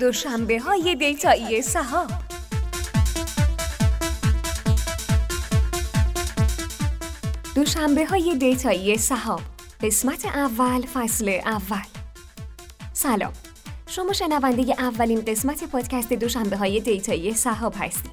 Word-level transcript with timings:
دوشنبه 0.00 0.58
های 0.60 0.96
data 0.96 1.62
یی 1.62 1.80
صحاب 1.80 2.08
دوشنبه 7.54 8.06
های 8.06 8.36
data 8.36 8.98
یی 8.98 9.16
صحاب 9.16 9.42
قسمت 9.80 10.24
اول 10.26 10.86
فصل 10.86 11.28
اول. 11.44 11.86
سلام. 12.92 13.41
شما 13.94 14.12
شنونده 14.12 14.74
اولین 14.78 15.20
قسمت 15.20 15.64
پادکست 15.64 16.12
دوشنبه 16.12 16.56
های 16.56 16.80
data 16.80 17.34
یی 17.34 17.50
صحاب 17.50 17.74
هستید. 17.78 18.12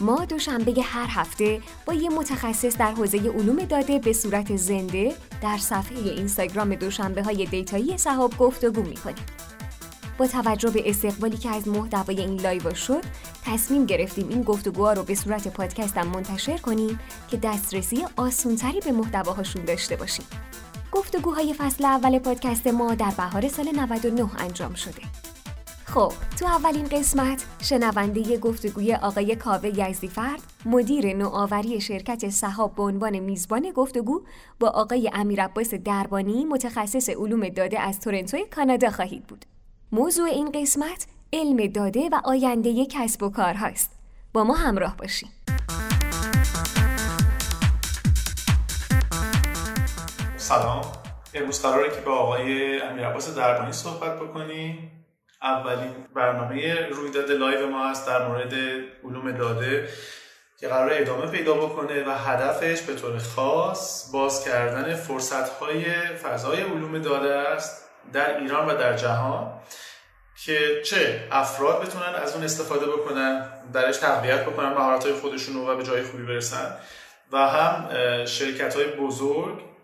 ما 0.00 0.24
دوشنبه 0.24 0.82
هر 0.82 1.06
هفته 1.08 1.60
با 1.86 1.94
یه 1.94 2.10
متخصص 2.10 2.76
در 2.76 2.92
حوزه 2.92 3.18
علوم 3.18 3.56
داده 3.56 3.98
به 3.98 4.12
صورت 4.12 4.56
زنده 4.56 5.14
در 5.42 5.58
صفحه 5.58 5.98
اینستاگرام 5.98 6.74
دوشنبه 6.74 7.22
های 7.22 7.46
data 7.46 7.98
یی 7.98 8.14
صحاب 8.14 8.38
گفتگو 8.38 8.82
می‌کنیم. 8.82 9.26
با 10.18 10.26
توجه 10.26 10.70
به 10.70 10.90
استقبالی 10.90 11.36
که 11.36 11.50
از 11.50 11.68
محتوای 11.68 12.20
این 12.20 12.40
live 12.40 12.74
شد 12.74 13.02
تصمیم 13.44 13.86
گرفتیم 13.86 14.28
این 14.28 14.42
گفتگوها 14.42 14.92
رو 14.92 15.02
به 15.02 15.14
صورت 15.14 15.48
پادکست 15.48 15.98
هم 15.98 16.06
منتشر 16.06 16.58
کنیم 16.58 17.00
که 17.28 17.36
دسترسی 17.36 18.04
آسونتری 18.16 18.80
به 18.80 18.92
محتواهاشون 18.92 19.64
داشته 19.64 19.96
باشیم. 19.96 20.26
گفتگوهای 20.92 21.54
فصل 21.54 21.84
اول 21.84 22.18
پادکست 22.18 22.66
ما 22.66 22.94
در 22.94 23.12
بهار 23.16 23.48
سال 23.48 23.68
99 23.76 24.42
انجام 24.42 24.74
شده 24.74 25.02
خب 25.84 26.12
تو 26.38 26.46
اولین 26.46 26.84
قسمت 26.84 27.46
شنونده 27.62 28.38
گفتگوی 28.38 28.94
آقای 28.94 29.36
کاوه 29.36 29.68
یزدیفرد 29.78 30.42
مدیر 30.64 31.16
نوآوری 31.16 31.80
شرکت 31.80 32.28
صحاب 32.28 32.74
به 32.74 32.82
عنوان 32.82 33.18
میزبان 33.18 33.70
گفتگو 33.70 34.22
با 34.60 34.68
آقای 34.68 35.10
امیر 35.12 35.42
عباس 35.42 35.74
دربانی 35.74 36.44
متخصص 36.44 37.08
علوم 37.08 37.48
داده 37.48 37.80
از 37.80 38.00
تورنتو 38.00 38.38
کانادا 38.54 38.90
خواهید 38.90 39.26
بود 39.26 39.44
موضوع 39.92 40.28
این 40.28 40.50
قسمت 40.50 41.06
علم 41.32 41.66
داده 41.66 42.08
و 42.12 42.20
آینده 42.24 42.86
کسب 42.86 43.22
و 43.22 43.30
کار 43.30 43.54
هاست. 43.54 43.90
با 44.32 44.44
ما 44.44 44.54
همراه 44.54 44.96
باشید. 44.96 45.28
سلام. 50.46 50.92
امروز 51.34 51.62
قراره 51.62 51.90
که 51.90 52.00
با 52.00 52.12
آقای 52.12 52.80
امیر 52.80 53.06
عباس 53.06 53.34
دربانی 53.34 53.72
صحبت 53.72 54.16
بکنیم. 54.16 55.04
اولین 55.42 55.94
برنامه 56.14 56.88
رویداد 56.88 57.30
live 57.30 57.66
ما 57.66 57.88
هست 57.88 58.06
در 58.06 58.28
مورد 58.28 58.54
علوم 59.04 59.32
داده 59.32 59.88
که 60.60 60.68
قرار 60.68 60.90
ادامه 60.92 61.26
پیدا 61.26 61.54
بکنه 61.54 62.04
و 62.04 62.10
هدفش 62.10 62.82
به 62.82 62.94
طور 62.94 63.18
خاص 63.18 64.10
باز 64.12 64.44
کردن 64.44 64.94
فرصت 64.94 65.48
های 65.48 65.84
فضای 66.22 66.62
علوم 66.62 66.98
داده 66.98 67.34
است 67.34 67.84
در 68.12 68.38
ایران 68.38 68.66
و 68.66 68.74
در 68.74 68.96
جهان 68.96 69.52
که 70.44 70.82
چه 70.84 71.28
افراد 71.30 71.82
بتونن 71.82 72.14
از 72.22 72.34
اون 72.34 72.44
استفاده 72.44 72.86
بکنن 72.86 73.48
درش 73.72 73.96
تقویت 73.96 74.44
بکنن 74.44 74.68
مهارت 74.68 75.04
های 75.04 75.14
خودشون 75.14 75.54
رو 75.54 75.68
و 75.68 75.76
به 75.76 75.82
جای 75.82 76.02
خوبی 76.02 76.22
برسن. 76.22 76.76
و 77.32 77.38
هم 77.38 77.88
شرکت 78.24 78.74
های 78.76 78.86
بزرگ 78.86 79.75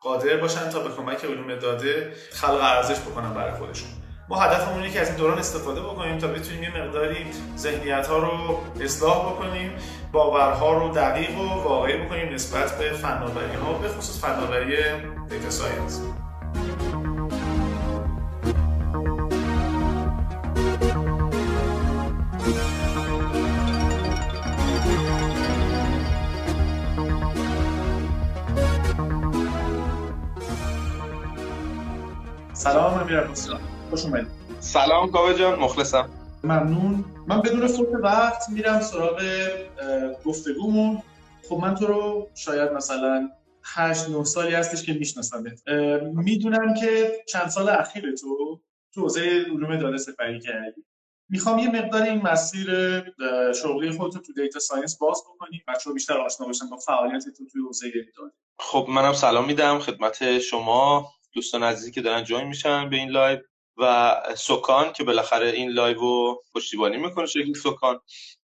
قادر 0.00 0.36
باشن 0.36 0.70
تا 0.70 0.80
به 0.80 0.90
کمک 0.94 1.24
علوم 1.24 1.54
داده 1.54 2.12
خلق 2.32 2.60
ارزش 2.60 3.00
بکنن 3.00 3.34
برای 3.34 3.52
خودشون. 3.52 3.88
ما 4.28 4.36
هدفمون 4.36 4.82
اینه 4.82 4.94
که 4.94 5.00
از 5.00 5.08
این 5.08 5.16
دوران 5.16 5.38
استفاده 5.38 5.80
بکنیم 5.80 6.18
تا 6.18 6.26
بتونیم 6.26 6.62
یه 6.62 6.82
مقداری 6.82 7.26
ذهنیت 7.56 8.06
ها 8.06 8.18
رو 8.18 8.60
اصلاح 8.80 9.32
بکنیم 9.32 9.72
باورها 10.12 10.72
رو 10.72 10.94
دقیق 10.94 11.38
و 11.38 11.62
واقعی 11.62 11.96
بکنیم 11.96 12.34
نسبت 12.34 12.78
به 12.78 12.90
فناوری 12.90 13.54
ها 13.54 13.72
به 13.72 13.88
خصوص 13.88 14.20
فناوری 14.20 14.76
دیتا 15.28 15.50
ساینس. 15.50 16.00
سلام 32.58 33.00
امیر 33.00 33.20
خوش 33.90 34.04
اومدید. 34.04 34.28
سلام 34.60 35.10
کاوه 35.10 35.34
جان 35.34 35.58
مخلصم. 35.58 36.08
ممنون. 36.44 37.04
من 37.26 37.40
بدون 37.40 37.66
فوت 37.66 37.88
وقت 38.02 38.48
میرم 38.48 38.80
سراغ 38.80 39.22
گفتگومون. 40.24 41.02
خب 41.48 41.56
من 41.56 41.74
تو 41.74 41.86
رو 41.86 42.28
شاید 42.34 42.72
مثلا 42.72 43.30
8 43.64 44.08
9 44.08 44.24
سالی 44.24 44.54
هستش 44.54 44.82
که 44.82 44.92
میشناسمت 44.92 45.68
می‌دونم 46.14 46.74
که 46.74 47.12
چند 47.28 47.48
سال 47.48 47.68
اخیر 47.68 48.14
تو 48.14 48.60
تو 48.94 49.00
حوزه 49.00 49.44
علوم 49.50 49.76
داده 49.76 49.98
سپری 49.98 50.40
کردی. 50.40 50.84
می‌خوام 51.28 51.58
یه 51.58 51.68
مقدار 51.68 52.02
این 52.02 52.22
مسیر 52.22 52.68
شغلی 53.52 53.90
خودت 53.90 54.22
تو 54.22 54.32
data 54.32 54.58
science 54.58 54.98
باز 54.98 55.22
بکنی. 55.34 55.62
بچه‌ها 55.68 55.94
بیشتر 55.94 56.18
آشنا 56.18 56.46
باشن 56.46 56.68
با 56.70 56.76
فعالیت 56.76 57.24
تو 57.24 57.46
توی 57.52 57.62
حوزه 57.66 57.90
داده 58.16 58.32
خب 58.58 58.86
منم 58.88 59.12
سلام 59.12 59.46
میدم 59.46 59.78
خدمت 59.78 60.38
شما. 60.38 61.12
دوستان 61.32 61.62
عزیزی 61.62 61.90
که 61.90 62.00
دارن 62.00 62.24
join 62.24 62.44
میشن 62.46 62.90
به 62.90 62.96
این 62.96 63.08
live 63.08 63.38
و 63.76 64.14
سکان 64.36 64.92
که 64.92 65.04
بالاخره 65.04 65.50
این 65.50 65.70
لایو 65.70 65.98
رو 66.00 66.42
پشتیبانی 66.54 66.96
می‌کنه 66.96 67.26
شرکت 67.26 67.56
سکان. 67.56 68.00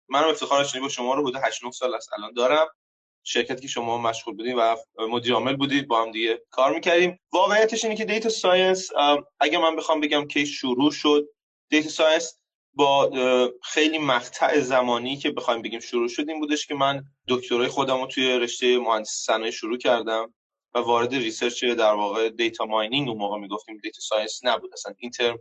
منم 0.10 0.28
افتخار 0.30 0.64
آشنایی 0.64 0.82
با 0.82 0.90
شما 0.90 1.14
رو 1.14 1.24
بوده 1.24 1.40
8 1.40 1.64
9 1.64 1.72
سال 1.72 1.96
است 1.96 2.14
الان 2.14 2.34
دارم. 2.34 2.68
شرکتی 3.24 3.62
که 3.62 3.68
شما 3.68 3.98
مشغول 3.98 4.36
بودین 4.36 4.56
و 4.56 4.76
مدیر 5.10 5.34
عامل 5.34 5.56
بودید 5.56 5.88
با 5.88 6.02
هم 6.02 6.12
دیگه 6.12 6.44
کار 6.52 6.74
می‌کردیم. 6.74 7.20
واقعیتش 7.32 7.84
اینه 7.84 7.96
که 7.96 8.06
data 8.06 8.30
science 8.30 8.90
اگه 9.40 9.58
من 9.58 9.76
بخوام 9.76 10.00
بگم 10.00 10.28
که 10.28 10.46
شروع 10.46 10.92
شد 10.92 11.30
data 11.70 11.90
science 11.90 12.40
با 12.74 13.12
خیلی 13.64 13.98
مقطع 13.98 14.60
زمانی 14.60 15.18
که 15.18 15.32
بخوایم 15.32 15.62
بگیم 15.62 15.80
شروع 15.80 16.08
شد 16.08 16.30
این 16.30 16.40
بودش 16.40 16.68
که 16.68 16.76
من 16.76 17.04
دکترای 17.28 17.68
خودم 17.68 18.02
رو 18.02 18.08
توی 18.08 18.40
رشته 18.40 18.80
مهندسی 18.80 19.26
صنایع 19.26 19.52
شروع 19.52 19.78
کردم. 19.78 20.34
و 20.74 20.80
وارد 20.80 21.14
research 21.14 21.64
در 21.64 21.94
واقع 21.94 22.30
data 22.30 22.66
mining 22.66 23.10
اون 23.10 23.18
موقع 23.18 23.38
می‌گفتیم 23.38 23.78
data 23.78 24.02
science 24.02 24.40
نبود. 24.44 24.74
اصلا 24.74 24.94
این 24.98 25.12
ترم 25.12 25.40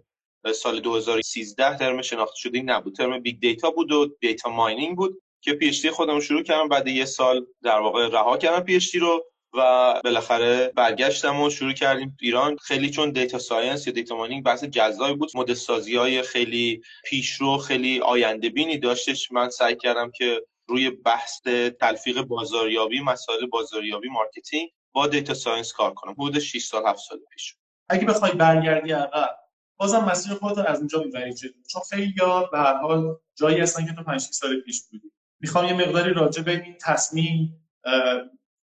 سال 0.53 0.81
2013 0.81 1.77
ترم 1.77 2.03
شناخته 2.03 2.37
شده 2.37 2.63
نبود. 2.63 2.95
term 2.95 3.19
big 3.19 3.41
data 3.41 3.71
بود 3.71 3.93
و 3.93 4.17
data 4.21 4.51
mining 4.51 4.97
بود 4.97 5.23
که 5.41 5.53
PhD 5.53 5.87
خودم 5.87 6.21
شروع 6.21 6.43
کردم 6.43 6.69
بعد 6.69 6.89
یه 6.89 7.05
سال 7.05 7.47
در 7.63 7.79
واقع 7.79 8.09
رها 8.09 8.37
کردم 8.37 8.61
PhD 8.61 8.95
رو 8.95 9.25
و 9.55 10.01
بالاخره 10.05 10.73
برگشتم 10.77 11.41
و 11.41 11.51
شروع 11.51 11.73
کردیم 11.73 12.17
ایران. 12.21 12.57
خیلی 12.57 12.91
چون 12.91 13.11
data 13.11 13.39
science 13.39 13.87
یا 13.87 13.93
data 13.93 14.17
mining 14.17 14.45
بحث 14.45 14.65
جذابی 14.65 15.15
بود. 15.15 15.31
مدل 15.35 15.55
سازی 15.55 15.97
های 15.97 16.23
خیلی 16.23 16.83
پیشرو 17.05 17.59
خیلی 17.59 18.01
آینده 18.01 18.49
بینی 18.49 18.79
داشتش. 18.79 19.33
من 19.33 19.51
سعی 19.51 19.77
کردم 19.77 20.11
که 20.11 20.43
روی 20.69 20.91
بحث 20.91 21.43
تلفیق 21.81 22.23
بازاریابی 22.23 23.01
مسائل 23.01 23.47
بازاریابی 23.47 24.09
marketing 24.09 24.71
با 24.97 25.07
data 25.07 25.35
science 25.35 25.73
کار 25.73 25.95
کنم. 25.95 26.13
حدود 26.13 26.39
6 26.39 26.65
سال 26.65 26.87
7 26.87 26.99
سال 27.09 27.19
پیش. 27.33 27.57
اگه 27.89 28.07
بخوای 28.07 28.33
برگردی 28.33 28.93
عقب 28.93 29.37
بازم 29.77 30.05
مسیر 30.05 30.35
خودت 30.35 30.59
از 30.59 30.79
اونجا 30.79 31.03
می‌بری 31.03 31.35
جلو. 31.35 31.53
چون 31.73 31.83
خیلی 31.91 32.15
یا 32.19 32.49
به 32.53 32.59
هر 32.59 32.77
حال 32.77 33.17
جایی 33.35 33.61
هستن 33.61 33.87
که 33.87 33.93
تو 33.93 34.03
5 34.03 34.21
سال 34.21 34.61
پیش 34.61 34.83
بودی. 34.91 35.13
می‌خوام 35.41 35.67
یه 35.67 35.75
مقداری 35.75 36.13
راجع 36.13 36.43
به 36.43 36.51
این 36.51 36.77
تصمیم 36.81 37.69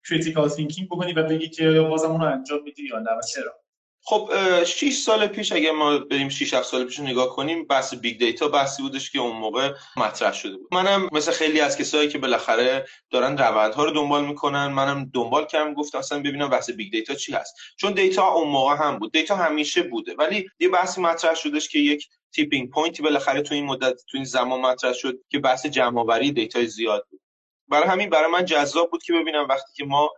critical 0.09 0.49
thinking 0.49 0.87
بکنی 0.87 1.13
و 1.13 1.23
بگی 1.23 1.49
که 1.49 1.81
بازم 1.81 2.11
اونو 2.11 2.25
انجام 2.25 2.63
میدی 2.63 2.83
یا 2.87 2.99
نه 2.99 3.11
و 3.11 3.21
چرا. 3.33 3.62
خب 4.05 4.29
6 4.63 4.97
سال 4.97 5.27
پیش 5.27 5.51
اگه 5.51 5.71
ما 5.71 5.97
بریم 5.97 6.29
6 6.29 6.53
7 6.53 6.67
سال 6.67 6.85
پیش 6.85 6.99
نگاه 6.99 7.29
کنیم 7.29 7.65
بحث 7.65 7.93
big 7.93 8.19
data 8.19 8.47
بحثی 8.47 8.81
بودش 8.81 9.11
که 9.11 9.19
اون 9.19 9.37
موقع 9.37 9.73
مطرح 9.97 10.33
شده 10.33 10.57
بود. 10.57 10.67
منم 10.73 11.09
مثل 11.11 11.31
خیلی 11.31 11.59
از 11.59 11.77
کسایی 11.77 12.09
که 12.09 12.17
بالاخره 12.17 12.85
دارن 13.09 13.37
روندها 13.37 13.83
رو 13.83 13.91
دنبال 13.91 14.25
می‌کنن 14.25 14.67
منم 14.67 15.11
دنبال 15.13 15.45
کردم 15.45 15.73
گفتم 15.73 15.97
اصلا 15.97 16.19
ببینم 16.19 16.49
بحث 16.49 16.69
big 16.69 16.91
data 16.91 17.13
چی 17.13 17.33
هست. 17.33 17.55
چون 17.77 17.93
data 17.93 18.27
اون 18.27 18.47
موقع 18.47 18.75
هم 18.75 18.99
بود 18.99 19.11
data 19.11 19.35
همیشه 19.35 19.83
بوده. 19.83 20.15
ولی 20.19 20.49
یه 20.59 20.69
بحثی 20.69 21.01
مطرح 21.01 21.35
شدش 21.35 21.69
که 21.69 21.79
یک 21.79 22.07
tipping 22.35 22.69
point 22.69 22.97
ی 22.97 23.03
بالاخره 23.03 23.41
تو 23.41 23.55
این 23.55 23.65
مدت 23.65 24.01
تو 24.09 24.17
این 24.17 24.25
زمان 24.25 24.61
مطرح 24.61 24.93
شد 24.93 25.19
که 25.29 25.39
بحث 25.39 25.65
جمع 25.65 25.99
آوری 25.99 26.31
data 26.31 26.63
زیاد 26.63 27.07
بود. 27.09 27.21
برای 27.67 27.89
همین 27.89 28.09
برای 28.09 28.31
من 28.31 28.45
جذاب 28.45 28.91
بود 28.91 29.03
که 29.03 29.13
ببینم 29.13 29.47
وقتی 29.49 29.71
که 29.75 29.85
ما 29.85 30.11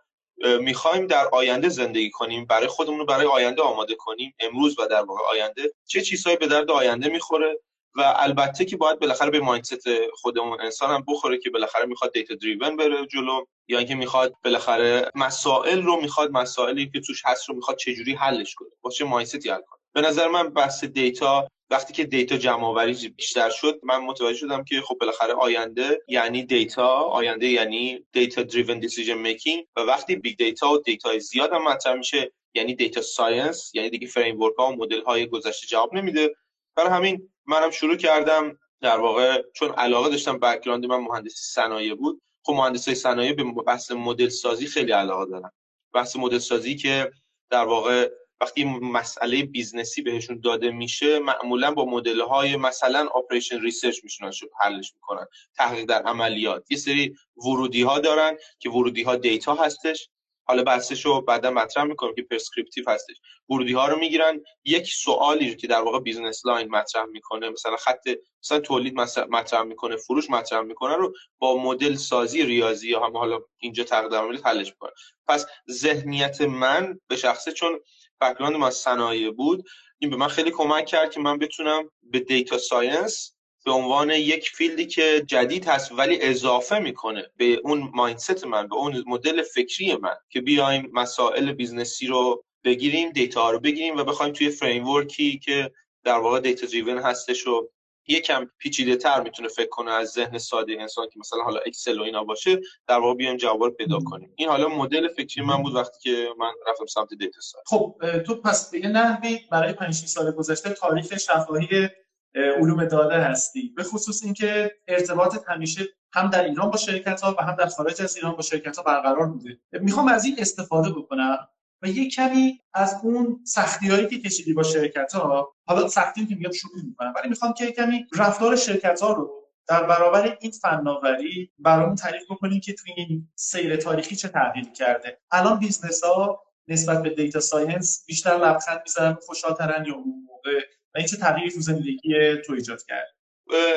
می‌خوایم 0.60 1.08
در 1.08 1.28
آینده 1.28 1.70
زندگی 1.70 2.12
کنیم 2.12 2.46
برای 2.46 2.68
خودمون 2.68 3.00
رو 3.00 3.06
برای 3.06 3.26
آینده 3.26 3.62
آماده 3.62 3.96
کنیم. 3.96 4.36
امروز 4.40 4.80
و 4.80 4.88
در 4.88 5.02
واقع 5.02 5.22
آینده 5.32 5.74
چه 5.86 6.02
چیزهایی 6.02 6.38
به 6.38 6.48
درد 6.48 6.72
آینده 6.72 7.10
می‌خوره 7.10 7.60
و 7.98 8.14
البته 8.16 8.66
که 8.66 8.78
باید 8.78 9.00
بالاخره 9.00 9.30
به 9.30 9.40
mindset 9.40 9.88
خودمون 10.14 10.62
انسان 10.62 10.90
هم 10.90 11.04
بخوره 11.08 11.38
که 11.38 11.50
بالاخره 11.50 11.86
می‌خواد 11.86 12.14
data 12.14 12.36
driven 12.36 12.78
بره 12.78 13.06
جلو 13.06 13.46
یا 13.68 13.78
اینکه 13.78 13.96
می‌خواد 13.96 14.34
بالاخره 14.44 15.12
مسائل 15.16 15.82
رو 15.82 16.02
می‌خواد 16.02 16.32
مسائلی 16.32 16.90
که 16.94 17.00
توش 17.00 17.22
هست 17.26 17.50
رو 17.50 17.56
می‌خواد 17.56 17.78
چجوری 17.78 18.14
حلش 18.14 18.56
کنه. 18.56 18.70
با 18.82 18.90
چه 18.90 19.06
mindset 19.06 19.44
ی 19.44 19.50
حل 19.50 19.62
کنه؟ 19.62 19.80
به 19.94 20.02
نظر 20.02 20.28
من 20.28 20.50
بحث 20.50 20.84
data 20.84 21.48
وقتی 21.70 21.94
که 21.94 22.04
data 22.04 22.38
جمع 22.38 22.64
آوری 22.64 23.10
بیشتر 23.10 23.50
شد 23.50 23.80
من 23.84 23.98
متوجه 23.98 24.38
شدم 24.38 24.64
که 24.64 24.82
خب 24.82 24.98
بالاخره 25.02 25.34
آینده 25.34 26.02
یعنی 26.08 26.44
data 26.44 26.88
آینده 26.88 27.48
یعنی 27.48 28.06
data 28.12 28.44
driven 28.44 28.80
decision 28.80 29.18
making 29.18 29.68
و 29.76 29.82
وقتی 29.82 30.16
big 30.16 30.38
data 30.38 30.72
و 30.72 30.78
data 30.78 31.18
زیاد 31.18 31.54
هم 31.54 31.64
مطرح 31.64 31.94
میشه 31.94 32.32
یعنی 32.54 32.76
data 32.76 33.02
science 33.02 33.72
یعنی 33.74 33.90
دیگه 33.90 34.08
framework 34.08 34.56
ها 34.58 34.68
و 34.68 34.76
مدل 34.76 35.02
های 35.02 35.28
گذشته 35.28 35.68
جواب 35.68 35.94
نمیده. 35.94 36.36
برای 36.76 36.90
همین 36.90 37.30
منم 37.46 37.72
شروع 37.72 37.96
کردم 37.96 38.60
در 38.82 38.98
واقع 38.98 39.44
چون 39.54 39.72
علاقه 39.72 40.10
داشتم 40.10 40.40
background 40.40 40.86
من 40.86 40.98
مهندسی 40.98 41.44
صنایع 41.54 41.96
بود 41.96 42.22
خب 42.44 42.54
مهندسی 42.54 42.96
صنایع 42.96 43.34
به 43.34 43.44
بحث 43.44 43.92
مدل 43.92 44.30
سازی 44.30 44.68
خیلی 44.68 44.92
علاقه 44.92 45.26
دارم 45.26 45.52
بحث 45.94 46.16
مدل 46.16 46.38
سازی 46.38 46.76
که 46.76 47.12
در 47.50 47.64
واقع 47.66 48.12
وقتی 48.42 48.64
مسئله 48.66 49.44
business 49.44 49.95
ی 49.95 50.02
بهشون 50.02 50.40
داده 50.40 50.72
میشه 50.72 51.20
معمولا 51.20 51.72
با 51.72 51.86
مدل 51.86 52.22
های 52.22 52.56
مثلا 52.56 53.08
operation 53.14 53.62
research 53.62 54.04
میشینن 54.04 54.32
حلش 54.60 54.94
می‌کنن. 54.96 55.26
تحقیق 55.58 55.86
در 55.86 56.04
عملیات. 56.04 56.72
یه 56.72 56.78
سری 56.78 57.16
ورودی 57.38 57.82
ها 57.82 58.00
دارن 58.00 58.38
که 58.60 58.70
ورودی 58.70 59.04
ها 59.04 59.16
data 59.16 59.56
هستش. 59.56 60.10
حالا 60.48 60.64
بحثش 60.64 61.06
رو 61.06 61.22
بعدا 61.22 61.52
مطرح 61.52 61.84
می‌کنم 61.84 62.16
که 62.16 62.22
prescriptive 62.22 62.90
هستش. 62.90 63.16
ورودی 63.50 63.74
ها 63.74 63.88
رو 63.88 64.00
می‌گیرن. 64.00 64.42
یک 64.66 64.88
سوالی 64.88 65.50
رو 65.50 65.56
که 65.56 65.68
در 65.68 65.82
واقع 65.82 66.00
business 66.00 66.46
line 66.46 66.70
مطرح 66.70 67.06
می‌کنه 67.06 67.50
مثلا 67.50 67.76
خط 67.78 68.10
مثلا 68.44 68.60
تولید 68.60 68.96
مطرح 69.30 69.64
می‌کنه 69.64 69.96
فروش 69.96 70.30
مطرح 70.30 70.62
می‌کنه 70.62 70.96
رو 70.96 71.14
با 71.40 71.58
مدل 71.58 71.96
سازی 71.96 72.44
ریاضی 72.44 72.90
یا 72.90 73.06
هم 73.06 73.18
حالا 73.18 73.40
اینجا 73.58 73.84
تقدیم 73.84 74.42
حلش 74.46 74.70
می‌کنه. 74.70 74.92
پس 75.28 75.46
ذهنیت 75.72 76.42
من 76.42 77.00
به 77.08 77.16
شخصه 77.16 77.52
چون 77.52 77.80
background 78.22 78.56
من 78.56 78.70
صنایع 78.70 79.32
بود 79.32 79.64
این 80.00 80.10
به 80.10 80.16
من 80.16 80.28
خیلی 80.28 80.52
کمک 80.52 80.86
کرد 80.86 81.12
که 81.12 81.20
من 81.20 81.38
بتونم 81.38 81.90
به 82.04 82.20
data 82.20 82.58
science 82.58 83.36
به 83.66 83.72
عنوان 83.72 84.10
یک 84.10 84.50
field 84.50 84.80
ی 84.80 84.86
که 84.86 85.24
جدید 85.28 85.68
هست 85.68 85.92
ولی 85.92 86.22
اضافه 86.22 86.80
می‌کنه 86.80 87.32
به 87.38 87.62
اون 87.64 87.92
mindset 87.94 88.46
من 88.46 88.68
به 88.68 88.76
اون 88.76 89.04
مدل 89.08 89.42
فکری 89.42 89.96
من 89.96 90.16
که 90.30 90.42
بیایم 90.42 90.90
مسائل 90.94 91.52
business 91.52 92.02
ی 92.02 92.08
رو 92.08 92.44
بگیریم 92.64 93.10
data 93.12 93.52
رو 93.52 93.60
بگیریم 93.60 93.98
و 93.98 94.04
بخوایم 94.04 94.34
توی 94.34 94.50
فریم 94.50 95.08
که 95.44 95.72
در 96.04 96.18
واقع 96.18 96.40
data 96.40 96.68
driven 96.68 96.98
هستش 96.98 97.42
رو 97.42 97.72
یکم 98.08 98.50
پیچیده 98.58 98.96
تر 98.96 99.22
می‌تونه 99.22 99.48
فکر 99.48 99.70
کنه 99.70 99.92
از 99.92 100.10
ذهن 100.10 100.38
ساده 100.38 100.78
انسان 100.80 101.10
که 101.10 101.20
مثلا 101.20 101.40
حالا 101.40 101.60
Excel 101.66 102.00
و 102.00 102.04
اینا 102.04 102.24
باشه 102.24 102.62
در 102.88 103.00
واقع 103.00 103.14
بیایم 103.14 103.38
جواب 103.38 103.70
پیدا 103.70 104.00
کنیم. 104.00 104.34
این 104.36 104.50
حالا 104.50 104.68
مدل 104.68 105.08
فکری 105.08 105.46
من 105.46 105.64
بود 105.64 105.76
وقتی 105.76 106.00
که 106.02 106.28
من 106.38 106.52
رفتم 106.68 106.86
سمت 106.86 107.10
data 107.10 107.42
science 107.42 107.66
خب 107.68 107.96
تو 108.26 108.36
پس 108.36 108.72
به 108.72 108.88
نحوی 108.88 109.40
برای 109.52 109.74
5 109.74 109.94
سال 109.94 110.32
گذشته 110.32 110.70
تاریخ 110.70 111.18
شفاهی 111.18 111.90
علوم 112.36 112.86
داده 112.86 113.16
هستی. 113.16 113.74
به 113.76 113.84
خصوص 113.84 114.24
اینکه 114.24 114.72
ارتباطت 114.88 115.44
همیشه 115.48 115.84
هم 116.14 116.30
در 116.30 116.44
ایران 116.44 116.70
با 116.72 116.78
شرکت 116.78 117.22
ها 117.22 117.36
و 117.40 117.44
هم 117.44 117.56
در 117.56 117.66
خارج 117.66 118.02
از 118.02 118.16
ایران 118.16 118.36
با 118.36 118.42
شرکت 118.42 118.78
ها 118.78 118.84
برقرار 118.84 119.28
بوده. 119.28 119.60
می‌خوام 119.72 120.08
از 120.08 120.26
این 120.26 120.36
استفاده 120.40 120.90
بکنم. 120.90 121.48
و 121.82 121.88
یک 121.88 122.16
کمی 122.16 122.60
از 122.74 122.96
اون 123.04 123.40
سختی 123.46 123.88
هایی 123.88 124.08
که 124.08 124.20
کشیدی 124.20 124.54
با 124.54 124.64
شرکت 124.64 125.14
ها 125.14 125.56
حالا 125.68 125.88
سختی 125.88 126.26
که 126.26 126.36
میگم 126.36 126.52
شروع 126.52 126.86
می‌کنم 126.86 127.14
ولی 127.16 127.30
می‌خوام 127.30 127.54
که 127.54 127.72
کمی 127.72 128.06
رفتار 128.14 128.56
شرکت 128.56 129.02
ها 129.02 129.14
رو 129.14 129.32
در 129.68 129.84
برابر 129.84 130.38
این 130.42 130.52
فناوری 130.52 131.52
برامون 131.60 131.96
تعریف 131.96 132.24
بکنیم 132.32 132.60
که 132.60 132.74
توی 132.74 132.94
این 132.98 133.30
سیر 133.36 133.76
تاریخی 133.76 134.16
چه 134.16 134.28
تغییری 134.28 134.72
کرده. 134.72 135.20
الان 135.32 135.60
business 135.60 136.04
ها 136.04 136.44
نسبت 136.68 137.04
به 137.04 137.10
data 137.10 137.40
science 137.40 138.06
بیشتر 138.08 138.38
لبخند 138.38 138.82
می‌زنن 138.86 139.14
خوشحالترن 139.14 139.86
یا 139.86 139.94
اون 139.94 140.26
موقع؟ 140.28 140.60
و 140.96 140.98
این 140.98 141.08
چه 141.08 141.18
تغییری 141.18 141.52
تو 141.52 141.62
زندگی 141.62 141.98
تو 142.46 142.54
ایجاد 142.54 142.84
کرد 142.84 143.08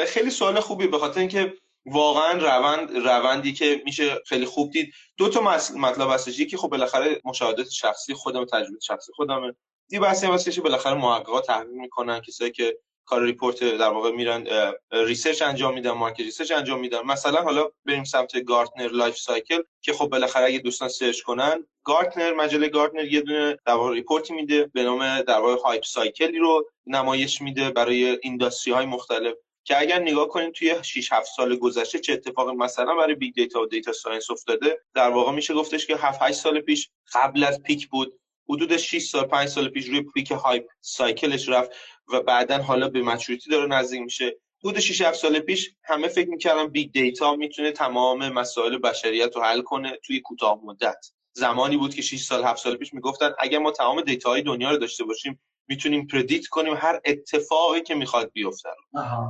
خیلی 0.07 0.31
سوال 0.31 0.61
خوبی 0.61 0.87
به 0.87 0.99
خاطر 0.99 1.21
اینکه 1.21 1.55
واقعا 1.87 2.33
روند 2.33 2.97
روندی 2.97 3.53
که 3.53 3.83
میشه 3.85 4.23
خیلی 4.27 4.47
خوب 4.47 4.71
دید. 4.71 4.95
دو 5.17 5.29
تا 5.29 5.41
مطلب 5.77 6.11
هستش. 6.11 6.39
یکی 6.39 6.57
خب 6.57 6.69
بالاخره 6.69 7.21
مشاهدات 7.25 7.71
شخصی 7.71 8.15
خودم 8.15 8.45
تجربه 8.45 8.79
شخصی 8.83 9.13
خودمه. 9.13 9.55
دی 9.89 9.99
بحثی 9.99 10.27
هم 10.27 10.37
که 10.37 10.61
بالاخره 10.61 10.95
محققات 10.95 11.47
تحقیق 11.47 11.73
می‌کنن 11.73 12.21
کسایی 12.21 12.51
که 12.51 12.79
کار 13.05 13.23
report 13.23 13.65
در 13.65 13.89
واقع 13.89 14.11
میرن 14.11 14.47
research 14.93 15.43
انجام 15.43 15.75
میدن 15.75 15.91
market 15.91 16.21
research 16.21 16.53
انجام 16.53 16.81
میدن. 16.81 17.03
مثلا 17.03 17.43
حالا 17.43 17.69
بریم 17.85 18.05
سمت 18.05 18.45
Gartner 18.45 18.89
life 18.89 19.17
cycle 19.19 19.63
که 19.81 19.93
خب 19.93 20.07
بالاخره 20.07 20.45
اگه 20.45 20.59
دوستان 20.59 20.89
search 20.89 21.21
کنن 21.21 21.67
Gartner 21.85 22.35
مجله 22.35 22.69
Gartner 22.69 23.05
یه 23.05 23.21
دونه 23.21 23.59
در 23.67 23.73
واقع 23.73 23.93
report 23.93 24.29
ی 24.29 24.35
میده 24.35 24.71
به 24.75 24.83
نام 24.83 25.21
در 25.21 25.39
واقع 25.39 25.63
hype 25.63 25.85
cycle 25.85 26.30
ی 26.30 26.39
رو 26.39 26.71
نمایش 26.87 27.43
میده 27.43 27.71
برای 27.71 28.19
industry 28.23 28.73
های 28.73 28.87
مختلف. 28.87 29.35
که 29.69 29.81
اگر 29.81 29.99
نگاه 29.99 30.29
کنیم 30.29 30.51
توی 30.51 30.75
6 30.83 31.13
7 31.13 31.31
سال 31.37 31.57
گذشته 31.57 31.99
چه 31.99 32.13
اتفاقی 32.13 32.57
مثلا 32.57 32.95
برای 32.95 33.15
big 33.15 33.35
data 33.35 33.63
و 33.63 33.67
data 33.67 33.93
science 33.93 34.31
افتاده 34.31 34.81
در 34.95 35.11
واقع 35.11 35.33
میشه 35.33 35.55
گفتش 35.55 35.87
که 35.87 35.97
7 35.97 36.23
8 36.23 36.39
سال 36.39 36.61
پیش 36.61 36.91
قبل 37.15 37.45
از 37.45 37.63
peak 37.63 37.89
بود. 37.89 38.21
حدود 38.49 38.77
6 38.77 39.03
سال 39.03 39.25
5 39.25 39.49
سال 39.49 39.69
پیش 39.69 39.87
روی 39.87 40.03
peak 40.03 40.31
hype 40.31 40.67
cycle 40.81 41.29
ش 41.29 41.49
رفت 41.49 41.71
و 42.13 42.21
بعدا 42.21 42.63
حالا 42.63 42.89
به 42.89 43.03
maturity 43.03 43.51
داره 43.51 43.67
نزدیک 43.67 44.01
میشه. 44.01 44.37
حدود 44.65 44.79
6 44.81 45.01
7 45.01 45.19
سال 45.19 45.39
پیش 45.39 45.71
همه 45.85 46.09
فکر 46.09 46.29
می‌کردن 46.29 46.67
big 46.67 46.93
data 46.93 47.37
می‌تونه 47.37 47.73
تمام 47.73 48.29
مسائل 48.29 48.79
بشریت 48.79 49.37
رو 49.37 49.43
حل 49.43 49.63
کنه 49.63 49.99
توی 50.05 50.21
کوتاه 50.21 50.61
مدت. 50.65 51.07
زمانی 51.33 51.77
بود 51.77 51.95
که 51.95 52.03
6 52.03 52.21
سال 52.21 52.45
7 52.45 52.63
سال 52.63 52.77
پیش 52.77 52.95
می‌گفتن 52.95 53.33
اگر 53.39 53.59
ما 53.59 53.71
تمام 53.71 54.01
data 54.01 54.29
های 54.29 54.43
دنیا 54.43 54.71
رو 54.71 54.77
داشته 54.77 55.05
باشیم 55.05 55.41
می‌تونیم 55.69 56.07
predict 56.07 56.47
کنیم 56.47 56.75
هر 56.75 57.01
اتفاقی 57.05 57.83
که 57.83 57.95
می‌خواد 57.95 58.33
بیفته 58.33 58.69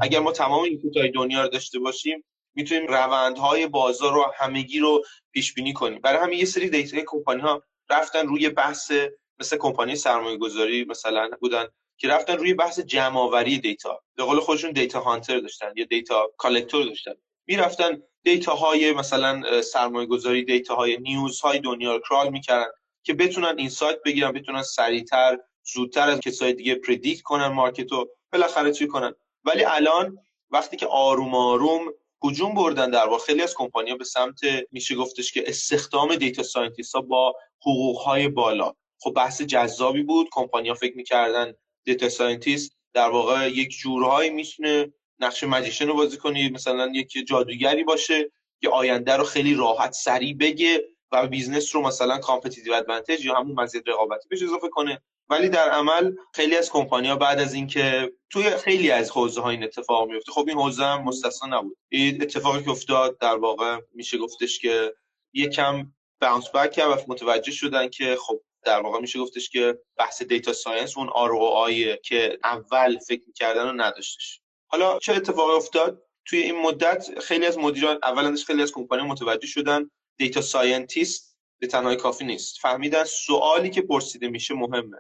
اگر 0.02 0.20
ما 0.20 0.32
تمام 0.32 0.62
این 0.62 0.80
کوتاه 0.80 1.08
دنیا 1.08 1.42
رو 1.42 1.48
داشته 1.48 1.78
باشیم 1.78 2.24
می‌تونیم 2.54 2.86
روندهای 2.86 3.66
بازار 3.66 4.12
رو 4.12 4.32
همگی 4.36 4.78
رو 4.78 5.04
پیش 5.32 5.54
بینی 5.54 5.72
کنیم. 5.72 6.00
برای 6.00 6.22
همین 6.22 6.38
یه 6.38 6.44
سری 6.44 6.70
data 6.70 6.96
کمپانی 7.06 7.40
ها 7.40 7.62
رفتن 7.90 8.26
روی 8.26 8.48
بحث 8.48 8.92
مثل 9.40 9.56
کمپانی 9.56 9.96
سرمایه 9.96 10.36
گذاری 10.36 10.84
مثلا 10.84 11.30
بودن 11.40 11.66
که 11.96 12.08
رفتن 12.08 12.36
روی 12.36 12.54
بحث 12.54 12.80
جمع 12.80 13.18
آوری 13.18 13.58
data. 13.58 14.02
به 14.16 14.24
قول 14.24 14.40
خودشون 14.40 14.70
data 14.72 15.00
hunter 15.00 15.40
داشتن 15.40 15.72
یا 15.76 15.84
data 15.84 16.30
collector 16.36 16.84
داشتن. 16.84 17.12
می‌رفتن 17.46 18.02
data 18.22 18.54
های 18.54 18.92
مثلا 18.92 19.62
سرمایه 19.62 20.06
گذاری 20.06 20.44
data 20.44 20.74
های 20.74 20.96
news 20.96 21.40
های 21.40 21.58
دنیا 21.58 21.92
رو 21.96 22.02
crawl 22.08 22.28
می‌کردن 22.28 22.70
که 23.02 23.14
بتونن 23.14 23.54
insight 23.58 23.98
بگیرن 24.04 24.32
بتونن 24.32 24.62
سریعتر 24.62 25.38
زودتر 25.74 26.08
از 26.08 26.20
کسای 26.20 26.52
دیگه 26.52 26.74
predict 26.74 27.22
کنن 27.22 27.46
market 27.46 27.92
رو 27.92 28.08
بالاخره 28.32 28.72
چی 28.72 28.86
کنن؟ 28.86 29.14
ولی 29.44 29.64
الان 29.64 30.18
وقتی 30.50 30.76
که 30.76 30.86
آروم 30.86 31.34
آروم 31.34 31.80
هجوم 32.24 32.54
بردن 32.54 32.90
در 32.90 33.06
واقع 33.06 33.24
خیلی 33.24 33.42
از 33.42 33.54
کمپانی‌ها 33.54 33.96
به 33.96 34.04
سمت 34.04 34.40
میشه 34.72 34.94
گفتش 34.94 35.32
که 35.32 35.44
استخدام 35.46 36.16
data 36.16 36.42
scientist 36.42 36.94
ها 36.94 37.00
با 37.00 37.34
حقوق 37.60 37.98
های 37.98 38.28
بالا. 38.28 38.74
خب 39.00 39.12
بحث 39.12 39.42
جذابی 39.42 40.02
بود 40.02 40.28
کمپانی‌ها 40.32 40.74
فکر 40.74 40.96
می‌کردن 40.96 41.54
data 41.84 42.08
scientist 42.08 42.72
در 42.92 43.10
واقع 43.10 43.48
یک 43.48 43.70
جورهایی 43.70 44.30
می‌تونه 44.30 44.92
نقش 45.18 45.44
magician 45.44 45.86
رو 45.86 45.94
بازی 45.94 46.16
کنه 46.16 46.50
مثلا 46.50 46.92
یک 46.94 47.12
جادوگری 47.26 47.84
باشه 47.84 48.30
که 48.60 48.68
آینده 48.68 49.16
رو 49.16 49.24
خیلی 49.24 49.54
راحت 49.54 49.92
سریع 49.92 50.36
بگه 50.36 50.84
و 51.12 51.26
business 51.26 51.74
رو 51.74 51.82
مثلا 51.82 52.18
competitive 52.18 52.72
advantage 52.72 53.24
یا 53.24 53.34
همون 53.34 53.60
مزیت 53.60 53.88
رقابتی 53.88 54.28
بهش 54.28 54.42
اضافه 54.42 54.68
کنه. 54.68 55.02
ولی 55.30 55.48
در 55.48 55.70
عمل 55.70 56.14
خیلی 56.34 56.56
از 56.56 56.70
کمپانی‌ها 56.70 57.16
بعد 57.16 57.40
از 57.40 57.54
اینکه 57.54 58.12
توی 58.30 58.50
خیلی 58.50 58.90
از 58.90 59.10
حوزه 59.10 59.40
ها 59.40 59.50
این 59.50 59.64
اتفاق 59.64 60.08
میفته 60.08 60.32
خب 60.32 60.44
این 60.48 60.58
حوزه 60.58 60.84
هم 60.84 61.04
مستثنا 61.04 61.58
نبود. 61.58 61.76
این 61.88 62.22
اتفاقی 62.22 62.62
که 62.62 62.70
افتاد 62.70 63.18
در 63.18 63.36
واقع 63.36 63.78
میشه 63.94 64.18
گفتش 64.18 64.58
که 64.58 64.94
یکم 65.32 65.92
bounce 66.20 66.48
back 66.54 66.72
کرد 66.72 66.90
و 66.90 67.12
متوجه 67.12 67.52
شدن 67.52 67.88
که 67.88 68.16
خب 68.20 68.40
در 68.62 68.80
واقع 68.80 69.00
میشه 69.00 69.18
گفتش 69.18 69.50
که 69.50 69.78
بحث 69.96 70.22
data 70.22 70.52
science 70.52 70.98
اون 70.98 71.08
ROI 71.08 72.00
که 72.02 72.38
اول 72.44 72.98
فکر 72.98 73.22
می‌کردن 73.26 73.66
رو 73.66 73.72
نداشتش. 73.72 74.40
حالا 74.66 74.98
چه 74.98 75.12
اتفاقی 75.12 75.52
افتاد؟ 75.52 76.02
توی 76.24 76.38
این 76.38 76.62
مدت 76.62 77.20
خیلی 77.20 77.46
از 77.46 77.58
مدیران 77.58 77.98
اولندش 78.02 78.44
خیلی 78.44 78.62
از 78.62 78.72
کمپانی 78.72 79.02
متوجه 79.02 79.46
شدن 79.46 79.90
data 80.16 80.40
scientist 80.40 81.38
به 81.60 81.66
تنهای 81.66 81.96
کافی 81.96 82.24
نیست. 82.24 82.58
فهمیدن 82.58 83.04
سوالی 83.04 83.70
که 83.70 83.82
پرسیده 83.82 84.28
میشه 84.28 84.54
مهمه. 84.54 84.96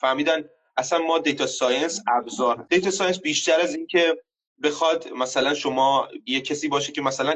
فهمیدن 0.00 0.48
اصلا 0.76 0.98
ما 0.98 1.18
data 1.18 1.46
science 1.46 2.00
ابزار. 2.08 2.66
data 2.70 2.90
science 2.90 3.20
بیشتر 3.20 3.60
از 3.60 3.74
اینکه 3.74 4.16
بخواد 4.62 5.12
مثلا 5.12 5.54
شما 5.54 6.08
یه 6.26 6.40
کسی 6.40 6.68
باشه 6.68 6.92
که 6.92 7.02
مثلا 7.02 7.34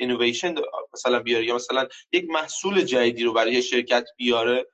اینویشن 0.00 0.54
مثلا 0.94 1.20
بیاره 1.20 1.44
یا 1.44 1.54
مثلا 1.54 1.88
یک 2.12 2.24
محصول 2.30 2.82
جدیدی 2.84 3.24
رو 3.24 3.32
برای 3.32 3.62
شرکت 3.62 4.08
بیاره 4.16 4.66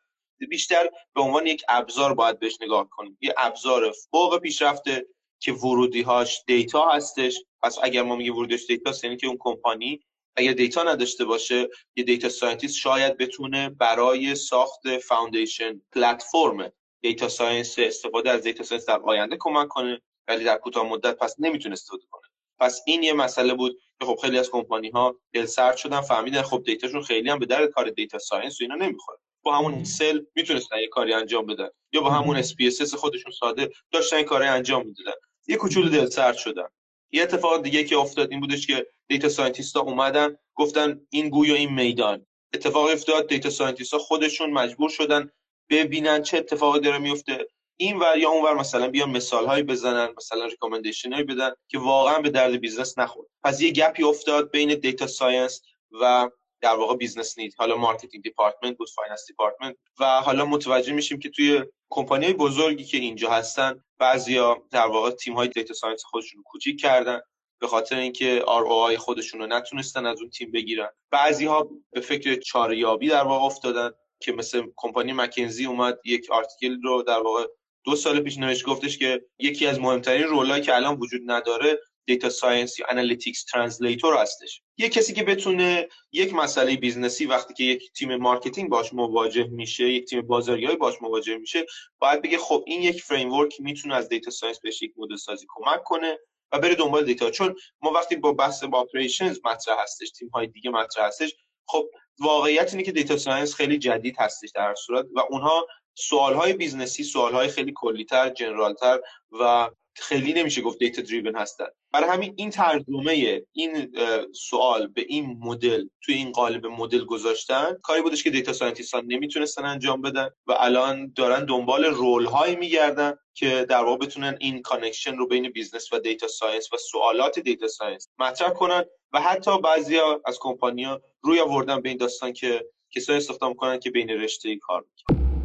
بیشتر 0.49 0.91
به 1.15 1.21
عنوان 1.21 1.47
یک 1.47 1.63
ابزار 1.69 2.15
باید 2.15 2.39
بهش 2.39 2.59
نگاه 2.61 2.89
کنیم. 2.91 3.19
یه 3.21 3.35
ابزار 3.37 3.93
فوق 4.11 4.39
پیشرفته 4.39 5.07
که 5.41 5.53
ورودی 5.53 6.03
هاش 6.03 6.43
data 6.47 6.91
هستش. 6.91 7.43
پس 7.63 7.79
اگر 7.83 8.03
ما 8.03 8.17
میگه 8.17 8.33
ورودیش 8.33 8.67
data 8.67 8.93
یعنی 9.03 9.17
که 9.17 9.27
اون 9.27 9.37
کمپانی 9.41 10.01
اگر 10.37 10.53
data 10.53 10.83
نداشته 10.83 11.25
باشه 11.25 11.69
یه 11.97 12.05
data 12.05 12.29
scientist 12.29 12.77
شاید 12.77 13.17
بتونه 13.17 13.69
برای 13.69 14.35
ساخت 14.35 14.99
foundation 14.99 15.83
platform 15.93 16.73
data 17.01 17.29
science 17.29 17.79
استفاده 17.79 18.31
از 18.31 18.43
data 18.43 18.65
science 18.65 18.87
در 18.87 19.01
آینده 19.01 19.37
کمک 19.41 19.69
کنه 19.69 20.01
ولی 20.29 20.45
در 20.45 20.57
کوتاه 20.57 20.89
مدت 20.89 21.17
پس 21.17 21.35
نمی‌تونه 21.39 21.73
استفاده 21.73 22.03
کنه. 22.11 22.29
پس 22.59 22.83
این 22.87 23.03
یه 23.03 23.13
مسئله 23.13 23.55
بود 23.55 23.79
که 24.01 24.07
خب 24.07 24.19
خیلی 24.23 24.39
از 24.39 24.51
کمپانی 24.51 24.91
ها 24.91 25.17
سرد 25.47 25.77
شدن 25.77 26.01
فهمیدن 26.01 26.43
خب 26.43 26.63
data 26.65 26.84
شون 26.84 27.03
خیلی 27.03 27.31
هم 27.31 27.39
به 27.39 27.47
درد 27.47 27.67
کار 27.67 27.91
data 27.91 28.19
science 28.19 28.61
و 28.61 28.65
اینا 28.65 28.75
نمی‌خوره. 28.75 29.19
با 29.43 29.59
همون 29.59 29.85
Excel 29.85 30.21
می‌تونستن 30.35 30.79
یه 30.79 30.89
کاری 30.89 31.13
انجام 31.13 31.47
بدن. 31.47 31.69
یا 31.93 32.01
با 32.01 32.11
همون 32.11 32.43
SPSS 32.43 32.95
خودشون 32.95 33.33
ساده 33.41 33.71
داشتن 33.91 34.23
کاری 34.23 34.47
انجام 34.47 34.87
می‌دادن. 34.87 35.17
یه 35.47 35.57
کوچولو 35.57 36.07
سرد 36.07 36.37
شدن. 36.37 36.69
یه 37.11 37.23
اتفاق 37.23 37.63
دیگه 37.63 37.85
که 37.85 37.97
افتاد 37.97 38.31
این 38.31 38.41
بودش 38.41 38.67
که 38.67 38.87
data 39.09 39.29
scientist 39.29 39.77
ها 39.77 39.83
اومدن 39.83 40.37
گفتن 40.55 41.01
این 41.11 41.29
گوی 41.29 41.51
و 41.51 41.55
این 41.55 41.75
میدان. 41.75 42.27
اتفاق 42.55 42.91
افتاد 42.91 43.29
data 43.29 43.51
scientist 43.51 43.93
ها 43.93 43.99
خودشون 43.99 44.51
مجبور 44.51 44.91
شدن 44.91 45.31
ببینن 45.71 46.23
چه 46.23 46.39
اتفاقی 46.39 46.81
داره 46.81 46.99
میفته. 46.99 47.49
این 47.77 47.97
ور 47.97 48.19
یا 48.19 48.31
اون 48.31 48.45
ور 48.45 48.55
مثلا 48.55 48.89
بیان 48.89 49.11
مثال 49.11 49.47
هایی 49.47 49.63
بزنن 49.63 50.15
مثلا 50.17 50.45
recommendation 50.47 51.13
هایی 51.13 51.25
بدن 51.25 51.51
که 51.69 51.79
واقعا 51.79 52.19
به 52.19 52.31
درد 52.31 52.61
business 52.61 52.99
نخورد 52.99 53.29
پس 53.45 53.61
یه 53.61 53.71
gap 53.71 53.95
ی 53.95 54.03
افتاد 54.03 54.51
بین 54.51 54.75
data 54.75 55.07
science 55.07 55.63
و 56.01 56.31
در 56.61 56.75
واقع 56.75 56.97
business 56.97 57.39
need 57.39 57.55
حالا 57.59 57.77
marketing 57.77 58.23
department 58.23 58.77
بود 58.77 58.89
finance 58.91 59.27
department 59.27 59.77
و 60.01 60.21
حالا 60.21 60.45
متوجه 60.45 60.93
میشیم 60.93 61.19
که 61.19 61.29
توی 61.29 61.65
کمپانی 61.91 62.33
بزرگی 62.33 62.85
که 62.85 62.97
اینجا 62.97 63.31
هستن 63.31 63.85
بعضیا 63.99 64.63
در 64.71 64.87
واقع 64.87 65.11
تیم 65.11 65.35
های 65.35 65.49
data 65.49 65.75
science 65.75 66.05
خودشون 66.05 66.43
کوچیک 66.43 66.81
کردن 66.81 67.21
به 67.61 67.67
خاطر 67.67 67.97
اینکه 67.97 68.45
ROI 68.47 68.97
خودشون 68.97 69.41
رو 69.41 69.47
نتونستن 69.47 70.07
از 70.07 70.21
اون 70.21 70.31
تیم 70.31 70.51
بگیرن. 70.53 70.89
بعضی 71.11 71.47
ها 71.47 71.71
به 71.91 72.01
فکر 72.01 72.35
چاره‌یابی 72.35 73.09
در 73.09 73.25
واقع 73.25 73.45
افتادن. 73.45 73.91
که 74.21 74.33
مثل 74.33 74.63
کمپانی 74.77 75.13
McKinsey 75.13 75.67
اومد 75.67 75.99
یک 76.05 76.31
article 76.31 76.83
رو 76.83 77.03
در 77.03 77.21
واقع 77.21 77.45
دو 77.85 77.97
سال 77.97 78.21
پیش 78.21 78.39
نوشت 78.39 78.65
گفتش 78.65 78.99
که 78.99 79.23
یکی 79.39 79.67
از 79.67 79.81
مهمترین 79.81 80.23
role 80.23 80.49
ایی 80.49 80.63
که 80.63 80.77
الان 80.77 80.99
وجود 80.99 81.21
نداره 81.27 81.79
data 82.07 82.29
science 82.29 82.79
یا 82.79 82.87
analytics 82.89 83.45
translator 83.45 84.17
هستش. 84.17 84.63
یه 84.79 84.89
کسی 84.89 85.13
که 85.13 85.23
بتونه 85.23 85.89
یک 86.13 86.35
مسئله 86.35 86.77
business 86.77 87.21
ی 87.21 87.27
وقتی 87.27 87.55
که 87.55 87.65
یک 87.65 87.93
تیم 87.93 88.17
marketing 88.17 88.71
باش 88.71 88.95
مواجه 88.95 89.45
میشه 89.45 89.85
یک 89.85 90.05
تیم 90.05 90.23
بازاریابی 90.23 90.77
باش 90.77 91.03
مواجه 91.03 91.37
میشه 91.39 91.67
باید 91.99 92.23
بگه 92.23 92.39
خب 92.39 92.65
این 92.67 92.83
یک 92.83 93.03
framework 93.03 93.61
می‌تونه 93.61 93.95
از 93.95 94.09
data 94.09 94.31
science 94.31 94.61
بهش 94.61 94.83
یک 94.83 94.93
مدل 94.97 95.17
سازی 95.17 95.47
کمک 95.49 95.83
کنه 95.85 96.19
و 96.53 96.59
بره 96.59 96.75
دنبال 96.75 97.05
data. 97.05 97.31
چون 97.31 97.55
ما 97.83 97.91
وقتی 97.91 98.17
با 98.17 98.33
بحث 98.33 98.65
با 98.65 98.81
operations 98.81 99.41
مطرح 99.45 99.83
هستش 99.83 100.11
تیم 100.11 100.29
های 100.29 100.47
دیگه 100.47 100.71
مطرح 100.71 101.07
هستش 101.07 101.35
خب 101.67 101.91
واقعیت 102.21 102.71
اینه 102.73 102.83
که 102.83 102.93
data 102.93 103.17
science 103.17 103.55
خیلی 103.55 103.79
جدید 103.79 104.17
هستش 104.19 104.51
در 104.55 104.75
صورت 104.75 105.07
و 105.15 105.21
اونها 105.31 105.67
سوال 105.95 106.35
های 106.35 106.53
business 106.53 106.99
ی 106.99 107.05
سوال 107.05 107.33
های 107.33 107.49
خیلی 107.49 107.73
کلیتر 107.77 108.31
general 108.31 108.85
تر 108.85 109.01
و 109.41 109.71
خیلی 110.01 110.33
نمیشه 110.33 110.61
گفت 110.61 110.79
data 110.79 111.03
driven 111.03 111.37
هستن. 111.37 111.67
برای 111.93 112.11
همین 112.11 112.35
این 112.37 112.51
ترجمه 112.51 113.43
این 113.53 113.97
سوال 114.35 114.87
به 114.87 115.05
این 115.09 115.37
مدل 115.41 115.85
توی 116.03 116.15
این 116.15 116.33
قالب 116.33 116.67
مدل 116.67 117.05
گذاشتن 117.05 117.77
کاری 117.83 118.03
بودش 118.03 118.25
که 118.25 118.31
data 118.31 118.53
scientist 118.53 119.00
ان 119.00 119.05
نمی‌تونستن 119.07 119.65
انجام 119.65 120.03
بدن 120.03 120.31
و 120.47 120.53
الان 120.59 121.13
دارن 121.17 121.45
دنبال 121.45 121.85
role 121.85 122.25
هایی 122.25 122.57
میگردن 122.57 123.15
که 123.35 123.67
در 123.69 123.85
واقع 123.85 124.07
بتونن 124.07 124.37
این 124.41 124.63
connection 124.63 125.17
رو 125.17 125.27
بین 125.27 125.51
business 125.51 125.93
و 125.93 125.99
data 125.99 126.29
science 126.29 126.73
و 126.73 126.77
سوالات 126.77 127.39
data 127.39 127.69
science 127.69 128.09
مطرح 128.19 128.51
کنن 128.51 128.85
و 129.13 129.21
حتی 129.21 129.59
بعضیا 129.61 130.21
از 130.25 130.39
کمپانیا 130.41 131.03
روی 131.23 131.41
آوردن 131.41 131.81
به 131.81 131.89
این 131.89 131.99
داستان 131.99 132.33
که 132.33 132.65
کسایی 132.91 133.19
استخدام 133.19 133.55
کنن 133.55 133.79
که 133.79 133.91
بین 133.91 134.11
رشته 134.11 134.57
کار 134.57 134.81
می‌کنن. 134.81 135.38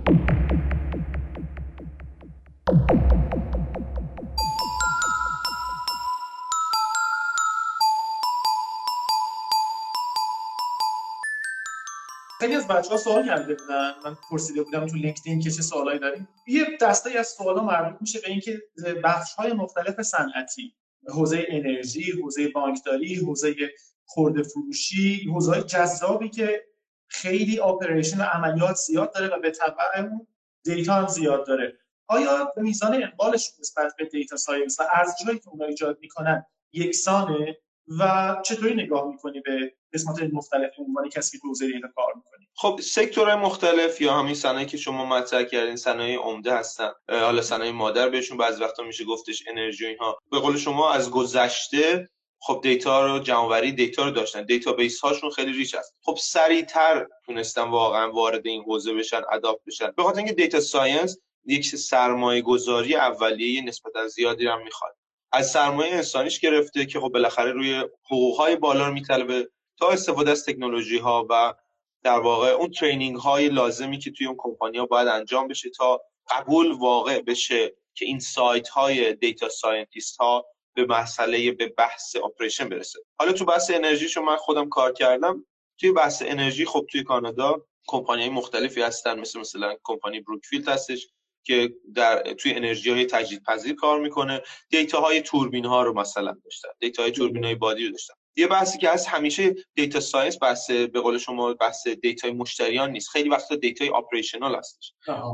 خیلی 12.43 12.55
از 12.55 12.67
بچه 12.67 12.89
ها 12.89 12.97
سوال 12.97 13.25
کرده 13.25 13.55
بودن. 13.55 13.91
من 14.05 14.17
پرسیده 14.29 14.63
بودم 14.63 14.85
تو 14.85 14.95
لینکدین 14.95 15.39
که 15.39 15.51
چه 15.51 15.61
سوالایی 15.61 15.99
داریم 15.99 16.27
یه 16.47 16.77
دسته 16.81 17.19
از 17.19 17.27
سوالا 17.27 17.63
مربوط 17.63 18.01
میشه 18.01 18.19
به 18.19 18.29
اینکه 18.29 18.61
بخش 19.03 19.33
های 19.33 19.53
مختلف 19.53 20.01
صنعتی 20.01 20.75
حوزه 21.07 21.45
انرژی 21.49 22.11
حوزه 22.11 22.47
بانکداری 22.47 23.15
حوزه 23.15 23.55
خرده 24.05 24.43
فروشی 24.43 25.27
حوزه 25.33 25.63
جذابی 25.63 26.29
که 26.29 26.63
خیلی 27.07 27.59
operation 27.59 28.21
و 28.21 28.23
عملیات 28.23 28.75
زیاد 28.75 29.13
داره 29.13 29.27
و 29.27 29.39
به 29.39 29.51
تبع 29.51 29.99
اون 29.99 30.27
data 30.63 30.93
هم 30.93 31.07
زیاد 31.07 31.47
داره. 31.47 31.77
آیا 32.07 32.53
میزان 32.57 33.03
اقبالش 33.03 33.51
نسبت 33.59 33.93
به 33.97 34.05
data 34.05 34.37
science 34.37 34.79
و 34.79 34.83
ارزشهایی 34.93 35.39
که 35.39 35.49
اونها 35.49 35.67
ایجاد 35.67 35.97
می‌کنن 36.01 36.45
یکسانه 36.73 37.57
و 37.99 38.35
چطوری 38.45 38.73
نگاه 38.73 39.07
می‌کنی 39.07 39.41
به 39.41 39.73
قسمت 39.93 40.33
مختلف 40.33 40.71
عنوان 40.77 41.09
کسی 41.09 41.37
که 41.37 41.41
تو 41.41 41.53
data 41.67 41.87
کار 41.95 42.13
می‌کنی 42.15 42.47
خب 42.55 42.79
sector 42.83 43.22
های 43.22 43.35
مختلف 43.35 44.01
یا 44.01 44.13
همین 44.13 44.35
صنایعی 44.35 44.65
که 44.65 44.77
شما 44.77 45.05
مطرح 45.05 45.43
کردین 45.43 45.75
صنایع 45.75 46.19
عمده 46.19 46.53
هستن. 46.53 46.91
حالا 47.09 47.41
صنایع 47.41 47.71
مادر 47.71 48.09
بهشون 48.09 48.37
بعضی 48.37 48.63
وقتا 48.63 48.83
میشه 48.83 49.05
گفتش 49.05 49.43
انرژی 49.47 49.87
اینها. 49.87 50.17
به 50.31 50.39
قول 50.39 50.57
شما 50.57 50.91
از 50.91 51.11
گذشته 51.11 52.09
خب 52.39 52.59
data 52.63 53.05
رو 53.05 53.19
جمع‌آوری 53.19 53.71
data 53.71 54.05
رو 54.05 54.11
داشتن. 54.11 54.45
database 54.45 54.99
هاشون 54.99 55.29
خیلی 55.29 55.53
rich 55.53 55.75
است 55.75 55.95
خب 56.01 56.17
سریعتر 56.21 57.07
تونستن 57.25 57.61
واقعا 57.61 58.11
وارد 58.11 58.47
این 58.47 58.63
حوزه 58.63 58.93
بشن 58.93 59.21
adapt 59.31 59.61
بشن. 59.67 59.91
به 59.97 60.03
خاطر 60.03 60.17
اینکه 60.17 60.33
data 60.33 60.59
science 60.59 61.17
یک 61.45 61.65
سرمایه 61.65 62.41
گذاری 62.41 62.95
اولیه 62.95 63.61
نسبتا 63.61 64.07
زیادی 64.07 64.47
هم 64.47 64.63
می‌خواد. 64.63 64.95
از 65.31 65.51
سرمایه 65.51 65.93
انسانیش 65.93 66.39
گرفته 66.39 66.85
که 66.85 66.99
خب 66.99 67.09
بالاخره 67.09 67.51
روی 67.51 67.83
حقوق 68.05 68.37
های 68.37 68.55
بالا 68.55 68.87
رو 68.87 68.93
میطلبه. 68.93 69.49
تا 69.79 69.89
استفاده 69.89 70.31
از 70.31 70.45
تکنولوژی 70.45 70.97
ها 70.97 71.27
و 71.29 71.53
در 72.03 72.19
واقع 72.19 72.49
اون 72.49 72.71
training 72.71 73.15
های 73.15 73.49
لازمی 73.49 73.99
که 73.99 74.11
توی 74.11 74.27
اون 74.27 74.35
کمپانی 74.39 74.77
ها 74.77 74.85
باید 74.85 75.07
انجام 75.07 75.47
بشه 75.47 75.69
تا 75.69 76.01
قبول 76.31 76.71
واقع 76.71 77.21
بشه 77.21 77.75
که 77.95 78.05
این 78.05 78.19
insight 78.19 78.69
های 78.69 79.13
data 79.13 79.49
scientist 79.49 80.17
ها 80.17 80.45
به 80.75 80.85
مسئله 80.85 81.51
به 81.51 81.67
بحث 81.67 82.15
operation 82.15 82.69
برسه. 82.69 82.99
حالا 83.19 83.33
تو 83.33 83.45
بحث 83.45 83.71
انرژی 83.71 84.09
شما 84.09 84.25
من 84.25 84.37
خودم 84.37 84.69
کار 84.69 84.93
کردم 84.93 85.45
توی 85.79 85.91
بحث 85.91 86.23
انرژی 86.25 86.65
خب 86.65 86.85
توی 86.91 87.03
کانادا 87.03 87.65
کمپانی 87.87 88.21
های 88.21 88.29
مختلفی 88.29 88.81
هستن 88.81 89.19
مثل 89.19 89.39
مثلا 89.39 89.75
کمپانی 89.83 90.19
Brookfield 90.19 90.67
هستش 90.67 91.07
که 91.43 91.73
در 91.95 92.33
توی 92.33 92.53
انرژی 92.53 92.89
های 92.89 93.05
تجدید 93.05 93.43
پذیر 93.43 93.75
کار 93.75 93.99
می‌کنه. 93.99 94.41
data 94.69 95.01
های 95.01 95.21
توربین 95.21 95.65
ها 95.65 95.83
رو 95.83 95.93
مثلا 95.93 96.37
داشتن. 96.43 96.69
data 96.79 97.01
های 97.01 97.11
توربین 97.11 97.43
های 97.43 97.55
بادی 97.55 97.85
رو 97.85 97.91
داشتن. 97.91 98.13
یه 98.35 98.47
بحثی 98.47 98.77
که 98.77 98.89
از 98.89 99.07
همیشه 99.07 99.55
data 99.75 99.99
science 99.99 100.37
بحث 100.41 100.71
به 100.71 100.99
قول 100.99 101.17
شما 101.17 101.53
بحث 101.53 101.87
data 101.87 102.22
ی 102.22 102.31
مشتریان 102.31 102.91
نیست. 102.91 103.09
خیلی 103.09 103.29
وقتا 103.29 103.55
data 103.55 103.89
ی 103.89 103.95
operational 103.95 104.55
هستش 104.55 104.93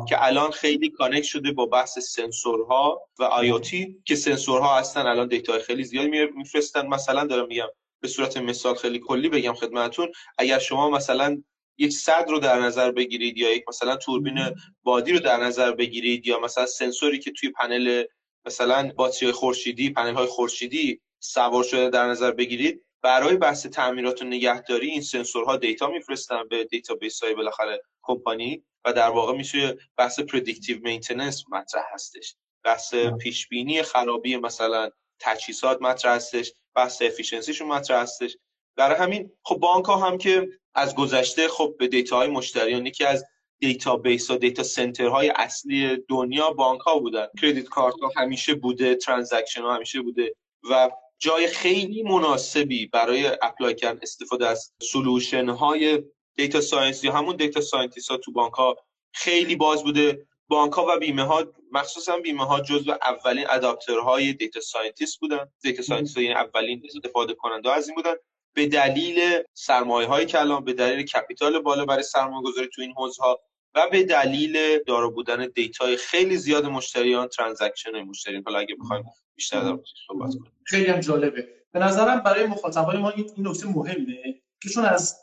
که 0.10 0.26
الان 0.26 0.52
خیلی 0.52 0.90
connect 0.90 1.24
شده 1.24 1.52
با 1.52 1.66
بحث 1.66 2.00
سنسورها 2.00 3.02
و 3.20 3.24
IoT 3.24 4.02
که 4.06 4.16
سنسورها 4.16 4.78
هستن 4.78 5.08
الان 5.08 5.28
data 5.28 5.60
خیلی 5.60 5.84
زیادی 5.84 6.26
میفرستن. 6.36 6.88
مثلا 6.88 7.24
دارم 7.24 7.48
میگم 7.48 7.68
به 8.02 8.08
صورت 8.08 8.38
مثال 8.38 8.76
خیلی 8.76 9.00
کلی 9.00 9.30
بگم 9.30 9.54
خدمتتون. 9.54 10.12
اگر 10.38 10.60
شما 10.60 10.90
مثلا 10.90 11.44
یک 11.78 11.94
سد 11.94 12.26
رو 12.30 12.40
در 12.40 12.60
نظر 12.60 12.92
بگیرید 12.92 13.38
یا 13.38 13.54
یک 13.54 13.64
مثلا 13.68 13.96
توربین 13.96 14.40
بادی 14.84 15.12
رو 15.12 15.20
در 15.20 15.38
نظر 15.38 15.72
بگیرید 15.72 16.28
یا 16.28 16.40
مثلا 16.40 16.66
سنسوری 16.66 17.20
که 17.20 17.32
توی 17.32 17.50
پنل 17.50 18.04
مثلا 18.46 18.92
باتری 18.96 19.32
خورشیدی 19.32 19.90
پنل 19.90 20.14
های 20.14 20.26
خورشیدی 20.26 21.02
سوار 21.20 21.64
شده 21.64 21.90
در 21.90 22.08
نظر 22.08 22.32
بگیرید 22.32 22.86
برای 23.02 23.38
بحث 23.38 23.66
تعمیرات 23.66 24.22
و 24.22 24.26
نگهداری 24.26 24.88
این 24.88 25.02
سنسورها 25.02 25.58
data 25.58 25.88
میفرستن 25.88 26.48
به 26.48 26.64
database 26.64 27.24
های 27.24 27.34
بالاخره 27.34 27.82
کمپانی 28.02 28.64
و 28.86 28.94
در 28.94 29.10
واقع 29.10 29.34
میشه 29.34 29.78
بحث 29.98 30.20
predictive 30.20 30.80
maintenance 30.84 31.44
مطرح 31.50 31.84
هستش. 31.94 32.36
بحث 32.64 32.96
پیش 32.96 33.48
بینی 33.48 33.82
خرابی 33.82 34.38
مثلا 34.38 34.90
تجهیزات 35.20 35.82
مطرح 35.82 36.16
هستش 36.16 36.54
بحث 36.76 37.02
efficiency 37.02 37.49
شون 37.49 37.68
مطرح 37.68 38.02
هستش. 38.02 38.38
برای 38.76 38.98
همین 38.98 39.32
خب 39.44 39.56
بانک 39.56 39.86
ها 39.86 39.98
هم 39.98 40.18
که 40.18 40.48
از 40.76 40.96
گذشته 40.96 41.48
خب 41.48 41.76
به 41.80 41.88
data 41.88 42.18
های 42.18 42.30
مشتریان 42.30 42.86
یکی 42.86 43.06
از 43.06 43.26
database 43.60 44.30
و 44.30 44.38
data 44.38 44.64
center 44.64 45.08
های 45.08 45.30
اصلی 45.36 45.98
دنیا 46.08 46.50
بانک 46.50 46.82
ها 46.82 47.00
بودن. 47.00 47.28
credit 47.42 47.70
card 47.70 47.96
ها 48.02 48.12
همیشه 48.18 48.56
بوده 48.56 48.96
transaction 48.96 49.62
ها 49.62 49.76
همیشه 49.76 50.02
بوده 50.02 50.36
و 50.70 50.90
جای 51.20 51.48
خیلی 51.48 52.04
مناسبی 52.04 52.86
برای 52.86 53.28
apply 53.42 53.76
کردن 53.76 54.00
استفاده 54.02 54.48
از 54.48 54.74
solution 54.82 55.50
های 55.50 56.04
data 56.36 56.62
science 56.62 57.04
یا 57.04 57.14
همون 57.14 57.36
data 57.36 57.62
scientist 57.62 58.12
ها 58.12 58.18
تو 58.18 58.32
بانک 58.32 58.54
ها 58.54 58.78
خیلی 59.14 59.56
باز 59.56 59.84
بوده. 59.84 60.28
بانک 60.48 60.74
ها 60.74 60.86
و 60.90 61.00
بیمه 61.00 61.24
ها 61.24 61.46
مخصوصا 61.72 62.18
بیمه 62.18 62.46
ها 62.46 62.60
جزو 62.60 62.92
اولین 62.92 63.46
adopter 63.50 64.34
های 64.34 64.43
data 64.43 64.60
scientist 64.60 65.20
بودن. 65.20 65.52
data 65.64 65.82
scientist 65.82 66.18
یعنی 66.18 66.34
اولین 66.34 66.82
استفاده 66.86 67.34
کننده 67.34 67.72
از 67.72 67.88
این 67.88 67.96
بودن. 67.96 68.14
به 68.54 68.68
دلیل 68.68 69.44
سرمایه 69.54 70.08
های 70.08 70.26
کلان 70.26 70.64
به 70.64 70.74
دلیل 70.74 71.06
capital 71.06 71.60
بالا 71.60 71.86
برای 71.86 72.04
سرمایه 72.04 72.44
گذاری 72.44 72.68
تو 72.76 72.82
این 72.82 72.94
حوزه 72.98 73.24
ها 73.24 73.40
و 73.76 73.90
به 73.92 74.04
دلیل 74.04 74.84
دارا 74.84 75.10
بودن 75.10 75.48
data 75.56 75.89
ی 75.89 75.98
خیلی 75.98 76.38
زیاد 76.38 76.66
مشتریان 76.66 77.28
transaction 77.28 78.02
مشتری. 78.02 78.42
حالا 78.46 78.60
اگه 78.60 78.76
بخوایم 78.76 79.04
بیشتر 79.36 79.62
در 79.62 79.78
صحبت 80.08 80.30
کنیم. 80.30 80.54
خیلی 80.66 80.86
هم 80.86 81.00
جالبه. 81.00 81.48
به 81.72 81.80
نظرم 81.80 82.20
برای 82.20 82.46
مخاطبای 82.46 82.98
ما 82.98 83.10
این 83.10 83.32
نکته 83.38 83.68
مهمه 83.68 84.42
که 84.62 84.70
چون 84.70 84.86
از 84.86 85.16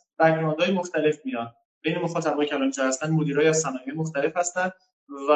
های 0.59 0.71
مختلف 0.71 1.19
میان 1.25 1.53
بین 1.83 1.99
مخاطبای 1.99 2.47
که 2.47 2.55
اینجا 2.57 2.85
هستن 2.85 3.11
مدیرای 3.11 3.49
از 3.49 3.61
صنایع 3.61 3.95
مختلف 3.95 4.37
هستن 4.37 4.71
و 5.29 5.33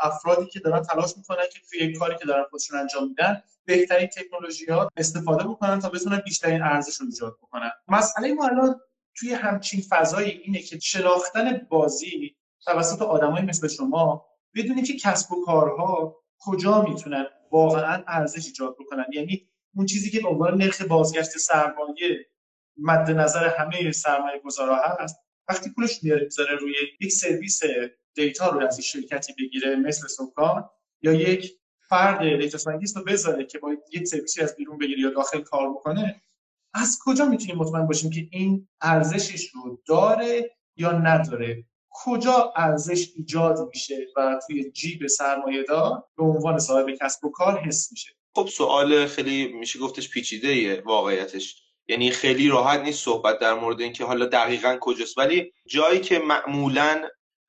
افرادی 0.00 0.46
که 0.46 0.60
دارن 0.60 0.82
تلاش 0.82 1.16
می‌کنن 1.16 1.44
که 1.52 1.60
توی 1.70 1.92
کاری 1.92 2.16
که 2.18 2.24
دارن 2.24 2.44
خودشون 2.50 2.78
انجام 2.78 3.08
میدن 3.08 3.42
بهترین 3.64 4.06
تکنولوژی 4.06 4.66
ها 4.66 4.88
استفاده 4.96 5.44
بکنن 5.44 5.80
تا 5.80 5.88
بتونن 5.88 6.18
بیشترین 6.18 6.62
ارزش 6.62 7.00
رو 7.00 7.06
ایجاد 7.06 7.36
بکنن. 7.42 7.70
مسئله 7.88 8.34
ما 8.34 8.46
الان 8.46 8.80
توی 9.14 9.32
همچین 9.32 9.80
فضایی 9.88 10.30
اینه 10.30 10.62
که 10.62 10.78
شناختن 10.78 11.66
بازی 11.68 12.36
توسط 12.64 13.02
آدمای 13.02 13.42
مثل 13.42 13.68
شما 13.68 14.26
بدونید 14.54 14.86
که 14.86 14.96
کسب 14.96 15.32
و 15.32 15.44
کارها 15.44 16.16
کجا 16.38 16.82
می‌تونن 16.82 17.26
واقعا 17.50 18.04
ارزش 18.06 18.46
ایجاد 18.46 18.76
بکنن. 18.80 19.06
یعنی 19.12 19.48
اون 19.74 19.86
چیزی 19.86 20.10
که 20.10 20.20
به 20.20 20.28
عنوان 20.28 20.62
نرخ 20.62 20.82
بازگشت 20.82 21.30
سرمایه 21.30 22.26
مد 22.76 23.10
نظر 23.10 23.48
همه 23.48 23.92
سرمایه 23.92 24.38
گذارا 24.38 24.76
هست 24.76 25.16
وقتی 25.48 25.70
پولش 25.70 26.02
می‌ذاره 26.02 26.56
روی 26.56 26.74
یک 27.00 27.12
سرویس 27.12 27.60
data 28.14 28.48
رو 28.48 28.66
از 28.66 28.80
شرکتی 28.80 29.34
بگیره 29.38 29.76
مثل 29.76 30.08
سوکان 30.08 30.70
یا 31.02 31.12
یک 31.12 31.52
فرد 31.88 32.38
data 32.38 32.58
scientist 32.58 32.96
رو 32.96 33.04
بذاره 33.04 33.44
که 33.44 33.58
با 33.58 33.76
یک 33.92 34.06
سرویسی 34.06 34.42
از 34.42 34.56
بیرون 34.56 34.78
بگیره 34.78 35.00
یا 35.00 35.10
داخل 35.10 35.40
کار 35.40 35.70
بکنه 35.70 36.22
از 36.74 36.98
کجا 37.04 37.24
می‌تونیم 37.24 37.56
مطمئن 37.56 37.86
باشیم 37.86 38.10
که 38.10 38.28
این 38.30 38.68
ارزشش 38.80 39.50
رو 39.54 39.82
داره 39.86 40.56
یا 40.76 40.92
نداره؟ 40.92 41.64
کجا 41.90 42.52
ارزش 42.56 43.08
ایجاد 43.16 43.58
میشه 43.74 44.06
و 44.16 44.40
توی 44.46 44.70
جیب 44.70 45.06
سرمایه 45.06 45.62
دار 45.62 46.04
به 46.16 46.24
عنوان 46.24 46.58
صاحب 46.58 46.90
کسب 46.90 47.24
و 47.24 47.30
کار 47.30 47.58
حس 47.58 47.92
میشه؟ 47.92 48.10
خب 48.34 48.46
سوال 48.46 49.06
خیلی 49.06 49.52
میشه 49.52 49.78
گفتش 49.78 50.10
پیچیده 50.10 50.80
واقعیتش. 50.80 51.62
یعنی 51.88 52.10
خیلی 52.10 52.48
راحت 52.48 52.80
نیست 52.80 53.04
صحبت 53.04 53.38
در 53.38 53.54
مورد 53.54 53.80
اینکه 53.80 54.04
حالا 54.04 54.26
دقیقا 54.26 54.78
کجاست. 54.80 55.18
ولی 55.18 55.52
جایی 55.66 56.00
که 56.00 56.18
معمولا 56.18 57.08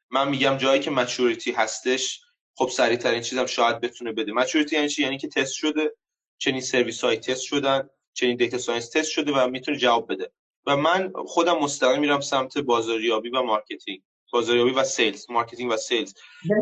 من 0.09 0.29
میگم 0.29 0.57
جایی 0.57 0.79
که 0.79 0.91
maturity 0.91 1.51
هستش 1.51 2.21
خب 2.55 2.69
سریع 2.69 2.97
ترین 2.97 3.21
چیزم 3.21 3.45
شاید 3.45 3.79
بتونه 3.79 4.11
بده. 4.11 4.33
maturity 4.33 4.75
یعنی 4.75 4.89
چی؟ 4.89 5.03
یعنی 5.03 5.17
که 5.17 5.27
تست 5.27 5.53
شده 5.53 5.95
چنین 6.37 6.61
سرویس 6.61 7.03
های 7.03 7.17
تست 7.17 7.41
شدن 7.41 7.89
چنین 8.13 8.37
data 8.37 8.57
science 8.57 8.89
تست 8.89 9.09
شده 9.09 9.31
و 9.31 9.47
می‌تونه 9.47 9.77
جواب 9.77 10.11
بده. 10.11 10.31
و 10.65 10.77
من 10.77 11.13
خودم 11.25 11.59
مستقیم 11.59 11.99
میرم 11.99 12.21
سمت 12.21 12.57
بازاریابی 12.57 13.29
و 13.29 13.41
marketing. 13.41 14.01
بازاریابی 14.31 14.71
و 14.71 14.83
sales 14.83 15.25
marketing 15.29 15.71
و 15.71 15.77
sales. 15.77 16.13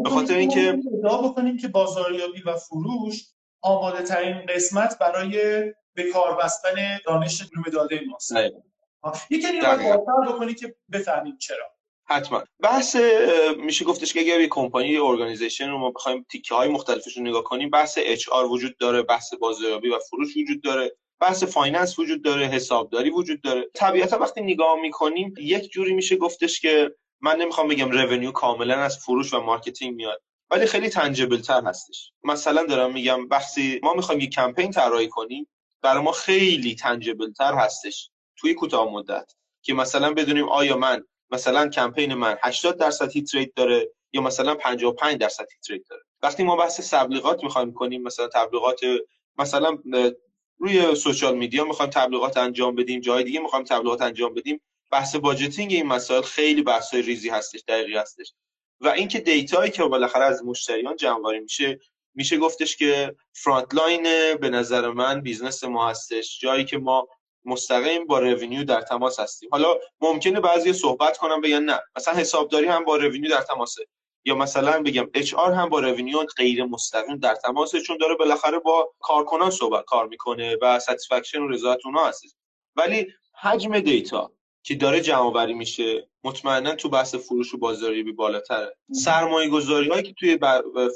به 0.03 0.09
خاطر 0.09 0.37
اینکه 0.37 0.79
ادعا 0.99 1.21
بکنیم 1.21 1.57
که 1.57 1.67
بازاریابی 1.67 2.41
و 2.41 2.55
فروش 2.55 3.23
آماده 3.61 4.03
ترین 4.03 4.45
قسمت 4.45 4.99
برای 4.99 5.63
به 5.93 6.03
کار 6.13 6.35
بستن 6.35 6.99
دانش 7.05 7.41
علوم 7.41 7.63
داده 7.73 8.01
ماست 8.07 8.31
یکی 9.29 9.47
رو 10.25 10.33
بکنی 10.33 10.53
که 10.53 10.75
بفهمیم 10.91 11.37
چرا. 11.37 11.65
حتما. 12.05 12.43
بحث 12.59 12.95
میشه 13.57 13.85
گفتش 13.85 14.13
که 14.13 14.19
اگر 14.19 14.39
یه 14.39 14.47
کمپانی 14.47 14.87
یا 14.87 15.05
organization 15.05 15.69
رو 15.69 15.77
ما 15.77 15.91
بخوایم 15.91 16.25
تیکه 16.31 16.55
های 16.55 16.69
مختلفش 16.69 17.17
رو 17.17 17.23
نگاه 17.23 17.43
کنیم 17.43 17.69
بحث 17.69 17.97
HR 18.01 18.45
وجود 18.45 18.77
داره 18.77 19.01
بحث 19.01 19.33
بازاریابی 19.33 19.89
و 19.89 19.99
فروش 19.99 20.37
وجود 20.37 20.63
داره 20.63 20.95
بحث 21.19 21.43
finance 21.43 21.99
وجود 21.99 22.23
داره 22.23 22.45
حسابداری 22.45 23.09
وجود 23.09 23.41
داره. 23.41 23.69
طبیعتا 23.73 24.19
وقتی 24.19 24.41
نگاه 24.41 24.81
می‌کنیم 24.81 25.33
یک 25.37 25.69
جوری 25.71 25.93
میشه 25.93 26.15
گفتش 26.15 26.59
که 26.59 26.95
من 27.21 27.37
نمی‌خوام 27.37 27.67
بگم 27.67 27.91
revenue 27.91 28.31
کاملا 28.31 28.75
از 28.75 28.97
فروش 28.97 29.33
و 29.33 29.39
marketing 29.39 29.95
میاد 29.95 30.21
ولی 30.51 30.65
خیلی 30.65 30.89
tangible 30.89 31.37
تر 31.41 31.63
هستش. 31.65 32.11
مثلا 32.23 32.65
دارم 32.65 32.93
میگم 32.93 33.29
وقتی 33.29 33.79
ما 33.83 33.93
می‌خوایم 33.93 34.21
یک 34.21 34.29
کمپین 34.29 34.71
طراحی 34.71 35.07
کنیم 35.07 35.47
برای 35.81 36.03
ما 36.03 36.11
خیلی 36.11 36.75
tangible 36.75 37.31
تر 37.31 37.53
هستش 37.53 38.09
توی 38.37 38.53
کوتاه 38.53 38.91
مدت. 38.93 39.31
که 39.61 39.73
مثلا 39.73 40.13
بدونیم 40.13 40.49
آیا 40.49 40.77
من 40.77 41.03
مثلا 41.31 41.67
کمپین 41.69 42.13
من 42.13 42.37
80 42.43 42.77
درصد 42.77 43.11
hit 43.11 43.35
rate 43.35 43.49
داره 43.55 43.89
یا 44.13 44.21
مثلا 44.21 44.55
55 44.55 45.17
درصد 45.17 45.45
hit 45.55 45.69
rate 45.71 45.81
داره. 45.89 46.03
وقتی 46.23 46.43
ما 46.43 46.55
بحث 46.55 46.93
تبلیغات 46.93 47.43
می‌خوایم 47.43 47.73
کنیم 47.73 48.03
مثلا 48.03 48.27
تبلیغات 48.27 48.79
مثلا 49.37 49.77
روی 50.57 50.95
social 50.95 51.37
media 51.37 51.65
می‌خوایم 51.65 51.91
تبلیغات 51.91 52.37
انجام 52.37 52.75
بدیم 52.75 52.99
جای 53.01 53.23
دیگه 53.23 53.39
می‌خوایم 53.39 53.65
تبلیغات 53.65 54.01
انجام 54.01 54.33
بدیم. 54.33 54.61
بحث 54.91 55.15
budgeting 55.15 55.73
این 55.73 55.85
مسائل 55.85 56.21
خیلی 56.21 56.61
بحث 56.63 56.93
ریزی 56.93 57.29
هستش 57.29 57.63
دقیقی 57.67 57.97
هستش. 57.97 58.33
و 58.81 58.87
اینکه 58.87 59.19
data 59.19 59.54
یی 59.54 59.71
که 59.71 59.83
بالاخره 59.83 60.25
از 60.25 60.43
مشتریان 60.43 60.95
جمع 60.95 61.39
میشه 61.39 61.79
میشه 62.15 62.37
گفتش 62.37 62.77
که 62.77 63.15
front 63.33 63.75
line 63.75 64.35
به 64.35 64.49
نظر 64.49 64.91
من 64.91 65.21
business 65.21 65.63
ما 65.63 65.89
هستش 65.89 66.39
جایی 66.39 66.65
که 66.65 66.77
ما 66.77 67.07
مستقیم 67.45 68.05
با 68.07 68.19
revenue 68.19 68.63
در 68.63 68.81
تماس 68.81 69.19
هستیم. 69.19 69.49
حالا 69.51 69.75
ممکنه 70.01 70.39
بعضی 70.39 70.73
صحبت 70.73 71.17
کنم 71.17 71.41
بگن 71.41 71.63
نه 71.63 71.79
مثلا 71.95 72.13
حسابداری 72.13 72.67
هم 72.67 72.85
با 72.85 72.95
revenue 72.95 73.29
در 73.29 73.41
تماسه. 73.41 73.85
یا 74.25 74.35
مثلا 74.35 74.81
بگم 74.83 75.09
HR 75.13 75.51
هم 75.51 75.69
با 75.69 75.79
revenue 75.79 76.19
غیر 76.37 76.65
مستقیم 76.65 77.17
در 77.17 77.35
تماسه 77.35 77.81
چون 77.81 77.97
داره 77.97 78.15
بالاخره 78.15 78.59
با 78.59 78.93
کارکنان 78.99 79.49
صحبت 79.49 79.85
کار 79.85 80.07
می‌کنه 80.07 80.57
و 80.61 80.79
satisfaction 80.79 81.41
و 81.41 81.47
رضایت 81.47 81.79
اونها 81.85 82.07
هست 82.07 82.37
ولی 82.75 83.07
حجم 83.41 83.79
data 83.79 84.31
که 84.63 84.75
داره 84.75 85.01
جمع 85.01 85.45
میشه 85.45 86.07
مطمئنا 86.23 86.75
تو 86.75 86.89
بحث 86.89 87.15
فروش 87.15 87.53
و 87.53 87.57
بازاریابی 87.57 88.11
بالاتره. 88.11 88.77
سرمایه 88.91 89.49
گذاری 89.49 89.89
هایی 89.89 90.03
که 90.03 90.13
توی 90.13 90.39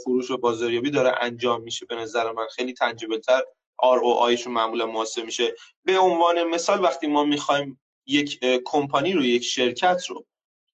فروش 0.04 0.32
و 0.32 0.38
بازاریابی 0.38 0.92
داره 0.92 1.16
انجام 1.22 1.62
میشه 1.62 1.86
به 1.86 1.96
نظر 1.96 2.32
من 2.32 2.48
خیلی 2.56 2.74
tangible 2.74 3.20
تر 3.20 3.42
ROI 4.18 4.33
شون 4.33 4.54
معمولا 4.54 4.86
محاسبه 4.86 5.26
میشه. 5.26 5.56
به 5.86 6.00
عنوان 6.00 6.44
مثال 6.44 6.84
وقتی 6.84 7.08
ما 7.08 7.24
می‌خوایم 7.24 7.80
یک 8.08 8.40
کمپانی 8.66 9.14
رو 9.14 9.26
یک 9.26 9.44
شرکت 9.44 10.06
رو 10.10 10.26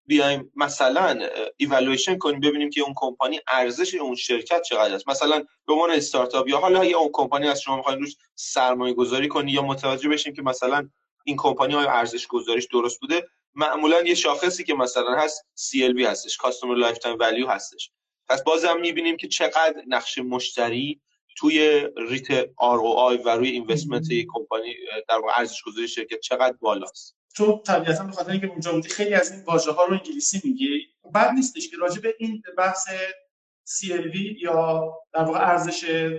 بیایم 0.05 0.51
مثلا 0.55 1.29
ایوالویشن 1.57 2.17
کنیم 2.17 2.39
ببینیم 2.39 2.69
که 2.69 2.81
اون 2.81 2.93
کمپانی 2.97 3.39
ارزش 3.47 3.93
اون 3.95 4.15
شرکت 4.15 4.61
چقدر 4.61 4.95
است. 4.95 5.09
مثلا 5.09 5.43
به 5.67 5.73
عنوان 5.73 5.91
استارتاپ 5.91 6.47
یا 6.47 6.57
حالا 6.57 6.85
یا 6.85 6.99
اون 6.99 7.09
کمپانی 7.13 7.47
از 7.47 7.61
شما 7.61 7.77
می‌خواین 7.77 7.99
روش 7.99 8.15
سرمایه 8.35 8.93
گذاری 8.93 9.27
کنی 9.27 9.51
یا 9.51 9.61
متوجه 9.61 10.09
بشیم 10.09 10.33
که 10.33 10.41
مثلا 10.41 10.89
این 11.23 11.35
کمپانی 11.37 11.73
های 11.73 11.85
ارزش 11.85 12.27
گذاریش 12.27 12.65
درست 12.65 12.99
بوده. 12.99 13.27
معمولا 13.55 14.01
یه 14.01 14.15
شاخصی 14.15 14.63
که 14.63 14.73
مثلا 14.73 15.15
هست 15.15 15.45
CLV 15.57 16.01
هستش 16.01 16.37
customer 16.37 16.75
lifetime 16.75 17.17
value 17.19 17.47
هستش. 17.47 17.91
پس 18.27 18.43
بازم 18.43 18.79
می‌بینیم 18.79 19.17
که 19.17 19.27
چقدر 19.27 19.83
نقش 19.87 20.17
مشتری 20.17 21.01
توی 21.37 21.87
rate 21.97 22.45
ROI 22.45 23.25
و 23.25 23.29
روی 23.29 23.49
investment 23.49 24.11
یک 24.11 24.27
کمپانی 24.33 24.75
در 25.09 25.15
واقع 25.15 25.33
ارزش 25.37 25.61
گذاری 25.63 25.87
شرکت 25.87 26.19
چقدر 26.19 26.55
بالاست. 26.61 27.15
تو 27.35 27.61
طبیعتا 27.65 28.03
به 28.03 28.11
خاطر 28.11 28.31
اینکه 28.31 28.47
اونجا 28.47 28.71
بودی 28.71 28.89
خیلی 28.89 29.13
از 29.13 29.31
این 29.31 29.43
واژه 29.43 29.71
ها 29.71 29.85
رو 29.85 29.93
انگلیسی 29.93 30.41
میگی 30.43 30.87
بعد 31.13 31.33
نیستش 31.33 31.69
که 31.69 31.77
راجع 31.77 32.01
به 32.01 32.15
این 32.19 32.43
بحث 32.57 32.87
CLV 33.69 34.15
یا 34.41 34.93
در 35.13 35.23
واقع 35.23 35.39
ارزش 35.39 36.09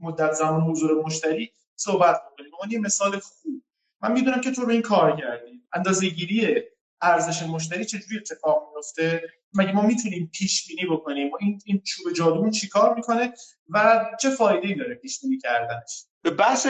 مدت 0.00 0.32
زمان 0.32 0.60
حضور 0.60 1.02
مشتری 1.04 1.52
صحبت 1.76 2.22
کنیم 2.36 2.50
اون 2.60 2.70
یه 2.70 2.78
مثال 2.78 3.18
خوب 3.18 3.62
من 4.02 4.12
می‌دونم 4.12 4.40
که 4.40 4.50
تو 4.50 4.62
رو 4.62 4.70
این 4.70 4.82
کار 4.82 5.16
کردی. 5.20 5.62
اندازه 5.72 6.08
گیری 6.08 6.62
ارزش 7.02 7.42
مشتری 7.42 7.84
چجوری 7.84 8.16
اتفاق 8.16 8.72
میفته 8.74 9.22
مگه 9.54 9.72
ما 9.72 9.82
می‌تونیم 9.82 10.30
پیش 10.34 10.68
بینی 10.68 10.86
بکنیم 10.90 11.30
این 11.40 11.58
این 11.64 11.82
چوب 11.84 12.12
جادومون 12.12 12.50
چیکار 12.50 12.94
می‌کنه 12.94 13.32
و 13.68 14.04
چه 14.20 14.30
فایده 14.30 14.68
ای 14.68 14.74
داره 14.74 14.94
پیش 14.94 15.20
بینی 15.20 15.38
کردنش؟ 15.38 16.04
به 16.22 16.30
بحث 16.30 16.66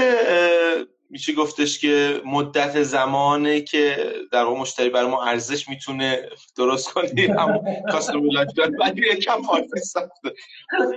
میشه 1.11 1.33
گفتش 1.33 1.79
که 1.79 2.23
مدت 2.25 2.83
زمانه 2.83 3.61
که 3.61 4.15
در 4.33 4.45
واقع 4.45 4.61
مشتری 4.61 4.89
برای 4.89 5.11
ما 5.11 5.25
ارزش 5.25 5.69
می‌تونه 5.69 6.29
درست 6.57 6.89
کنه. 6.89 7.37
هم 7.39 7.61
customer 7.93 8.33
life 8.33 8.51
ولی 8.81 9.07
یکم 9.13 9.43
سخته 9.83 10.35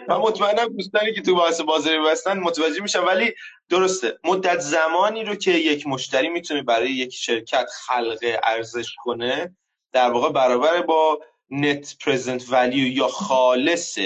من 0.08 0.18
مطمئنم 0.18 0.68
دوستانی 0.68 1.14
که 1.14 1.22
تو 1.22 1.36
بحث 1.36 1.62
بازاری 1.62 2.00
بستن 2.00 2.40
متوجه 2.40 2.82
میشن. 2.82 3.00
ولی 3.00 3.34
درسته 3.70 4.20
مدت 4.24 4.60
زمانی 4.60 5.24
رو 5.24 5.36
که 5.36 5.52
یک 5.52 5.88
مشتری 5.88 6.30
می‌تونه 6.30 6.64
برای 6.64 6.92
یک 6.92 7.14
شرکت 7.14 7.70
خلق 7.86 8.40
ارزش 8.44 8.96
کنه 8.98 9.56
در 9.92 10.12
واقع 10.12 10.30
برابر 10.32 10.82
با 10.82 11.20
نت 11.50 11.96
پرزنت 12.06 12.46
ولیو 12.50 12.88
یا 12.88 13.08
خالص 13.08 14.00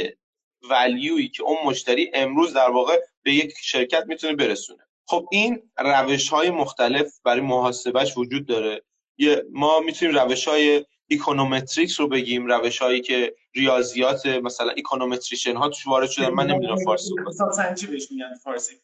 ولیویی 0.69 1.29
که 1.29 1.43
اون 1.43 1.57
مشتری 1.65 2.11
امروز 2.13 2.53
در 2.53 2.69
واقع 2.69 2.99
به 3.23 3.33
یک 3.33 3.53
شرکت 3.61 4.03
می‌تونه 4.07 4.35
برسونه. 4.35 4.86
خب 5.07 5.27
این 5.31 5.71
روش 5.77 6.29
های 6.29 6.49
مختلف 6.49 7.19
برای 7.23 7.41
محاسبش 7.41 8.17
وجود 8.17 8.45
داره. 8.45 8.83
یه 9.17 9.43
ما 9.51 9.79
می‌تونیم 9.79 10.15
روش 10.15 10.47
های 10.47 10.85
econometrics 11.11 11.99
رو 11.99 12.07
بگیم 12.07 12.45
روش 12.45 12.77
هایی 12.77 13.01
که 13.01 13.35
ریاضیات 13.55 14.25
مثلا 14.25 14.71
econometrician 14.71 15.55
ها 15.55 15.69
توش 15.69 15.87
وارد 15.87 16.09
شدن. 16.09 16.29
من 16.29 16.47
نمی‌دونم 16.47 16.83
فارسی. 16.85 17.09
اقتصادسنجی 17.19 17.87
بهش 17.87 18.11
میگن 18.11 18.35
فارسی. 18.43 18.75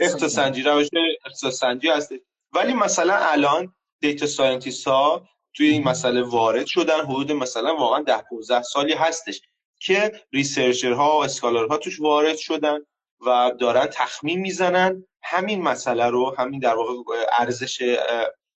اقتصادسنجی 0.00 0.62
روش 0.62 0.88
اقتصادسنجی 1.26 1.88
هست 1.88 2.12
ولی 2.52 2.74
مثلا 2.74 3.16
الان 3.16 3.74
data 4.00 4.26
scientist 4.26 4.88
ها 4.88 5.28
توی 5.54 5.68
این 5.68 5.84
مسئله 5.84 6.22
وارد 6.22 6.66
شدن 6.66 7.00
حدود 7.00 7.32
مثلا 7.32 7.76
واقعا 7.76 8.02
ده 8.02 8.22
15 8.30 8.62
سالی 8.62 8.92
هستش 8.92 9.40
که 9.80 10.12
researcher 10.32 11.10
ها 11.10 11.18
و 11.18 11.24
scholar 11.24 11.69
ها 11.69 11.76
توش 11.76 12.00
وارد 12.00 12.36
شدن 12.36 12.78
و 13.26 13.52
دارن 13.60 13.86
تخمین 13.86 14.40
می‌زنن. 14.40 15.06
همین 15.22 15.62
مسئله 15.62 16.06
رو 16.06 16.34
همین 16.38 16.60
در 16.60 16.74
واقع 16.74 17.14
ارزش 17.38 17.98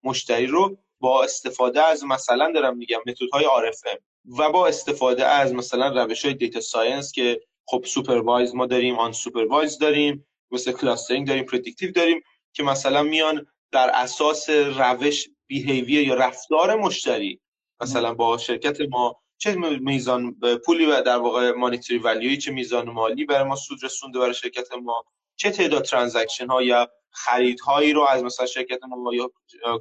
مشتری 0.02 0.46
رو 0.46 0.78
با 1.00 1.24
استفاده 1.24 1.82
از 1.82 2.04
مثلا 2.04 2.52
دارم 2.52 2.76
میگم 2.76 2.98
متدهای 3.06 3.44
RFM 3.44 3.98
و 4.38 4.50
با 4.52 4.66
استفاده 4.66 5.26
از 5.26 5.54
مثلا 5.54 6.02
روش 6.02 6.24
های 6.24 6.34
data 6.34 6.60
science 6.60 7.12
که 7.12 7.40
خب 7.66 7.84
supervised 7.84 8.54
ما 8.54 8.66
داریم 8.66 8.98
unsupervised 8.98 9.78
داریم 9.78 10.26
مثل 10.50 10.72
clustering 10.72 11.28
داریم 11.28 11.44
predictive 11.44 11.90
داریم 11.92 12.20
که 12.52 12.62
مثلا 12.62 13.02
میان 13.02 13.46
در 13.72 13.90
اساس 13.94 14.50
روش 14.50 15.28
behavior 15.46 16.08
یا 16.08 16.14
رفتار 16.14 16.76
مشتری 16.76 17.40
مثلا 17.80 18.14
با 18.14 18.38
شرکت 18.38 18.80
ما 18.80 19.22
چه 19.38 19.54
میزان 19.80 20.36
پولی 20.66 20.86
و 20.86 21.02
در 21.02 21.16
واقع 21.16 21.52
monetary 21.52 21.98
value 21.98 22.30
ی 22.30 22.36
چه 22.36 22.52
میزان 22.52 22.90
مالی 22.90 23.24
برای 23.24 23.48
ما 23.48 23.56
سود 23.56 23.84
رسونده 23.84 24.18
برای 24.18 24.34
شرکت 24.34 24.72
ما. 24.72 25.04
چه 25.36 25.50
تعداد 25.50 25.84
transaction 25.84 26.46
ها 26.46 26.62
یا 26.62 26.90
خریدهایی 27.10 27.92
رو 27.92 28.02
از 28.02 28.22
مثلا 28.22 28.46
شرکت 28.46 28.84
ما 28.84 29.14
یا 29.14 29.30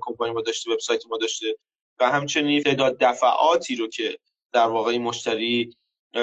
کمپانی 0.02 0.34
ما 0.34 0.42
داشته 0.42 0.72
وبسایت 0.72 1.08
ما 1.10 1.18
داشته 1.18 1.58
و 2.00 2.10
همچنین 2.12 2.64
تعداد 2.64 2.98
دفعاتی 3.00 3.76
رو 3.76 3.88
که 3.88 4.18
در 4.54 4.68
واقع 4.68 4.98
مشتری 4.98 5.76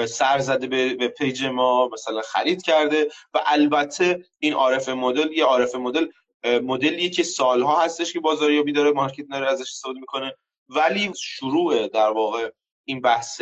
سر 0.07 0.39
زده 0.39 0.95
به 0.95 1.07
page 1.07 1.45
ما 1.45 1.87
مثلا 1.87 2.21
خرید 2.21 2.61
کرده 2.61 3.07
و 3.33 3.43
البته 3.45 4.25
این 4.39 4.53
RFM 4.53 4.89
model 4.89 5.31
یه 5.31 5.45
RFM 5.45 5.75
model 5.75 6.07
مدلیه 6.43 7.09
که 7.09 7.23
سالها 7.23 7.81
هستش 7.81 8.13
که 8.13 8.19
بازاریابی 8.19 8.71
داره 8.71 8.91
market 8.91 9.25
داره 9.31 9.51
ازش 9.51 9.61
استفاده 9.61 9.99
می‌کنه 9.99 10.35
ولی 10.69 11.11
شروع 11.19 11.87
در 11.87 12.09
واقع 12.09 12.51
این 12.85 13.01
بحث 13.01 13.41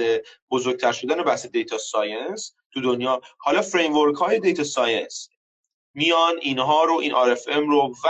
بزرگتر 0.51 0.91
شدن 0.91 1.23
بحث 1.23 1.45
data 1.45 1.77
science 1.77 2.55
تو 2.73 2.81
دنیا. 2.81 3.21
حالا 3.37 3.61
فریم 3.61 3.93
های 3.93 4.39
data 4.39 4.63
science. 4.63 5.29
میان 5.97 6.35
اینها 6.41 6.83
رو 6.83 6.93
این 6.93 7.13
RFM 7.13 7.67
رو 7.67 7.93
و 8.03 8.09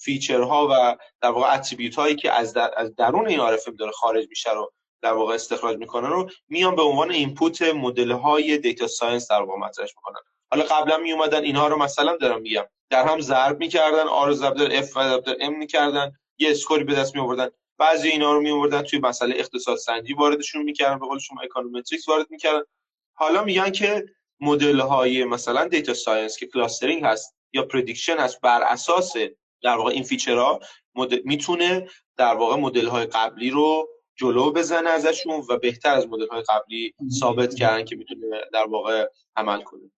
feature 0.00 0.60
ها 0.60 0.68
و 0.70 0.96
در 1.20 1.30
واقع 1.30 1.54
attribute 1.54 1.96
هایی 1.96 2.14
که 2.14 2.32
از, 2.32 2.52
در، 2.52 2.70
از 2.76 2.94
درون 2.94 3.28
این 3.28 3.56
RFM 3.56 3.76
داره 3.78 3.92
خارج 3.92 4.28
میشه 4.28 4.52
رو 4.52 4.72
در 5.02 5.12
واقع 5.12 5.34
استخراج 5.34 5.76
می‌کنن 5.78 6.10
رو 6.10 6.30
میان 6.48 6.76
به 6.76 6.82
عنوان 6.82 7.10
input 7.10 7.62
مدل 7.62 8.10
های 8.10 8.58
data 8.58 8.86
science 8.86 9.30
در 9.30 9.42
واقع 9.42 9.58
مطرحش 9.58 9.96
می‌کنن. 9.96 10.20
حالا 10.50 10.64
قبلا 10.64 10.98
می 10.98 11.12
اومدن 11.12 11.44
اینها 11.44 11.68
رو 11.68 11.76
مثلا 11.76 12.16
دارم 12.16 12.40
میگم. 12.40 12.64
در 12.90 13.08
هم 13.08 13.20
ضرب 13.20 13.58
می‌کردن 13.58 14.08
R 14.08 14.32
ضرب 14.32 14.56
F 14.70 14.96
و 14.96 15.02
ضرب 15.02 15.24
M 15.40 15.58
می‌کردن 15.58 16.12
یه 16.38 16.50
score 16.50 16.78
ی 16.78 16.84
به 16.84 16.94
دست 16.94 17.14
می 17.14 17.20
آوردن 17.20 17.48
بعضی 17.78 18.08
اینا 18.08 18.32
رو 18.32 18.40
می 18.40 18.50
آوردن 18.50 18.82
توی 18.82 18.98
مسئله 18.98 19.36
اقتصاد 19.36 19.76
سنجی 19.76 20.12
واردشون 20.12 20.62
می‌کردن 20.62 20.98
به 20.98 21.06
قول 21.06 21.18
شما 21.18 21.40
econometrics 21.40 22.08
وارد 22.08 22.26
می‌کردن. 22.30 22.62
حالا 23.14 23.44
میگن 23.44 23.70
که 23.70 24.04
مدل 24.40 24.80
های 24.80 25.24
مثلا 25.24 25.68
data 25.68 25.94
science 25.94 26.38
که 26.38 26.46
clustering 26.46 27.04
هست 27.04 27.36
یا 27.52 27.62
prediction 27.62 28.16
هست 28.18 28.40
بر 28.40 28.62
اساس 28.62 29.12
در 29.62 29.76
واقع 29.76 29.90
این 29.90 30.02
feature 30.02 30.53
ها 30.53 30.60
می‌تونه 31.24 31.88
در 32.16 32.34
واقع 32.34 32.56
مدل 32.56 32.86
های 32.86 33.06
قبلی 33.06 33.50
رو 33.50 33.88
جلو 34.16 34.52
بزنه 34.52 34.90
ازشون 34.90 35.44
و 35.48 35.58
بهتر 35.58 35.94
از 35.94 36.08
مدل 36.08 36.28
های 36.28 36.42
قبلی 36.48 36.94
ثابت 37.20 37.54
کردن 37.54 37.84
که 37.84 37.96
می‌تونه 37.96 38.40
در 38.52 38.66
واقع 38.66 39.06
عمل 39.36 39.62
کنه. 39.62 39.90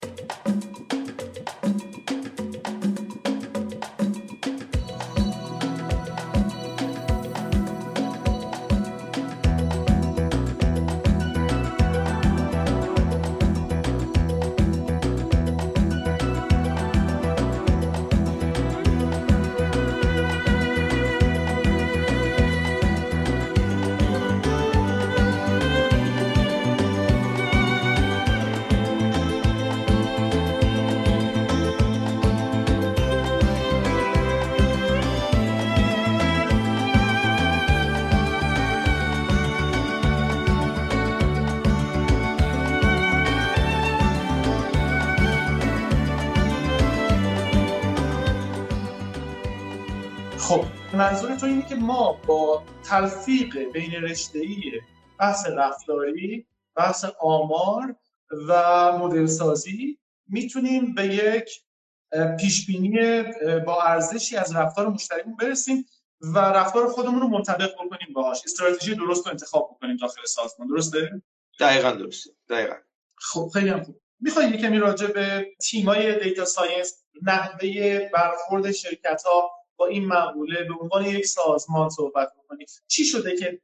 منظور 50.95 51.37
تو 51.37 51.47
اینه 51.47 51.67
که 51.67 51.75
ما 51.75 52.13
با 52.13 52.63
تلفیق 52.85 53.59
بین 53.59 53.93
رشته‌ای 53.93 54.81
بحث 55.19 55.47
رفتاری 55.47 56.47
بحث 56.77 57.05
آمار 57.21 57.97
و 58.49 58.93
مدل 58.99 59.27
سازی 59.27 59.99
می‌تونیم 60.29 60.95
به 60.95 61.07
یک 61.07 61.51
پیش 62.41 62.67
بینی 62.67 63.23
با 63.67 63.83
ارزشی 63.83 64.37
از 64.37 64.57
رفتار 64.57 64.89
مشتریمون 64.89 65.37
برسیم 65.37 65.85
و 66.21 66.39
رفتار 66.39 66.89
خودمون 66.89 67.21
رو 67.21 67.29
منطبق 67.29 67.75
بکنیم 67.75 68.13
باهاش. 68.15 68.43
استراتژی 68.45 68.95
درست 68.95 69.27
رو 69.27 69.31
انتخاب 69.31 69.71
بکنیم 69.71 69.97
داخل 69.97 70.25
سازمان. 70.25 70.69
درسته؟ 70.69 71.23
دقیقا 71.61 71.91
درسته. 71.91 72.31
دقیقا. 72.49 72.75
خب 73.17 73.51
خیلی 73.53 73.69
هم 73.69 73.85
خوب. 73.85 74.01
می‌خوای 74.21 74.59
کمی 74.59 74.79
راجع 74.79 75.07
به 75.07 75.47
تیمای 75.61 76.21
data 76.25 76.45
science 76.45 77.05
نحوه 77.23 77.99
برخورد 78.15 78.73
شرکت 78.73 79.23
ها 79.27 79.51
با 79.77 79.87
این 79.87 80.07
مقوله 80.07 80.65
به 80.65 80.75
عنوان 80.81 81.05
یک 81.07 81.27
سازمان 81.27 81.89
صحبت 81.89 82.33
بکنیم 82.39 82.67
چی 82.89 83.05
شده 83.05 83.37
که 83.37 83.61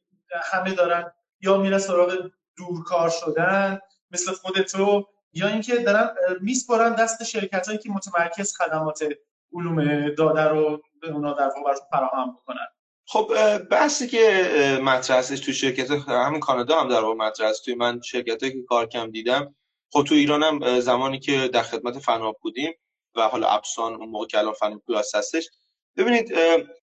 همه 0.52 0.74
دارن 0.74 1.12
یا 1.40 1.56
میره 1.56 1.78
سراغ 1.78 2.30
دورکار 2.56 3.10
شدن 3.10 3.80
مثل 4.10 4.32
خود 4.32 4.60
تو 4.62 5.06
یا 5.32 5.48
اینکه 5.48 5.76
دارن 5.76 6.14
میسپارن 6.40 6.94
دست 6.94 7.24
شرکت 7.24 7.66
هایی 7.66 7.78
که 7.78 7.90
متمرکز 7.90 8.56
خدمات 8.56 9.04
علوم 9.52 10.08
داده 10.14 10.42
رو 10.42 10.82
به 11.00 11.10
اونا 11.10 11.32
در 11.32 11.50
واقع 11.56 11.74
فراهم 11.90 12.32
بکنن؟ 12.32 12.66
خب 13.06 13.32
بحثی 13.58 14.06
که 14.06 14.78
مطرح 14.82 15.18
هستش 15.18 15.40
تو 15.40 15.52
شرکت 15.52 15.90
همین 15.90 16.40
کانادا 16.40 16.80
هم 16.80 16.88
در 16.88 17.00
واقع 17.00 17.14
مطرح 17.14 17.52
توی 17.64 17.74
من 17.74 18.00
شرکتی 18.00 18.52
که 18.52 18.62
کار 18.68 18.86
کم 18.86 19.10
دیدم. 19.10 19.54
خب 19.92 20.04
تو 20.04 20.14
ایران 20.14 20.42
هم 20.42 20.80
زمانی 20.80 21.18
که 21.18 21.48
در 21.48 21.62
خدمت 21.62 21.98
فناپ 21.98 22.36
بودیم 22.40 22.72
و 23.14 23.20
حالا 23.20 23.48
ابسان 23.48 23.94
اون 23.94 24.08
موقع 24.08 24.26
که 24.26 24.38
الان 24.38 24.52
فناپ 24.52 24.82
پلاس 24.86 25.14
هستش 25.14 25.48
ببینید 25.98 26.34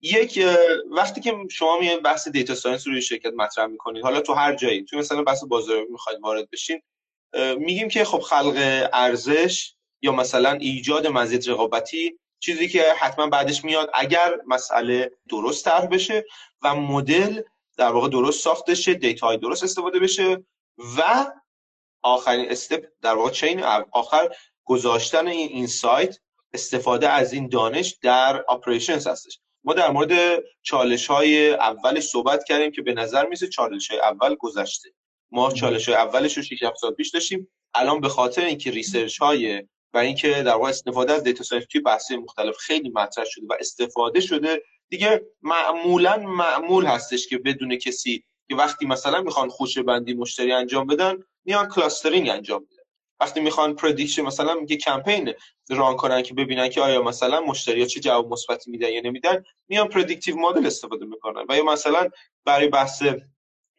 یک 0.03 0.44
وقتی 0.90 1.20
که 1.20 1.35
شما 1.50 1.79
میاد 1.79 2.03
بحث 2.03 2.29
data 2.29 2.55
science 2.55 2.87
روی 2.87 3.03
شرکت 3.03 3.33
مطرح 3.37 3.66
می‌کنید 3.66 4.03
حالا 4.03 4.20
تو 4.20 4.33
هر 4.33 4.55
جایی 4.55 4.85
تو 4.85 4.96
مثلا 4.96 5.22
بحث 5.22 5.44
بازاریابی 5.44 5.92
می‌خواید 5.92 6.20
وارد 6.20 6.50
بشین 6.50 6.83
میگیم 7.59 7.88
که 7.88 8.05
خب 8.05 8.18
خلق 8.18 8.88
ارزش 8.92 9.74
یا 10.03 10.12
مثلا 10.12 10.53
ایجاد 10.53 11.07
مزیت 11.07 11.48
رقابتی 11.48 12.18
چیزی 12.40 12.68
که 12.68 12.85
حتما 12.98 13.27
بعدش 13.27 13.64
میاد 13.64 13.90
اگر 13.94 14.38
مسئله 14.46 15.11
درست 15.29 15.64
طرح 15.64 15.87
بشه 15.87 16.24
و 16.62 16.74
مدل 16.74 17.42
در 17.77 17.92
واقع 17.92 18.09
درست 18.09 18.42
ساخته 18.42 18.74
شه 18.74 18.94
data 18.94 19.27
های 19.27 19.37
درست 19.37 19.64
استفاده 19.64 19.98
بشه 19.98 20.44
و 20.98 21.27
آخرین 22.03 22.50
step 22.51 22.85
در 23.03 23.14
واقع 23.14 23.31
chain 23.31 23.62
آخر 23.92 24.37
گذاشتن 24.64 25.27
این 25.27 25.48
insight 25.49 26.18
استفاده 26.55 27.09
از 27.09 27.33
این 27.33 27.49
دانش 27.49 27.97
در 28.03 28.43
operations 28.49 29.07
هستش. 29.07 29.38
ما 29.64 29.75
در 29.75 29.90
مورد 29.90 30.43
چالش 30.62 31.07
های 31.07 31.51
اولش 31.51 32.03
صحبت 32.03 32.45
کردیم 32.45 32.71
که 32.71 32.83
به 32.83 32.95
نظر 32.95 33.27
میرسه 33.27 33.49
چالش 33.49 33.90
های 33.90 34.01
اول 34.01 34.35
گذشته. 34.35 34.88
ما 35.31 35.53
چالش 35.53 35.88
های 35.88 35.99
اولش 35.99 36.37
رو 36.37 36.43
6 36.43 36.62
سال 36.81 36.95
پیش 36.95 37.11
داشتیم. 37.11 37.49
الان 37.75 38.01
به 38.01 38.09
خاطر 38.09 38.45
اینکه 38.45 38.71
research 38.70 39.18
های 39.19 39.62
و 39.95 39.99
اینکه 39.99 40.29
در 40.29 40.55
واقع 40.55 40.69
استفاده 40.69 41.12
از 41.12 41.23
data 41.23 41.44
science 41.44 41.64
توی 41.71 41.81
بحث 41.81 42.12
مختلف 42.12 42.57
خیلی 42.57 42.90
مطرح 42.90 43.25
شده 43.25 43.47
و 43.51 43.57
استفاده 43.61 44.21
شده 44.21 44.62
دیگه 44.88 45.23
معمولا 45.43 46.17
معمول 46.17 46.87
هستش 46.87 47.29
که 47.29 47.38
بدون 47.38 47.77
کسی 47.77 48.25
که 48.49 48.55
وقتی 48.55 48.87
مثلا 48.87 49.23
می‌خوان 49.23 49.49
خوشه 49.49 49.79
بندی 49.79 50.14
مشتری 50.14 50.53
انجام 50.53 50.87
بدن 50.87 51.17
میان 51.45 51.69
clustering 51.68 52.29
انجام 52.29 52.64
بدن. 52.64 52.74
وقتی 53.20 53.40
می‌خوان 53.40 53.74
prediction 53.75 54.23
مثلا 54.22 54.55
میگه 54.55 54.77
کمپین 54.77 55.35
run 55.68 55.97
کنن 55.96 56.22
که 56.22 56.35
ببینن 56.35 56.68
که 56.68 56.81
آیا 56.81 57.03
مثلا 57.03 57.40
مشتری 57.40 57.87
چه 57.87 58.00
جواب 58.00 58.33
مثبتی 58.33 58.70
میدن 58.70 58.88
یا 58.88 59.00
نمیدن 59.00 59.44
میان 59.68 59.88
predictive 59.88 60.37
model 60.37 60.66
استفاده 60.66 61.07
می‌کنن. 61.07 61.44
و 61.48 61.57
یا 61.57 61.64
مثلا 61.64 62.09
برای 62.44 62.68
بحث 62.68 63.03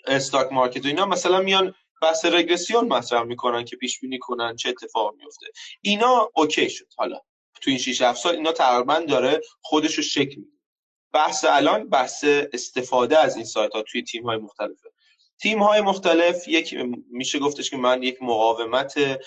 stock 0.07 0.51
market 0.51 0.85
و 0.85 0.87
اینا 0.87 1.05
مثلا 1.05 1.41
میان 1.41 1.75
بحث 2.01 2.25
رگرسیون 2.25 2.87
مطرح 2.87 3.23
می‌کنن 3.23 3.65
که 3.65 3.75
پیش 3.75 3.99
بینی 3.99 4.19
کنن 4.19 4.55
چه 4.55 4.69
اتفاق 4.69 5.15
میفته. 5.15 5.47
اینا 5.81 6.31
OK 6.35 6.69
شد. 6.69 6.87
حالا 6.97 7.19
تو 7.61 7.69
این 7.69 7.79
6 7.79 8.01
7 8.01 8.21
سال 8.21 8.35
اینا 8.35 8.51
تقریبا 8.51 8.99
داره 8.99 9.41
خودش 9.61 9.95
رو 9.95 10.03
شکل 10.03 10.35
میده. 10.35 10.51
بحث 11.13 11.45
الان 11.49 11.89
بحث 11.89 12.25
استفاده 12.53 13.19
از 13.19 13.35
insight 13.35 13.73
ها 13.73 13.81
توی 13.81 14.03
تیم 14.03 14.23
های 14.23 14.37
مختلفه. 14.37 14.89
تیم 15.41 15.63
های 15.63 15.81
مختلف 15.81 16.47
یک 16.47 16.75
میشه 17.11 17.39
گفتش 17.39 17.69
که 17.69 17.77
من 17.77 18.03
یک 18.03 18.17
مقاومت 18.21 19.19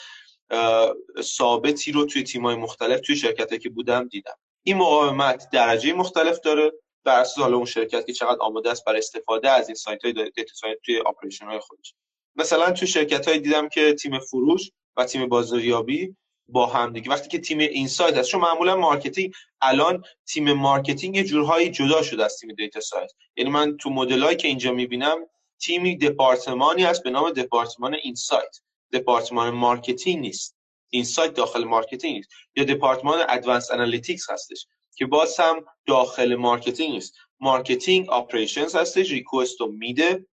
ثابتی 1.21 1.93
رو 1.93 2.05
توی 2.05 2.23
تیم 2.23 2.47
های 2.47 2.57
مختلف 2.57 3.01
توی 3.01 3.17
شرکت 3.17 3.61
که 3.61 3.69
بودم 3.69 4.09
دیدم. 4.09 4.37
این 4.63 4.77
مقاومت 4.77 5.49
درجه 5.53 5.93
مختلف 5.93 6.41
داره 6.41 6.73
بر 7.05 7.21
اساس 7.21 7.39
حالا 7.39 7.57
اون 7.57 7.67
شرکت 7.67 8.07
که 8.07 8.13
چقدر 8.13 8.39
آماده 8.41 8.71
است 8.71 8.85
برای 8.85 8.99
استفاده 8.99 9.51
از 9.51 9.69
insight 9.69 10.05
های 10.05 10.13
data 10.13 10.55
science 10.55 10.79
توی 10.85 10.99
operation 10.99 11.47
های 11.47 11.59
خودش. 11.59 11.95
مثلا 12.37 12.71
توی 12.71 12.89
شرکت 12.89 13.29
های 13.29 13.39
دیدم 13.39 13.69
که 13.69 13.95
تیم 13.95 14.19
فروش 14.19 14.71
و 14.97 15.05
تیم 15.05 15.29
بازاریابی 15.29 16.17
با 16.49 16.67
هم 16.67 16.93
دیگه. 16.93 17.11
وقتی 17.11 17.29
که 17.29 17.39
تیم 17.39 17.59
insight 17.59 18.17
هست 18.17 18.29
چون 18.29 18.41
معمولا 18.41 18.77
marketing 18.77 19.35
الان 19.61 20.05
تیم 20.27 20.53
marketing 20.53 21.17
یه 21.17 21.25
جورهایی 21.25 21.71
جدا 21.71 22.03
شده 22.03 22.25
از 22.25 22.39
تیم 22.39 22.55
data 22.55 22.81
science. 22.81 23.11
یعنی 23.37 23.51
من 23.51 23.77
تو 23.77 23.91
مدلایی 23.91 24.37
که 24.37 24.49
اینجا 24.49 24.73
می‌بینم 24.73 25.27
تیمی 25.61 25.97
دپارتمانی 25.97 26.83
هست 26.83 27.03
به 27.03 27.11
نام 27.11 27.31
دپارتمان 27.31 27.95
insight. 27.95 28.57
دپارتمان 28.93 29.51
marketing 29.51 30.21
نیست. 30.21 30.57
insight 30.91 31.35
داخل 31.35 31.65
marketing 31.65 32.17
نیست. 32.17 32.29
یا 32.57 32.65
دپارتمان 32.65 33.25
advanced 33.29 33.71
analytics 33.71 34.31
هستش 34.31 34.67
که 34.97 35.07
باز 35.07 35.41
هم 35.41 35.65
داخل 35.87 36.35
marketing 36.35 36.93
نیست. 36.93 37.15
marketing 37.41 38.09
operations 38.09 38.75
هستش 38.75 39.11
request 39.11 39.61
رو 39.61 39.67
میده 39.67 40.27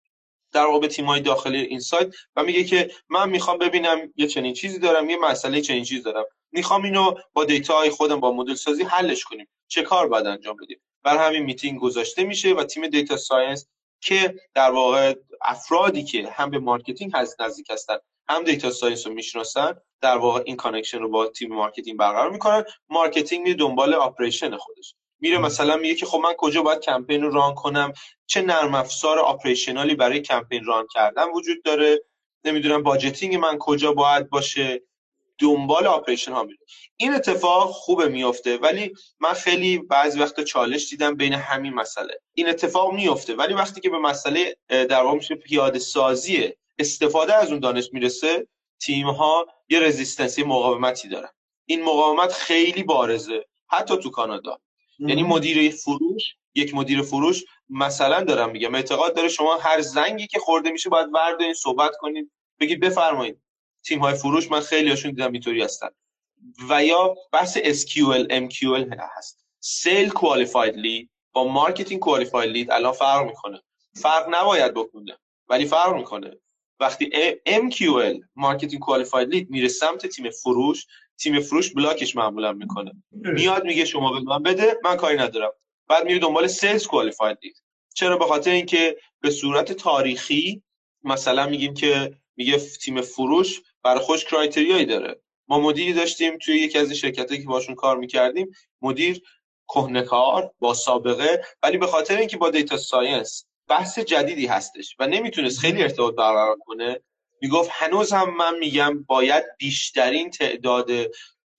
در 0.51 0.65
واقع 0.65 0.87
به 0.87 1.03
های 1.03 1.21
داخلی 1.21 1.57
insight 1.57 2.13
و 2.35 2.43
میگه 2.43 2.63
که 2.63 2.91
من 3.09 3.29
می‌خوام 3.29 3.57
ببینم 3.57 4.13
یه 4.15 4.27
چنین 4.27 4.53
چیزی 4.53 4.79
دارم 4.79 5.09
یه 5.09 5.17
مسئله 5.17 5.61
چنین 5.61 5.83
چیزی 5.83 6.01
دارم. 6.01 6.25
می‌خوام 6.51 6.83
اینو 6.83 7.13
با 7.33 7.47
های 7.69 7.89
خودم 7.89 8.19
با 8.19 8.31
مدل 8.33 8.53
سازی 8.53 8.83
حلش 8.83 9.23
کنیم. 9.23 9.47
چه 9.67 9.81
کار 9.81 10.07
باید 10.07 10.25
انجام 10.25 10.55
بدیم؟ 10.63 10.81
بر 11.03 11.27
همین 11.27 11.43
میتینگ 11.43 11.79
گذاشته 11.79 12.23
میشه 12.23 12.53
و 12.53 12.63
تیم 12.63 12.87
data 12.87 13.17
science 13.17 13.67
که 14.03 14.35
در 14.53 14.71
واقع 14.71 15.15
افرادی 15.41 16.03
که 16.03 16.29
هم 16.31 16.49
به 16.49 16.59
marketing 16.59 17.11
هست 17.15 17.41
نزدیک 17.41 17.69
هستن 17.71 17.97
هم 18.29 18.43
data 18.43 18.71
science 18.71 19.07
رو 19.07 19.13
می‌شناسن 19.13 19.75
در 20.01 20.17
واقع 20.17 20.43
این 20.45 20.55
connection 20.55 20.99
رو 20.99 21.09
با 21.09 21.27
تیم 21.27 21.53
marketing 21.53 21.99
برقرار 21.99 22.29
می‌کنن. 22.29 22.63
marketing 22.89 23.47
می 23.47 23.53
دنبال 23.53 23.93
operation 23.93 24.57
خودش. 24.57 24.95
میره 25.19 25.37
مثلا 25.37 25.77
میگه 25.77 25.95
که 25.95 26.05
خب 26.05 26.19
من 26.19 26.33
کجا 26.37 26.61
باید 26.61 26.79
کمپین 26.79 27.21
رو 27.21 27.29
run 27.29 27.55
کنم؟ 27.55 27.93
چه 28.25 28.41
نرم 28.41 28.75
افزار 28.75 29.19
operational 29.19 29.89
ی 29.89 29.95
برای 29.95 30.21
کمپین 30.21 30.65
run 30.65 30.87
کردن 30.93 31.29
وجود 31.29 31.63
داره؟ 31.63 32.03
نمی‌دونم 32.45 32.83
budgeting 32.83 33.35
من 33.35 33.57
کجا 33.57 33.93
باید 33.93 34.29
باشه؟ 34.29 34.81
دنبال 35.39 35.87
operation 35.87 36.31
ها 36.31 36.43
میره. 36.43 36.57
این 36.97 37.13
اتفاق 37.13 37.71
خوبه 37.71 38.07
میفته 38.07 38.57
ولی 38.57 38.93
من 39.19 39.33
خیلی 39.33 39.77
بعضی 39.77 40.19
وقت 40.19 40.43
چالش 40.43 40.89
دیدم 40.89 41.15
بین 41.15 41.33
همین 41.33 41.73
مسئله. 41.73 42.19
این 42.33 42.49
اتفاق 42.49 42.93
میفته 42.93 43.35
ولی 43.35 43.53
وقتی 43.53 43.81
که 43.81 43.89
به 43.89 43.99
مسئله 43.99 44.57
در 44.69 45.01
واقع 45.03 45.15
میشه 45.15 45.35
پیاده 45.35 45.79
سازی 45.79 46.53
استفاده 46.79 47.35
از 47.35 47.49
اون 47.51 47.59
دانش 47.59 47.89
می‌رسه 47.93 48.47
تیم 48.81 49.09
ها 49.09 49.47
یه 49.69 49.79
رزیستنسی 49.79 50.43
مقاومتی 50.43 51.09
دارن. 51.09 51.29
این 51.65 51.83
مقاومت 51.83 52.33
خیلی 52.33 52.83
بارزه 52.83 53.45
حتی 53.67 53.97
تو 53.97 54.09
کانادا. 54.09 54.59
یعنی 54.99 55.23
مدیر 55.23 55.71
فروش 55.71 56.23
یک 56.55 56.75
مدیر 56.75 57.01
فروش 57.01 57.43
مثلا 57.69 58.23
دارم 58.23 58.51
میگم 58.51 58.75
اعتقاد 58.75 59.15
داره 59.15 59.29
شما 59.29 59.57
هر 59.57 59.81
زنگی 59.81 60.27
که 60.27 60.39
خورده 60.39 60.71
میشه 60.71 60.89
باید 60.89 61.07
این 61.39 61.53
صحبت 61.53 61.91
کنید 61.99 62.31
بگید 62.59 62.79
بفرمایید. 62.79 63.42
تیم 63.85 63.99
های 63.99 64.13
فروش 64.13 64.51
من 64.51 64.59
خیلی 64.59 64.89
هاشون 64.89 65.11
دیدم 65.11 65.31
اینطوری 65.31 65.61
هستن. 65.61 65.89
و 66.69 66.83
یا 66.83 67.15
بحث 67.31 67.57
SQL 67.57 68.27
MQL 68.29 68.95
هست. 69.17 69.45
sales 69.59 70.09
qualified 70.09 70.75
lead 70.75 71.09
با 71.33 71.47
marketing 71.47 72.01
qualified 72.01 72.51
lead 72.51 72.71
الان 72.71 72.93
فرق 72.93 73.25
می‌کنه. 73.25 73.61
فرق 74.01 74.27
نباید 74.31 74.73
بکنه 74.73 75.17
ولی 75.47 75.65
فرق 75.65 75.95
می‌کنه. 75.95 76.37
وقتی 76.79 77.11
MQL 77.47 78.25
marketing 78.35 78.81
qualified 78.81 79.29
lead 79.29 79.49
میره 79.49 79.67
سمت 79.67 80.07
تیم 80.07 80.29
فروش 80.29 80.85
تیم 81.17 81.39
فروش 81.39 81.73
block 81.73 82.03
ش 82.03 82.15
معمولا 82.15 82.53
می‌کنه. 82.53 82.91
میاد 83.11 83.63
میگه 83.63 83.85
شما 83.85 84.11
به 84.11 84.19
من 84.19 84.43
بده 84.43 84.79
من 84.83 84.95
کاری 84.97 85.17
ندارم. 85.17 85.51
بعد 85.87 86.05
میره 86.05 86.19
دنبال 86.19 86.47
sales 86.47 86.87
qualified 86.87 87.37
lead 87.43 87.63
چرا؟ 87.95 88.17
به 88.17 88.25
خاطر 88.25 88.51
اینکه 88.51 88.97
به 89.21 89.29
صورت 89.29 89.71
تاریخی 89.71 90.63
مثلا 91.03 91.47
میگیم 91.47 91.73
که 91.73 92.17
میگه 92.35 92.57
تیم 92.57 93.01
فروش 93.01 93.61
برای 93.83 93.99
خودش 93.99 94.25
criteria 94.25 94.73
یی 94.73 94.85
داره. 94.85 95.21
ما 95.47 95.59
مدیری 95.59 95.93
داشتیم 95.93 96.37
توی 96.37 96.59
یکی 96.59 96.77
از 96.77 96.87
این 96.87 96.95
شرکتایی 96.95 97.41
که 97.41 97.47
باشون 97.47 97.75
کار 97.75 97.97
می‌کردیم. 97.97 98.51
مدیر 98.81 99.21
کهنه 99.67 100.20
کار 100.20 100.51
با 100.59 100.73
سابقه 100.73 101.45
ولی 101.63 101.77
به 101.77 101.87
خاطر 101.87 102.17
اینکه 102.17 102.37
با 102.37 102.49
data 102.49 102.77
science 102.77 103.45
بحث 103.67 103.99
جدیدی 103.99 104.45
هستش 104.45 104.95
و 104.99 105.07
نمی‌تونست 105.07 105.59
خیلی 105.59 105.83
ارتباط 105.83 106.15
برقرار 106.15 106.57
کنه 106.59 106.99
می‌گفت 107.41 107.69
هنوز 107.73 108.13
هم 108.13 108.35
من 108.37 108.57
میگم 108.57 109.03
باید 109.03 109.43
بیشترین 109.57 110.29
تعداد 110.29 110.89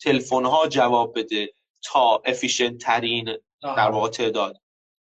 تلفن 0.01 0.45
ها 0.45 0.67
جواب 0.69 1.19
بده 1.19 1.55
تا 1.83 2.23
efficient 2.25 2.79
ترین 2.79 3.37
در 3.63 3.91
واقع 3.91 4.09
تعداد. 4.09 4.61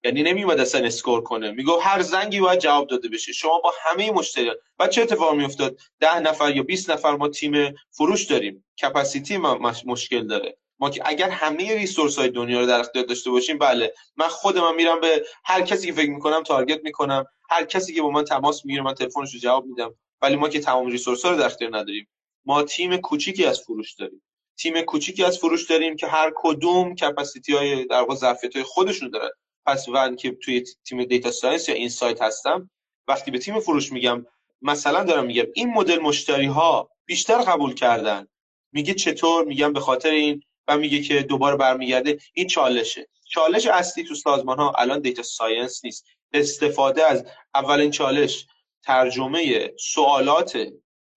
یعنی 0.05 0.23
نمیومد 0.23 0.59
اصلا 0.59 0.85
score 0.85 1.21
کنه. 1.21 1.51
می‌گفت 1.51 1.85
هر 1.85 2.01
زنگی 2.01 2.39
باید 2.39 2.59
جواب 2.59 2.87
داده 2.87 3.09
بشه. 3.09 3.33
شما 3.33 3.59
با 3.59 3.73
همه 3.81 4.11
مشتری 4.11 4.51
و 4.79 4.87
چه 4.87 5.01
اتفاق 5.01 5.35
میافتاد؟ 5.35 5.79
ده 5.99 6.19
نفر 6.19 6.55
یا 6.55 6.63
20 6.63 6.89
نفر 6.89 7.15
ما 7.15 7.27
تیم 7.27 7.75
فروش 7.91 8.23
داریم. 8.23 8.65
capacity 8.81 9.37
ما 9.37 9.73
مشکل 9.85 10.27
داره. 10.27 10.57
ما 10.79 10.89
که 10.89 11.01
اگر 11.05 11.29
همه 11.29 11.75
resource 11.75 12.19
های 12.19 12.29
دنیا 12.29 12.59
رو 12.59 12.65
در 12.65 12.79
اختیار 12.79 13.05
داشته 13.05 13.29
باشیم 13.31 13.57
بله. 13.57 13.93
من 14.15 14.27
خودم 14.27 14.75
میرم 14.75 14.99
به 14.99 15.25
هر 15.45 15.61
کسی 15.61 15.87
که 15.87 15.93
فکر 15.93 16.09
می‌کنم 16.09 16.43
target 16.43 16.83
می‌کنم. 16.83 17.25
هر 17.49 17.65
کسی 17.65 17.93
که 17.93 18.01
با 18.01 18.09
من 18.09 18.23
تماس 18.23 18.65
می‌گیره 18.65 18.83
من 18.83 18.93
تلفنش 18.93 19.33
رو 19.33 19.39
جواب 19.39 19.65
میدم. 19.65 19.95
ولی 20.21 20.35
ما 20.35 20.49
که 20.49 20.59
تمام 20.59 20.87
resource 20.87 21.25
ها 21.25 21.31
رو 21.31 21.37
در 21.37 21.45
اختیار 21.45 21.77
نداریم. 21.77 22.07
ما 22.45 22.63
تیم 22.63 22.97
کوچیکی 22.97 23.45
از 23.45 23.61
فروش 23.61 23.93
داریم. 23.93 24.21
تیم 24.57 24.81
کوچیکی 24.81 25.23
از 25.23 25.37
فروش 25.37 25.69
داریم 25.69 25.95
که 25.95 26.07
هر 26.07 26.31
کدوم 26.35 26.95
capacity 26.95 27.53
های 27.53 27.85
در 27.85 27.99
واقع 27.99 28.15
ظرفیت 28.15 28.55
های 28.55 28.63
خودشون 28.63 29.09
دارن. 29.09 29.29
پس 29.65 29.89
من 29.89 30.15
که 30.15 30.31
توی 30.31 30.63
تیم 30.85 31.03
data 31.03 31.31
science 31.31 31.69
یا 31.69 31.75
insight 31.75 32.21
هستم 32.21 32.69
وقتی 33.07 33.31
به 33.31 33.39
تیم 33.39 33.59
فروش 33.59 33.91
میگم 33.91 34.25
مثلا 34.61 35.03
دارم 35.03 35.25
میگم 35.25 35.45
این 35.53 35.69
مدل 35.69 35.99
مشتری 35.99 36.45
ها 36.45 36.89
بیشتر 37.05 37.37
قبول 37.37 37.73
کردن. 37.73 38.27
میگه 38.71 38.93
چطور؟ 38.93 39.45
میگم 39.45 39.73
به 39.73 39.79
خاطر 39.79 40.09
این 40.09 40.43
و 40.67 40.77
میگه 40.77 41.01
که 41.01 41.21
دوباره 41.21 41.55
برمیگرده. 41.55 42.19
این 42.33 42.47
چالشه. 42.47 43.07
چالش 43.29 43.67
اصلی 43.67 44.03
تو 44.03 44.15
سازمان 44.15 44.59
ها 44.59 44.73
الان 44.77 44.99
data 44.99 45.23
science 45.23 45.85
نیست. 45.85 46.05
استفاده 46.33 47.05
از 47.05 47.25
اولین 47.55 47.91
چالش 47.91 48.45
ترجمه 48.83 49.71
سوالات 49.79 50.67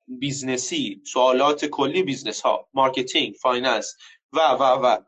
business 0.09 0.92
ی 0.92 1.03
سوالات 1.13 1.65
کلی 1.65 2.03
business 2.03 2.40
ها 2.41 2.69
marketing 2.75 3.35
finance 3.35 3.94
و 4.33 4.41
و 4.41 4.63
و. 4.63 4.99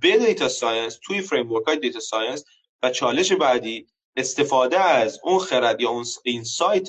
به 0.00 0.18
data 0.18 0.48
science 0.48 0.98
توی 1.02 1.20
فریم 1.20 1.62
های 1.66 1.76
data 1.76 2.00
science 2.00 2.44
و 2.82 2.90
چالش 2.90 3.32
بعدی 3.32 3.86
استفاده 4.16 4.80
از 4.80 5.20
اون 5.22 5.38
خرد 5.38 5.80
یا 5.80 5.90
اون 5.90 6.04
insight 6.24 6.88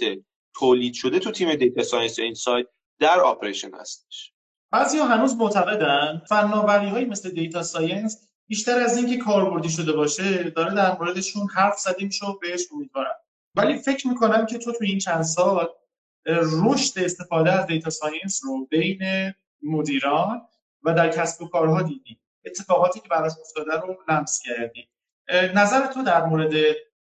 تولید 0.56 0.94
شده 0.94 1.20
تو 1.20 1.32
تیم 1.32 1.56
data 1.56 1.84
science 1.84 2.20
یا 2.20 2.26
insight 2.26 2.66
در 3.00 3.20
operation 3.20 3.74
هستش. 3.74 4.34
بعضی 4.72 4.98
ها 4.98 5.06
هنوز 5.06 5.36
معتقدن 5.36 6.22
فناوری 6.30 6.88
های 6.88 7.06
مثل 7.06 7.30
data 7.30 7.64
science 7.64 8.28
بیشتر 8.48 8.80
از 8.80 8.98
اینکه 8.98 9.18
کاربردی 9.18 9.70
شده 9.70 9.92
باشه 9.92 10.44
داره 10.44 10.76
در 10.76 10.98
موردشون 10.98 11.48
حرف 11.56 11.80
زده 11.80 12.10
میشه 12.10 12.35
و 12.35 12.40
بهش 12.42 12.62
امیدوارم. 12.74 13.16
ولی 13.56 13.78
فکر 13.78 14.08
می‌کنم 14.08 14.46
که 14.46 14.58
تو 14.58 14.72
تو 14.72 14.84
این 14.84 15.00
چند 15.00 15.24
سال 15.24 15.70
رشد 16.66 17.00
استفاده 17.00 17.52
از 17.52 17.66
data 17.66 17.90
science 17.90 18.42
رو 18.44 18.66
بین 18.66 19.34
مدیران 19.62 20.42
و 20.84 20.94
در 20.94 21.10
کسب 21.10 21.42
و 21.42 21.48
کارها 21.48 21.82
دیدی 21.82 22.20
اتفاقاتی 22.46 23.00
که 23.00 23.08
براش 23.10 23.32
افتاده 23.42 23.78
رو 23.80 23.98
لمس 24.10 24.42
کردی 24.46 24.88
نظر 25.32 25.88
تو 25.88 26.04
در 26.04 26.26
مورد 26.26 26.54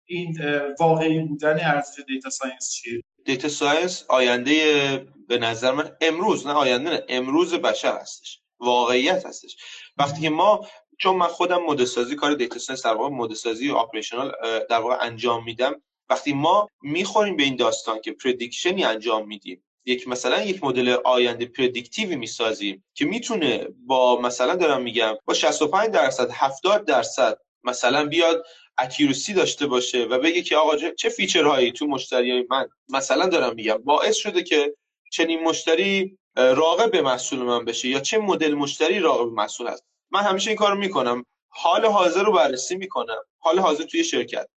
این 0.07 0.39
واقعی 0.81 1.21
بودن 1.21 1.61
ارزش 1.61 2.03
data 2.09 2.31
science 2.31 2.73
چیه؟ 2.73 3.03
data 3.25 3.49
science 3.49 4.05
آینده 4.09 5.07
به 5.29 5.39
نظر 5.39 5.73
من 5.73 5.97
امروز 6.01 6.47
نه 6.47 6.53
آینده 6.53 6.91
نه 6.91 7.03
امروز 7.09 7.55
بشر 7.55 7.97
هستش 7.97 8.41
واقعیت 8.59 9.27
هستش. 9.27 9.57
وقتی 9.97 10.21
که 10.21 10.31
ما 10.31 10.67
چون 10.99 11.17
من 11.17 11.27
خودم 11.27 11.63
مدل 11.63 12.15
کار 12.15 12.35
data 12.35 12.59
science 12.59 12.87
در 12.87 12.95
واقع 12.95 13.15
مدل 13.15 13.35
سازی 13.35 13.71
operational 13.71 14.33
در 14.71 14.79
واقع 14.79 14.97
انجام 15.01 15.45
میدم. 15.45 15.83
وقتی 16.11 16.33
ما 16.33 16.69
می‌خوریم 16.83 17.37
به 17.37 17.43
این 17.43 17.57
داستان 17.57 18.01
که 18.01 18.13
prediction 18.13 18.78
ی 18.78 18.85
انجام 18.85 19.27
میدیم 19.27 19.65
یک 19.87 20.09
مثلا 20.09 20.43
یک 20.43 20.65
مدل 20.65 20.97
آینده 21.05 21.47
predictive 21.47 22.10
ی 22.10 22.17
می‌سازیم 22.17 22.85
که 22.95 23.05
می‌تونه 23.05 23.69
با 23.87 24.21
مثلا 24.21 24.55
دارم 24.55 24.83
میگم 24.83 25.15
با 25.25 25.35
65 25.35 25.91
درصد 25.91 26.31
70 26.31 26.85
درصد 26.85 27.39
مثلا 27.65 28.07
بیاد 28.07 28.47
accuracy 28.79 29.29
ای 29.29 29.35
داشته 29.35 29.67
باشه 29.67 30.05
و 30.05 30.19
بگه 30.19 30.43
که 30.43 30.57
آقا 30.57 30.77
چه 30.77 31.09
feature 31.09 31.54
هایی 31.54 31.73
تو 31.73 31.87
مشتری 31.87 32.47
من 32.51 32.69
مثلا 32.89 33.27
دارم 33.27 33.55
میگم 33.55 33.79
باعث 33.79 34.17
شده 34.17 34.43
که 34.43 34.75
چنین 35.13 35.43
مشتری 35.43 36.19
راغب 36.37 36.91
به 36.91 37.03
محصول 37.03 37.39
من 37.39 37.65
بشه 37.65 37.89
یا 37.89 38.01
چه 38.01 38.19
مدل 38.19 38.55
مشتری 38.55 38.99
راغب 38.99 39.25
به 39.25 39.35
محصول 39.35 39.67
هست. 39.67 39.85
من 40.11 40.21
همیشه 40.21 40.51
این 40.51 40.57
کارو 40.57 40.77
می‌کنم. 40.77 41.25
حال 41.49 41.87
حاضر 41.87 42.23
رو 42.23 42.33
بررسی 42.33 42.77
می‌کنم. 42.77 43.21
حال 43.39 43.59
حاضر 43.59 43.85
توی 43.85 44.05
شرکت. 44.05 44.49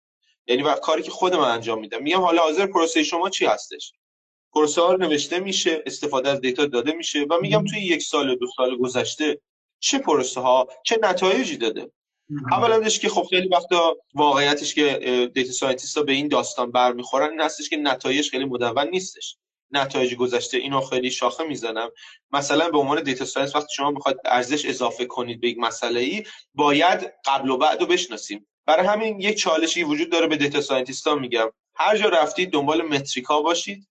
یعنی 0.46 0.62
وقت 0.62 0.80
کاری 0.80 1.02
که 1.02 1.10
خود 1.10 1.34
من 1.34 1.48
انجام 1.50 1.80
میدم. 1.80 2.02
میگم 2.02 2.20
حال 2.20 2.38
حاضر 2.38 2.66
پروسه 2.66 3.02
شما 3.02 3.30
چی 3.30 3.46
هستش؟ 3.46 3.92
پروسه 4.52 4.82
ها 4.82 4.92
نوشته 4.92 5.38
میشه 5.38 5.82
استفاده 5.86 6.28
از 6.28 6.40
data 6.40 6.66
داده 6.66 6.92
میشه 6.92 7.26
و 7.30 7.38
میگم 7.40 7.64
توی 7.64 7.80
یک 7.80 8.02
سال 8.02 8.36
دو 8.36 8.46
سال 8.56 8.76
گذشته 8.76 9.40
چه 9.80 9.98
پروسه 9.98 10.40
ها 10.40 10.68
چه 10.84 10.98
نتایجی 11.02 11.56
داده؟ 11.56 11.90
اولندش 12.52 12.98
که 12.98 13.08
خب 13.08 13.26
خیلی 13.30 13.48
وقتا 13.48 13.96
واقعیتش 14.14 14.74
که 14.74 15.30
data 15.34 15.52
scientist 15.52 15.96
ها 15.96 16.02
به 16.02 16.12
این 16.12 16.28
داستان 16.28 16.70
برمیخورن 16.70 17.30
این 17.30 17.40
هستش 17.40 17.70
که 17.70 17.76
نتایج 17.76 18.30
خیلی 18.30 18.44
مدون 18.44 18.88
نیستش. 18.88 19.36
نتایج 19.70 20.14
گذشته 20.14 20.58
اینو 20.58 20.80
خیلی 20.80 21.10
شاخه 21.10 21.44
می‌زنم. 21.44 21.90
مثلا 22.32 22.70
به 22.70 22.78
عنوان 22.78 23.02
data 23.02 23.24
science 23.24 23.56
وقتی 23.56 23.74
شما 23.74 23.90
می‌خواد 23.90 24.20
ارزش 24.24 24.66
اضافه 24.66 25.06
کنید 25.06 25.40
به 25.40 25.48
یک 25.48 25.58
مسئله 25.58 26.00
ای 26.00 26.24
باید 26.54 27.12
قبل 27.24 27.50
و 27.50 27.56
بعد 27.56 27.80
رو 27.80 27.86
بشناسیم. 27.86 28.46
برای 28.66 28.86
همین 28.86 29.20
یک 29.20 29.38
چالشی 29.38 29.82
وجود 29.82 30.12
داره 30.12 30.26
به 30.26 30.36
data 30.36 30.60
scientist 30.60 31.06
ها 31.06 31.14
میگم. 31.14 31.50
هر 31.74 31.96
جا 31.96 32.08
رفتید 32.08 32.50
دنبال 32.50 32.82
metric 32.82 33.34
ا 33.34 33.42
باشید. 33.42 33.88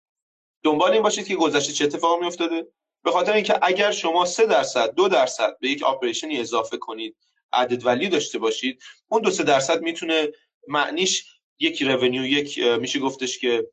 دنبال 0.64 0.92
این 0.92 1.02
باشید 1.02 1.28
که 1.28 1.36
گذشته 1.36 1.74
چه 1.74 1.86
اتفاقی 1.86 2.20
میافتاده 2.22 2.68
به 3.04 3.12
خاطر 3.12 3.34
اینکه 3.34 3.60
اگر 3.62 3.92
شما 3.92 4.26
سه 4.26 4.46
درصد 4.46 4.94
دو 4.96 5.08
درصد 5.08 5.58
به 5.60 5.70
یک 5.70 5.84
operation 5.84 6.34
ی 6.34 6.40
اضافه 6.40 6.78
کنید 6.78 7.16
عدد 7.56 7.86
ولی 7.86 8.10
داشته 8.10 8.40
باشید 8.40 8.84
اون 9.08 9.22
دو 9.22 9.32
سه 9.32 9.44
درصد 9.44 9.82
می‌تونه 9.82 10.32
معنیش 10.68 11.26
یک 11.60 11.84
revenue 11.84 12.26
یک 12.26 12.60
میشه 12.60 13.00
گفتش 13.00 13.40
که 13.40 13.68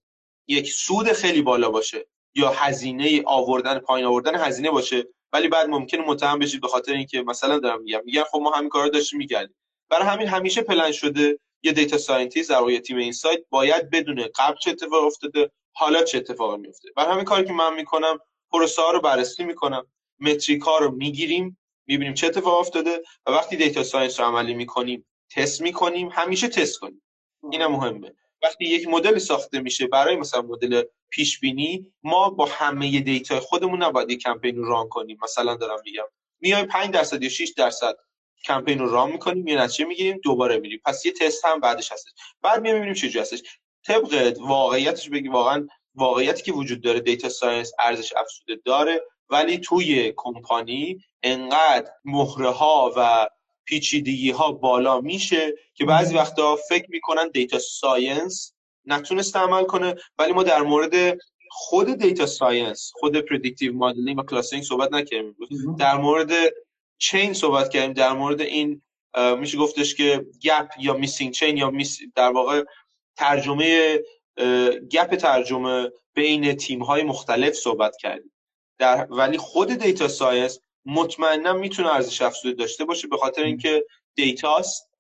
یک 0.49 0.71
سود 0.71 1.13
خیلی 1.13 1.43
بالا 1.43 1.71
باشه 1.71 2.07
یا 2.35 2.51
هزینه 2.51 3.23
آوردن 3.27 3.79
پایین 3.79 4.07
آوردن 4.07 4.35
هزینه 4.35 4.71
باشه 4.71 5.05
ولی 5.33 5.49
بعد 5.49 5.69
ممکنه 5.69 6.03
متهم 6.07 6.39
بشید 6.39 6.61
به 6.61 6.69
خاطر 6.69 6.93
اینکه 6.93 7.23
مثلا 7.23 7.59
دارم 7.59 7.83
میگم 7.83 8.01
میگن 8.05 8.23
خب 8.23 8.39
ما 8.39 8.51
همین 8.51 8.69
کارو 8.69 8.89
داشتیم 8.89 9.19
می‌کردیم. 9.19 9.57
برای 9.91 10.07
همین 10.07 10.29
همیشه 10.29 10.63
پلن 10.63 10.93
شده 10.93 11.39
یه 11.63 11.73
data 11.73 11.99
scientist 11.99 12.51
در 12.51 12.57
واقع 12.57 12.79
تیم 12.79 12.97
insight 12.97 13.41
باید 13.51 13.91
بدونه 13.91 14.31
قبل 14.37 14.57
چه 14.59 14.71
اتفاق 14.71 15.05
افتاده 15.05 15.51
حالا 15.73 16.03
چه 16.03 16.19
اتفاقی 16.19 16.57
میفته 16.61 16.89
برای 16.97 17.13
همین 17.13 17.25
کاری 17.25 17.45
که 17.45 17.53
من 17.53 17.75
می‌کنم 17.75 18.19
پروسه 18.51 18.83
ها 18.83 18.91
رو 18.91 19.01
بررسی 19.01 19.45
می‌کنم 19.45 19.87
metric 20.21 20.63
ها 20.63 20.79
رو 20.79 20.91
می‌گیریم 20.91 21.59
می‌بینیم 21.93 22.15
چه 22.15 22.27
اتفاق 22.27 22.59
افتاده 22.61 23.03
و 23.27 23.31
وقتی 23.31 23.57
data 23.57 23.83
science 23.83 24.21
رو 24.21 24.27
عملی 24.27 24.55
می‌کنیم 24.55 25.07
تست 25.31 25.61
می‌کنیم 25.61 26.09
همیشه 26.13 26.49
تست 26.49 26.79
کنیم. 26.79 27.03
این 27.51 27.67
مهمه. 27.67 28.15
وقتی 28.43 28.65
یک 28.65 28.89
مدل 28.89 29.19
ساخته 29.19 29.61
میشه 29.61 29.87
برای 29.87 30.17
مثلا 30.17 30.43
مدل 30.43 30.83
پیش 31.11 31.41
بینی 31.41 31.93
ما 32.03 32.31
با 32.31 32.47
همه 32.47 33.01
data 33.01 33.41
خودمون 33.41 33.83
نباید 33.83 34.11
یک 34.11 34.23
کمپین 34.23 34.57
رو 34.57 34.65
run 34.65 34.89
کنیم. 34.89 35.19
مثلا 35.23 35.55
دارم 35.55 35.79
میگم 35.85 36.05
میایم 36.41 36.67
5 36.67 36.91
درصد 36.91 37.23
یا 37.23 37.29
6 37.29 37.53
درصد 37.57 37.95
کمپین 38.45 38.79
رو 38.79 38.91
run 38.91 39.13
می‌کنیم 39.13 39.47
یه 39.47 39.59
نتیجه 39.59 39.85
می‌گیریم 39.85 40.21
دوباره 40.23 40.59
میریم. 40.59 40.81
پس 40.85 41.07
یه 41.07 41.13
تست 41.13 41.45
هم 41.45 41.61
بعدش 41.61 41.93
هستش. 41.93 42.13
بعد 42.43 42.61
میایم 42.61 42.79
می‌بینیم 42.79 43.11
چه 43.11 43.21
هستش. 43.21 43.43
طبق 43.87 44.37
واقعیتش 44.41 45.09
بگی 45.09 45.29
واقعا 45.29 45.67
واقعیتی 45.95 46.43
که 46.43 46.53
وجود 46.53 46.81
داره 46.81 47.01
data 47.01 47.29
science 47.29 47.73
ارزش 47.79 48.13
افزوده 48.17 48.63
داره. 48.65 49.03
ولی 49.31 49.59
توی 49.59 50.13
کمپانی 50.17 50.99
انقدر 51.23 51.91
مهره 52.05 52.51
ها 52.51 52.93
و 52.97 53.29
پیچیدگی 53.65 54.31
ها 54.31 54.53
بالا 54.53 55.01
میشه 55.01 55.55
که 55.75 55.85
بعضی 55.85 56.15
وقتا 56.15 56.57
فکر 56.69 56.87
می‌کنن 56.91 57.29
data 57.29 57.59
science 57.59 58.55
نتونسته 58.87 59.39
عمل 59.39 59.65
کنه 59.65 59.95
ولی 60.19 60.33
ما 60.33 60.43
در 60.43 60.63
مورد 60.63 61.19
خود 61.51 61.87
data 61.99 62.27
science 62.27 62.93
خود 62.95 63.17
predictive 63.17 63.75
modeling 63.75 64.19
و 64.19 64.23
clustering 64.23 64.63
صحبت 64.63 64.93
نکردیم. 64.93 65.37
در 65.79 65.97
مورد 65.97 66.31
chain 66.99 67.33
صحبت 67.33 67.69
کردیم 67.69 67.93
در 67.93 68.13
مورد 68.13 68.41
این 68.41 68.83
میشه 69.39 69.59
گفتش 69.59 69.95
که 69.95 70.27
gap 70.43 70.71
یا 70.79 70.95
missing 70.95 71.33
chain 71.33 71.57
یا 71.57 71.73
در 72.15 72.31
واقع 72.33 72.65
ترجمه 73.17 74.01
gap 74.91 75.17
ترجمه 75.17 75.91
بین 76.15 76.55
تیم 76.55 76.83
های 76.83 77.03
مختلف 77.03 77.55
صحبت 77.55 77.97
کردیم. 77.97 78.32
در 78.79 79.07
ولی 79.11 79.39
خود 79.39 79.69
data 79.69 80.09
science 80.09 80.59
مطمئنا 80.87 81.53
می‌تونه 81.53 81.95
ارزش 81.95 82.23
افزوده 82.23 82.55
داشته 82.57 82.85
باشه 82.85 83.09
به 83.09 83.17
خاطر 83.17 83.43
اینکه 83.43 83.85
data 84.15 84.66
ست 84.66 84.91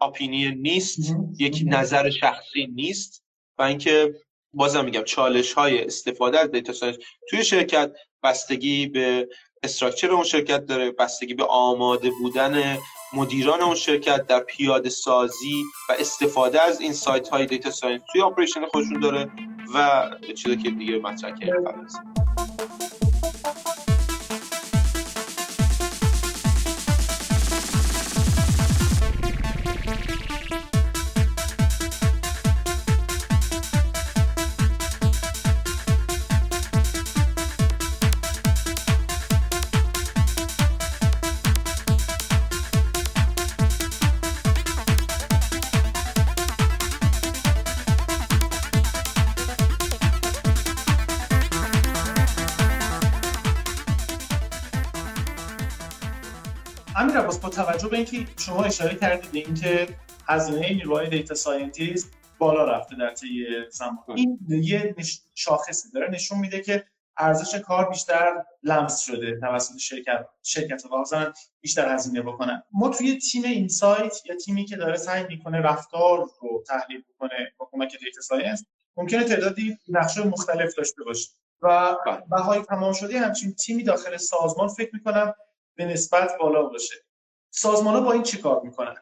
opinion 0.00 0.54
نیست 0.54 1.16
یک 1.38 1.62
نظر 1.66 2.10
شخصی 2.10 2.66
نیست 2.66 3.22
و 3.58 3.62
اینکه 3.62 4.14
بازم 4.54 4.84
میگم 4.84 5.04
چالش 5.04 5.52
های 5.52 5.84
استفاده 5.84 6.38
از 6.38 6.50
data 6.50 6.72
science 6.72 6.96
توی 7.30 7.44
شرکت 7.44 7.92
بستگی 8.22 8.86
به 8.86 9.28
structure 9.62 10.10
اون 10.10 10.24
شرکت 10.24 10.66
داره 10.66 10.90
بستگی 10.90 11.34
به 11.34 11.44
آماده 11.44 12.10
بودن 12.10 12.78
مدیران 13.12 13.60
اون 13.60 13.74
شرکت 13.74 14.26
در 14.26 14.40
پیاده 14.40 14.88
سازی 14.88 15.62
و 15.88 15.92
استفاده 15.98 16.62
از 16.62 16.80
insight 16.80 17.28
های 17.28 17.46
data 17.46 17.70
science 17.70 18.02
توی 18.12 18.22
operation 18.22 18.66
خودشون 18.66 19.00
داره 19.00 19.30
و 19.74 20.10
چیزی 20.34 20.56
که 20.56 20.70
دیگه 20.70 20.98
مطرح 20.98 21.38
کردیم. 21.38 22.23
اینکه 58.12 58.42
شما 58.42 58.64
اشاره 58.64 58.94
کردید 58.94 59.32
به 59.32 59.38
اینکه 59.38 59.88
هزینه 60.28 60.72
نیروهای 60.72 61.08
data 61.08 61.34
scientist 61.34 62.12
بالا 62.38 62.64
رفته 62.64 62.96
در 62.96 63.10
طی 63.10 63.46
زمان. 63.70 63.98
این 64.14 64.38
یه 64.48 64.94
شاخصی 65.34 65.90
داره 65.90 66.10
نشون 66.10 66.38
میده 66.38 66.60
که 66.60 66.84
ارزش 67.16 67.54
کار 67.54 67.88
بیشتر 67.88 68.44
لمس 68.62 69.00
شده 69.00 69.40
توسط 69.40 69.78
شرکت 69.78 70.26
شرکت 70.42 70.82
ها. 70.84 71.32
بیشتر 71.60 71.94
هزینه 71.94 72.22
بکنن. 72.22 72.62
ما 72.72 72.88
توی 72.88 73.18
تیم 73.18 73.44
insight 73.44 74.16
یا 74.26 74.36
تیمی 74.36 74.64
که 74.64 74.76
داره 74.76 74.96
سعی 74.96 75.24
می‌کنه 75.28 75.60
رفتار 75.60 76.30
رو 76.40 76.64
تحلیل 76.68 77.02
بکنه 77.14 77.52
با 77.58 77.68
کمک 77.72 77.96
data 78.04 78.20
science 78.20 78.64
ممکنه 78.96 79.24
تعدادی 79.24 79.78
نقش 79.88 80.22
مختلف 80.26 80.74
داشته 80.74 81.04
باشه. 81.04 81.28
و 81.62 81.96
بله. 82.06 82.22
بهای 82.30 82.62
تمام 82.62 82.92
شده 82.92 83.18
همچین 83.18 83.54
تیمی 83.54 83.82
داخل 83.82 84.16
سازمان 84.16 84.68
فکر 84.68 84.90
می‌کنم 84.92 85.34
به 85.76 85.84
نسبت 85.84 86.32
بالا 86.40 86.62
باشه. 86.62 86.94
سازمان 87.56 87.94
ها 87.94 88.00
با 88.00 88.12
این 88.12 88.22
چی 88.22 88.38
کار 88.38 88.60
می‌کنن؟ 88.64 88.96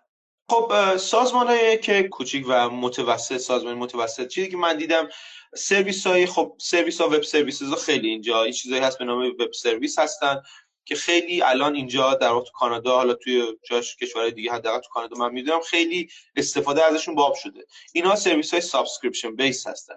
خب 0.50 0.96
سازمان 0.96 1.76
که 1.76 2.02
کوچیک 2.02 2.44
و 2.48 2.70
متوسط 2.70 3.36
سازمان 3.36 3.74
متوسط 3.74 4.26
چیزی 4.26 4.48
که 4.48 4.56
من 4.56 4.76
دیدم 4.76 5.08
سرویس 5.54 6.06
های 6.06 6.26
خب 6.26 6.56
سرویس 6.60 7.00
ها 7.00 7.06
web 7.06 7.22
service 7.22 7.62
ها 7.62 7.76
خیلی 7.76 8.08
اینجا 8.08 8.42
این 8.42 8.52
چیزایی 8.52 8.82
هست 8.82 8.98
به 8.98 9.04
نام 9.04 9.18
web 9.18 9.52
service 9.52 9.98
هستن 9.98 10.42
که 10.84 10.94
خیلی 10.94 11.42
الان 11.42 11.74
اینجا 11.74 12.14
در 12.14 12.28
واقع 12.28 12.44
تو 12.44 12.52
کانادا 12.54 12.96
حالا 12.96 13.14
توی 13.14 13.46
جاش 13.70 13.96
کشورهای 13.96 14.30
دیگه 14.30 14.52
حداقل 14.52 14.78
تو 14.78 14.88
کانادا 14.92 15.16
من 15.16 15.32
می‌دونم 15.32 15.60
خیلی 15.60 16.08
استفاده 16.36 16.84
ازشون 16.84 17.14
باب 17.14 17.34
شده. 17.34 17.66
اینها 17.92 18.16
سرویس 18.16 18.50
های 18.50 18.60
subscription 18.60 19.36
base 19.36 19.66
هستن. 19.66 19.96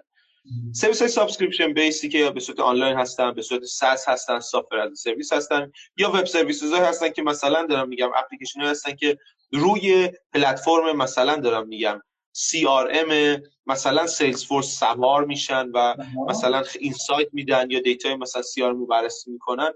سرویس 0.72 0.98
های 0.98 1.08
subscription 1.08 1.72
base 1.72 2.01
ی 2.01 2.08
که 2.08 2.30
به 2.30 2.40
صورت 2.40 2.60
آنلاین 2.60 2.96
هستن 2.96 3.32
به 3.32 3.42
صورت 3.42 3.64
SaaS 3.64 4.08
هستن 4.08 4.40
software 4.40 4.76
as 4.76 4.98
a 4.98 5.02
service 5.02 5.32
هستن 5.32 5.72
یا 5.96 6.10
web 6.10 6.24
service 6.24 6.62
هستن 6.62 7.08
که 7.08 7.22
مثلا 7.22 7.66
دارم 7.66 7.88
میگم 7.88 8.10
اپلیکیشن 8.16 8.60
هستن 8.60 8.94
که 8.94 9.18
روی 9.52 10.10
پلتفرم 10.32 10.96
مثلا 10.96 11.36
دارم 11.36 11.68
میگم 11.68 12.02
CRM 12.36 13.40
مثلا 13.66 14.06
Salesforce 14.06 14.78
سوار 14.78 15.24
میشن 15.24 15.70
و 15.74 15.94
مثلا 16.28 16.64
insight 16.80 17.28
میدن 17.32 17.70
یا 17.70 17.80
data 17.80 18.16
مثلا 18.16 18.42
CRM 18.42 18.76
رو 18.76 18.86
بررسی 18.86 19.30
می‌کنن. 19.30 19.72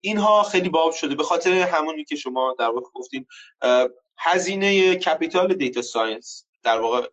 اینها 0.00 0.42
خیلی 0.42 0.68
باب 0.68 0.92
شده. 0.92 1.14
به 1.14 1.22
خاطر 1.22 1.52
همونی 1.52 2.04
که 2.04 2.16
شما 2.16 2.56
در 2.58 2.68
واقع 2.68 2.90
گفتین 2.94 3.26
هزینه 4.18 4.96
capital 4.96 5.54
data 5.54 5.82
science 5.82 6.46
در 6.62 6.80
واقع 6.80 7.08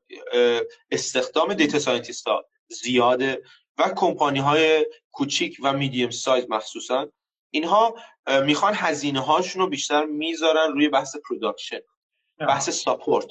استخدام 0.92 1.54
data 1.54 1.80
scientist 1.80 2.28
ها 2.28 2.49
زیاده 2.70 3.42
و 3.78 3.90
کمپانی 3.96 4.40
های 4.40 4.86
کوچیک 5.12 5.58
و 5.64 5.74
medium 5.74 6.10
size 6.10 6.46
مخصوصا 6.50 7.08
اینها 7.52 7.96
می‌خوان 8.46 8.74
هزینه 8.76 9.20
هاشون 9.20 9.62
رو 9.62 9.70
بیشتر 9.70 10.06
می‌ذارن 10.06 10.74
روی 10.74 10.90
بحث 10.90 11.16
production 11.30 11.80
بحث 12.40 12.70
support 12.70 13.28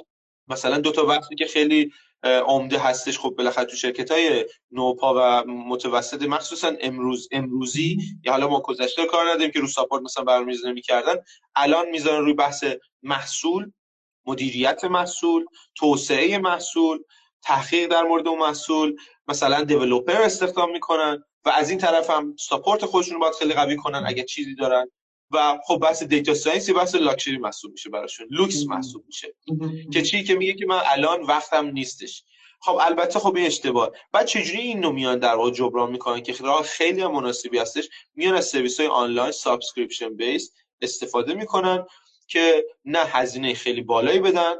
مثلا 0.48 0.78
دو 0.78 0.92
تا 0.92 1.06
وقتی 1.06 1.34
که 1.34 1.46
خیلی 1.46 1.92
عمده 2.24 2.78
هستش 2.78 3.18
خب 3.18 3.30
بالاخره 3.30 3.64
تو 3.64 3.76
شرکت 3.76 4.10
های 4.10 4.46
نوپا 4.70 5.14
و 5.16 5.46
متوسط 5.46 6.22
مخصوصا 6.22 6.72
امروز 6.80 7.28
امروزی 7.32 7.98
یا 8.24 8.32
حالا 8.32 8.48
ما 8.48 8.60
گذشته 8.60 9.06
کار 9.06 9.24
نداریم 9.30 9.50
که 9.50 9.60
رو 9.60 9.66
support 9.66 10.02
مثلا 10.02 10.24
برنامه‌ریزی 10.24 10.72
می‌کردن 10.72 11.14
الان 11.56 11.90
می‌ذارن 11.90 12.24
روی 12.24 12.32
بحث 12.32 12.64
محصول 13.02 13.72
مدیریت 14.26 14.84
محصول 14.84 15.44
توسعه 15.74 16.38
محصول 16.38 16.98
تحقیق 17.42 17.90
در 17.90 18.02
مورد 18.02 18.28
اون 18.28 18.38
محصول 18.38 18.96
مثلا 19.28 19.64
developer 19.64 20.22
استخدام 20.22 20.70
می‌کنن 20.70 21.24
و 21.44 21.48
از 21.48 21.70
این 21.70 21.78
طرف 21.78 22.10
هم 22.10 22.36
support 22.38 22.84
خودشون 22.84 23.14
رو 23.14 23.20
باید 23.20 23.34
خیلی 23.34 23.54
قوی 23.54 23.76
کنن 23.76 24.04
اگه 24.06 24.24
چیزی 24.24 24.54
دارن. 24.54 24.90
و 25.30 25.58
خب 25.66 25.78
بحث 25.78 26.02
data 26.02 26.34
science 26.34 26.70
بحث 26.70 26.94
لاکچری 26.94 27.38
محسوب 27.38 27.72
میشه 27.72 27.90
براشون 27.90 28.26
لوکس 28.30 28.66
محسوب 28.66 29.04
میشه. 29.06 29.34
که 29.92 30.02
چی 30.02 30.24
که 30.24 30.34
میگه 30.34 30.52
که 30.52 30.66
من 30.66 30.80
الان 30.84 31.22
وقتم 31.22 31.66
نیستش. 31.66 32.24
خب 32.60 32.78
البته 32.80 33.18
خب 33.18 33.36
این 33.36 33.46
اشتباه. 33.46 33.90
بعد 34.12 34.26
چجوری 34.26 34.58
اینو 34.58 34.92
میان 34.92 35.18
در 35.18 35.34
واقع 35.34 35.50
جبران 35.50 35.90
می‌کنن 35.90 36.20
که 36.20 36.34
راه 36.40 36.62
خیلی 36.62 37.06
مناسبی 37.06 37.58
هستش؟ 37.58 37.88
میان 38.14 38.34
از 38.34 38.46
سرویس 38.46 38.80
های 38.80 38.88
آنلاین 38.88 39.32
subscription 39.32 40.16
base 40.16 40.52
استفاده 40.80 41.34
می‌کنن 41.34 41.86
که 42.26 42.64
نه 42.84 42.98
هزینه 42.98 43.54
خیلی 43.54 43.82
بالایی 43.82 44.18
بدن 44.18 44.54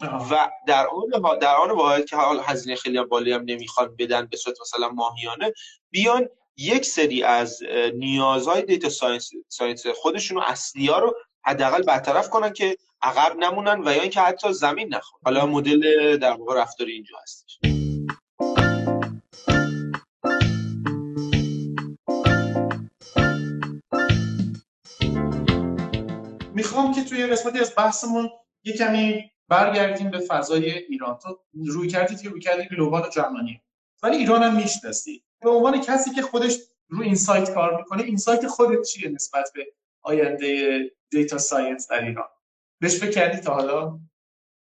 و 0.00 0.50
در 0.66 0.86
آن 0.86 1.38
در 1.38 1.56
آن 1.56 1.70
واحد 1.70 2.04
که 2.04 2.16
حال 2.16 2.40
هزینه 2.44 2.76
خیلی 2.76 3.04
بالایی 3.04 3.32
هم 3.32 3.44
نمی‌خوان 3.46 3.96
بدن 3.98 4.26
به 4.26 4.36
صورت 4.36 4.60
مثلا 4.60 4.88
ماهیانه 4.88 5.52
بیان 5.90 6.28
یک 6.56 6.84
سری 6.84 7.22
از 7.22 7.62
نیازهای 7.94 8.62
data 8.62 8.88
science, 8.88 9.30
science 9.48 9.86
خودشون 9.86 10.38
و 10.38 10.40
اصلی 10.46 10.86
ها 10.86 10.98
رو 10.98 11.14
حداقل 11.44 11.82
برطرف 11.82 12.30
کنن 12.30 12.52
که 12.52 12.76
عقب 13.02 13.36
نمونن 13.36 13.88
و 13.88 13.94
یا 13.94 14.02
اینکه 14.02 14.20
حتی 14.20 14.52
زمین 14.52 14.94
نخورن 14.94 15.20
حالا 15.24 15.46
مدل 15.46 16.16
در 16.16 16.32
واقع 16.32 16.60
رفتاری 16.60 16.92
اینجا 16.92 17.16
هستش. 17.22 17.58
می‌خوام 26.54 26.94
که 26.94 27.04
توی 27.04 27.26
قسمتی 27.26 27.58
از 27.58 27.74
بحثمون 27.76 28.30
یه 28.64 28.76
کمی 28.76 29.30
برگردیم 29.48 30.10
به 30.10 30.18
فضای 30.18 30.70
ایران. 30.72 31.18
تو 31.18 31.38
رویکردت 31.66 32.22
یک 32.22 32.28
رویکردی 32.28 32.68
global 32.68 33.10
جهانی. 33.10 33.62
ولی 34.02 34.16
ایران 34.16 34.42
هم 34.42 34.56
می‌شناسی. 34.56 35.22
به 35.40 35.50
عنوان 35.50 35.80
کسی 35.80 36.10
که 36.10 36.22
خودش 36.22 36.58
رو 36.88 37.02
insight 37.02 37.54
کار 37.54 37.76
می‌کنه 37.76 38.02
insight 38.02 38.46
خودت 38.46 38.82
چیه 38.82 39.08
نسبت 39.08 39.50
به 39.54 39.66
آینده 40.02 40.80
data 41.10 41.38
science 41.38 41.88
در 41.90 42.04
ایران؟ 42.04 42.28
بهش 42.80 42.96
فکر 42.96 43.10
کردی 43.10 43.40
تا 43.40 43.54
حالا؟ 43.54 43.98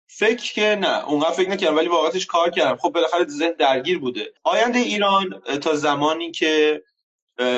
فکر 0.07 0.53
که 0.53 0.77
نه. 0.81 1.05
اونقدر 1.05 1.31
فکر 1.31 1.49
نکردم 1.49 1.75
ولی 1.75 1.87
واقعتش 1.87 2.25
کار 2.25 2.49
کردم. 2.49 2.77
خب 2.77 2.89
بالاخره 2.89 3.25
ذهن 3.27 3.53
درگیر 3.59 3.99
بوده. 3.99 4.33
آینده 4.43 4.79
ایران 4.79 5.41
تا 5.61 5.75
زمانی 5.75 6.31
که 6.31 6.83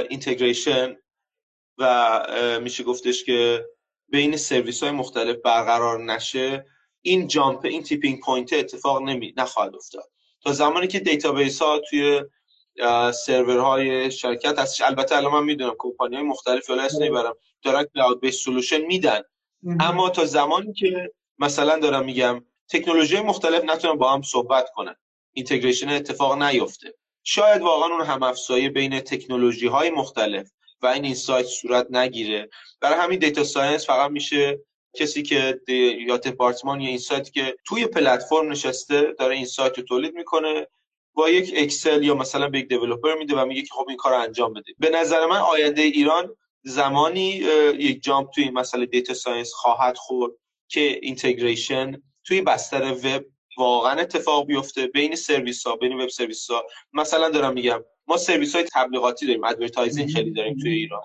integration 0.09 0.95
و 1.77 2.59
میشه 2.61 2.83
گفتش 2.83 3.23
که 3.23 3.65
بین 4.07 4.37
سرویس 4.37 4.83
های 4.83 4.91
مختلف 4.91 5.37
برقرار 5.37 6.03
نشه 6.03 6.65
این 7.05 7.27
jump 7.27 7.65
این 7.65 7.83
tipping 7.83 8.19
point 8.19 8.53
اتفاق 8.53 9.01
نمی 9.01 9.33
نخواهد 9.37 9.75
افتاد. 9.75 10.03
تا 10.43 10.51
زمانی 10.51 10.87
که 10.87 10.99
database 10.99 11.61
ها 11.61 11.81
توی 11.89 12.21
سرورهای 13.25 14.11
شرکت 14.11 14.59
هستش. 14.59 14.81
البته 14.81 15.15
الان 15.15 15.31
من 15.33 15.43
می‌دونم 15.43 15.75
کمپانی 15.77 16.15
های 16.15 16.23
مختلف 16.23 16.69
ولی 16.69 16.79
اسم 16.79 17.03
نمی‌برم 17.03 17.35
دارن 17.63 17.83
cloud 17.93 18.21
base 18.21 18.35
solution 18.35 18.81
میدن. 18.81 19.21
اما 19.79 20.09
تا 20.09 20.25
زمانی 20.25 20.73
که 20.73 21.11
مثلا 21.39 21.79
دارم 21.79 22.05
میگم 22.05 22.45
تکنولوژی 22.69 23.19
مختلف 23.19 23.63
نتونن 23.63 23.95
با 23.95 24.13
هم 24.13 24.21
صحبت 24.21 24.69
کنن. 24.75 24.95
integration 25.33 25.89
اتفاق 25.89 26.41
نیفته. 26.41 26.93
شاید 27.23 27.61
واقعا 27.61 27.95
اون 27.95 28.05
هم 28.05 28.23
افزایی 28.23 28.69
بین 28.69 28.99
تکنولوژی 28.99 29.67
های 29.67 29.89
مختلف 29.89 30.51
و 30.81 30.87
این 30.87 31.05
insight 31.05 31.45
صورت 31.45 31.87
نگیره. 31.91 32.49
برای 32.81 32.99
همین 32.99 33.19
data 33.19 33.43
science 33.43 33.85
فقط 33.85 34.11
میشه 34.11 34.59
کسی 34.95 35.23
که 35.23 35.61
یا 36.07 36.17
دپارتمان 36.17 36.81
یا 36.81 36.89
insight 36.89 37.31
که 37.31 37.55
توی 37.65 37.85
پلتفرم 37.87 38.51
نشسته 38.51 39.13
داره 39.19 39.35
insight 39.35 39.77
رو 39.77 39.83
تولید 39.83 40.13
می‌کنه 40.13 40.67
با 41.13 41.29
یک 41.29 41.53
اکسل 41.57 42.03
یا 42.03 42.15
مثلا 42.15 42.49
به 42.49 42.59
یک 42.59 42.67
developer 42.67 43.15
میده 43.15 43.35
و 43.35 43.45
میگه 43.45 43.61
که 43.61 43.73
خب 43.73 43.85
این 43.87 43.97
کار 43.97 44.13
رو 44.13 44.19
انجام 44.19 44.53
بده. 44.53 44.73
به 44.79 44.89
نظر 44.89 45.25
من 45.25 45.37
آینده 45.37 45.81
ایران 45.81 46.35
زمانی 46.63 47.29
یک 47.79 48.03
jump 48.03 48.29
توی 48.29 48.43
این 48.43 48.53
مسئله 48.53 48.85
data 48.85 49.13
science 49.13 49.51
خواهد 49.53 49.97
خورد 49.97 50.33
که 50.67 50.99
integration 51.01 52.01
توی 52.23 52.41
بستر 52.41 52.93
وب 53.03 53.25
واقعا 53.57 53.99
اتفاق 53.99 54.45
بیفته 54.47 54.87
بین 54.87 55.15
سرویس 55.15 55.67
ها 55.67 55.75
بین 55.75 56.01
web 56.01 56.09
service 56.09 56.49
ها 56.51 56.63
مثلا 56.93 57.29
دارم 57.29 57.53
میگم 57.53 57.83
ما 58.07 58.17
سرویس 58.17 58.55
های 58.55 58.65
تبلیغاتی 58.73 59.25
داریم 59.27 59.43
advertising 59.43 60.09
خیلی 60.09 60.31
داریم 60.31 60.57
توی 60.57 60.71
ایران. 60.71 61.03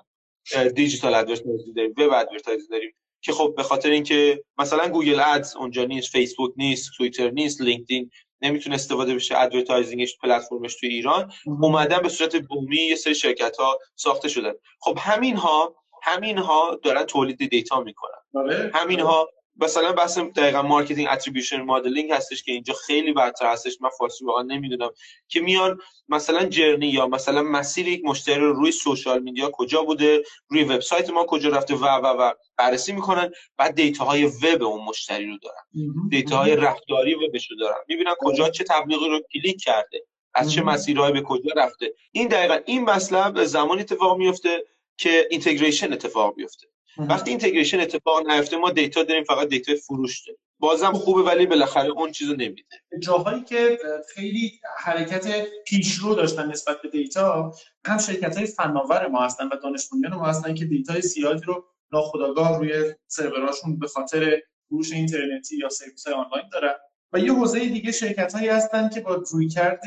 digital 0.75 1.13
advertising 1.13 1.75
داریم 1.75 1.93
web 1.97 2.11
advertising 2.13 2.69
داریم. 2.69 2.93
که 3.21 3.31
خب 3.31 3.53
به 3.57 3.63
خاطر 3.63 3.89
اینکه 3.89 4.43
مثلا 4.57 4.87
Google 4.87 5.19
Ads 5.19 5.55
اونجا 5.55 5.83
نیست 5.85 6.11
فیسبوک 6.11 6.53
نیست 6.57 6.91
توییتر 6.97 7.29
نیست 7.29 7.61
لینکدین 7.61 8.11
نمی‌تونه 8.41 8.75
استفاده 8.75 9.15
بشه 9.15 9.37
advertising 9.37 10.05
ش 10.05 10.17
platform 10.17 10.63
ش 10.63 10.75
توی 10.75 10.89
ایران 10.89 11.31
اومدن 11.61 11.99
به 11.99 12.09
صورت 12.09 12.35
بومی 12.35 12.77
یه 12.77 12.95
سری 12.95 13.15
شرکت 13.15 13.57
ها 13.57 13.79
ساخته 13.95 14.29
شدن. 14.29 14.53
خب 14.79 14.97
همین 15.01 15.35
ها 15.35 15.75
همین 16.03 16.37
ها 16.37 16.79
دارن 16.83 17.03
تولید 17.03 17.49
data 17.49 17.79
می‌کنن. 17.79 18.11
بله. 18.33 18.71
همین 18.73 18.99
ها 18.99 19.29
مثلا 19.55 19.91
بحث 19.91 20.17
دقیقا 20.17 20.61
marketing 20.61 21.07
attribution 21.11 21.61
modeling 21.61 22.11
هستش 22.11 22.43
که 22.43 22.51
اینجا 22.51 22.73
خیلی 22.73 23.13
برتر 23.13 23.51
هستش. 23.51 23.77
من 23.81 23.89
فارسی 23.89 24.25
واقعا 24.25 24.43
نمی‌دونم. 24.43 24.89
که 25.27 25.39
میان 25.39 25.79
مثلا 26.09 26.45
journey 26.45 26.87
یا 26.87 27.07
مثلا 27.07 27.41
مسیر 27.41 27.87
یک 27.87 28.01
مشتری 28.05 28.35
رو 28.35 28.53
روی 28.53 28.71
social 28.71 29.23
media 29.23 29.49
کجا 29.53 29.83
بوده 29.83 30.23
روی 30.49 30.63
وبسایت 30.63 31.09
ما 31.09 31.25
کجا 31.25 31.49
رفته 31.49 31.75
و 31.75 31.85
و 31.85 32.07
و 32.07 32.31
بررسی 32.57 32.93
می‌کنن. 32.93 33.31
بعد 33.57 33.75
data 33.75 34.05
های 34.05 34.25
وب 34.25 34.63
اون 34.63 34.85
مشتری 34.85 35.27
رو 35.27 35.37
دارن. 35.37 35.63
data 36.09 36.37
های 36.37 36.55
رفتاری 36.55 37.15
وبش 37.15 37.51
رو 37.51 37.57
دارن. 37.57 37.77
می‌بینن 37.87 38.13
کجا 38.19 38.49
چه 38.49 38.63
تبلیغی 38.63 39.09
رو 39.09 39.19
کلیک 39.33 39.61
کرده 39.61 40.05
از 40.33 40.53
چه 40.53 40.61
مسیرهایی 40.61 41.13
به 41.13 41.21
کجا 41.21 41.51
رفته. 41.55 41.93
این 42.11 42.27
دقیقا 42.27 42.59
این 42.65 42.83
مطلب 42.83 43.43
زمانی 43.43 43.81
اتفاق 43.81 44.17
میفته 44.17 44.65
که 44.97 45.27
integration 45.29 45.93
اتفاق 45.93 46.35
بیفته 46.35 46.67
وقتی 46.97 47.29
integration 47.29 47.79
اتفاق 47.79 48.27
نیفته 48.27 48.57
ما 48.57 48.71
data 48.71 49.03
داریم 49.03 49.23
فقط 49.23 49.47
data 49.47 49.75
فروش 49.75 50.27
داریم. 50.27 50.39
بازم 50.59 50.93
خوبه 50.93 51.21
ولی 51.21 51.45
بالاخره 51.45 51.89
اون 51.89 52.11
چیزو 52.11 52.33
نمیده. 52.33 52.63
جاهایی 52.99 53.43
که 53.43 53.77
خیلی 54.13 54.59
حرکت 54.77 55.47
پیشرو 55.67 56.15
داشتن 56.15 56.51
نسبت 56.51 56.81
به 56.81 56.89
data 56.89 57.53
هم 57.85 57.97
شرکت 57.97 58.37
های 58.37 58.45
فناور 58.45 59.07
ما 59.07 59.21
هستن 59.25 59.47
و 59.47 59.55
دانش‌بنیان 59.63 59.89
ما 60.11 60.25
هستن 60.25 60.55
که 60.55 60.65
data 60.65 60.94
ی 60.94 61.01
زیادی 61.01 61.41
رو 61.45 61.65
ناخودآگاه 61.91 62.59
روی 62.59 62.93
سروراشون 63.07 63.79
به 63.79 63.87
خاطر 63.87 64.41
فروش 64.69 64.91
اینترنتی 64.91 65.57
یا 65.57 65.69
سرویس 65.69 66.07
های 66.07 66.15
آنلاین 66.15 66.49
دارن. 66.51 66.73
و 67.13 67.19
یه 67.19 67.33
حوزه 67.33 67.59
دیگه 67.59 67.91
شرکت 67.91 68.33
هایی 68.33 68.47
هستن 68.47 68.89
که 68.89 69.01
با 69.01 69.23
رویکرد 69.31 69.81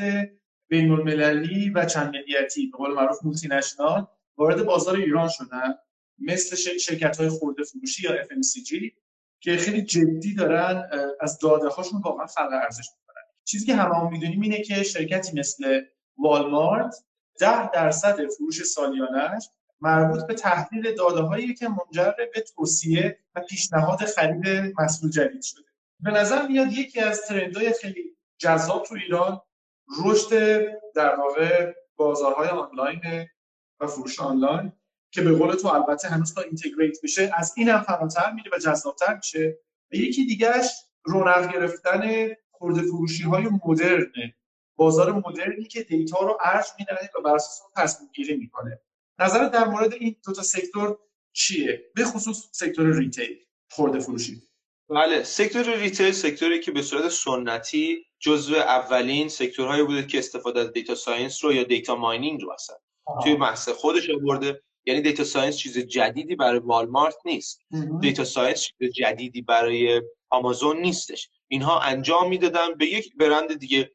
بین 0.69 0.91
المللی 0.91 1.69
و 1.69 1.85
چند 1.85 2.15
ملیتی 2.15 2.67
به 2.67 2.77
قول 2.77 2.93
معروف 2.93 3.17
مولتی 3.23 3.47
نشنال 3.47 4.07
وارد 4.37 4.65
بازار 4.65 4.95
ایران 4.95 5.29
شدن. 5.29 5.75
مثل 6.19 6.77
شرکت 6.77 7.17
های 7.17 7.29
خورده 7.29 7.63
فروشی 7.63 8.03
یا 8.03 8.23
FMCG 8.23 8.91
که 9.39 9.57
خیلی 9.57 9.81
جدی 9.81 10.33
دارن 10.33 10.89
از 11.19 11.39
داده 11.39 11.67
هاشون 11.67 12.01
واقعا 12.01 12.25
خلق 12.25 12.49
ارزش 12.63 12.87
می‌کنن. 12.97 13.23
چیزی 13.43 13.65
که 13.65 13.75
همه 13.75 13.95
هم 13.95 14.11
می‌دونیم 14.11 14.41
اینه 14.41 14.61
که 14.61 14.83
شرکتی 14.83 15.39
مثل 15.39 15.81
والمارت 16.17 16.95
ده 17.39 17.71
درصد 17.71 18.27
فروش 18.27 18.63
سالیانش 18.63 19.49
مربوط 19.81 20.27
به 20.27 20.33
تحلیل 20.33 20.95
داده 20.95 21.21
هایی 21.21 21.53
که 21.53 21.67
منجر 21.67 22.11
به 22.33 22.41
توصیه 22.55 23.19
و 23.35 23.41
پیشنهاد 23.41 23.99
خرید 23.99 24.73
محصول 24.79 25.09
جدید 25.11 25.41
شده. 25.41 25.65
به 25.99 26.11
نظر 26.11 26.47
میاد 26.47 26.71
یکی 26.71 26.99
از 26.99 27.21
trend 27.21 27.58
های 27.58 27.73
خیلی 27.73 28.17
جذاب 28.37 28.83
تو 28.83 28.95
ایران 28.95 29.41
رشد 30.05 30.29
در 30.95 31.15
واقع 31.15 31.73
بازارهای 31.95 32.47
آنلاین 32.47 33.01
و 33.79 33.87
فروش 33.87 34.19
آنلاین. 34.19 34.71
که 35.15 35.21
به 35.21 35.31
قول 35.31 35.55
تو 35.55 35.67
البته 35.67 36.07
هنوز 36.07 36.33
تا 36.33 36.41
integrate 36.41 37.01
بشه 37.03 37.31
از 37.37 37.53
این 37.57 37.69
هم 37.69 37.81
فراتر 37.81 38.31
میره 38.31 38.51
و 38.53 38.57
جذابتر 38.57 39.15
میشه. 39.15 39.59
و 39.91 39.95
یکی 39.95 40.25
دیگهش 40.25 40.71
رونق 41.03 41.53
گرفتن 41.53 42.27
خرده 42.51 42.81
فروشی 42.81 43.23
های 43.23 43.49
مدرنه 43.65 44.35
بازار 44.75 45.11
مدرنی 45.11 45.63
که 45.63 45.83
data 45.83 46.19
رو 46.19 46.37
ارج 46.41 46.65
می‌نهه 46.79 47.09
و 47.17 47.21
بر 47.21 47.35
اساس 47.35 47.61
اون 47.61 47.83
تصمیم 47.83 48.09
گیری 48.15 48.37
می‌کنه. 48.37 48.81
نظرت 49.19 49.51
در 49.51 49.67
مورد 49.67 49.93
این 49.93 50.15
دو 50.25 50.33
تا 50.33 50.43
sector 50.43 50.97
چیه؟ 51.33 51.91
به 51.95 52.05
خصوص 52.05 52.49
sector 52.51 52.97
retail 52.97 53.37
خرده 53.71 53.99
فروشی. 53.99 54.41
بله 54.89 55.23
sector 55.23 55.75
retail 55.75 56.11
sector 56.11 56.52
ی 56.52 56.59
که 56.59 56.71
به 56.71 56.81
صورت 56.81 57.09
سنتی 57.09 58.05
جزو 58.19 58.55
اولین 58.55 59.29
sector 59.29 59.65
هایی 59.65 59.83
بوده 59.83 60.07
که 60.07 60.19
استفاده 60.19 60.59
از 60.59 60.71
data 60.71 60.95
science 60.95 61.43
رو 61.43 61.53
یا 61.53 61.63
data 61.63 61.95
mining 61.95 62.41
رو 62.41 62.53
هستن 62.53 62.73
توی 63.23 63.35
بحث 63.35 63.69
خودش 63.69 64.09
آورده. 64.09 64.61
یعنی 64.85 65.01
data 65.01 65.23
science 65.23 65.57
چیز 65.57 65.77
جدیدی 65.77 66.35
برای 66.35 66.59
والمارت 66.59 67.15
نیست. 67.25 67.61
data 68.01 68.23
science 68.23 68.61
چیز 68.61 68.91
جدیدی 68.91 69.41
برای 69.41 70.01
آمازون 70.29 70.77
نیستش. 70.77 71.29
اینها 71.47 71.79
انجام 71.79 72.29
می‌دادن 72.29 72.73
به 72.73 72.85
یک 72.85 73.15
برند 73.15 73.59
دیگه. 73.59 73.91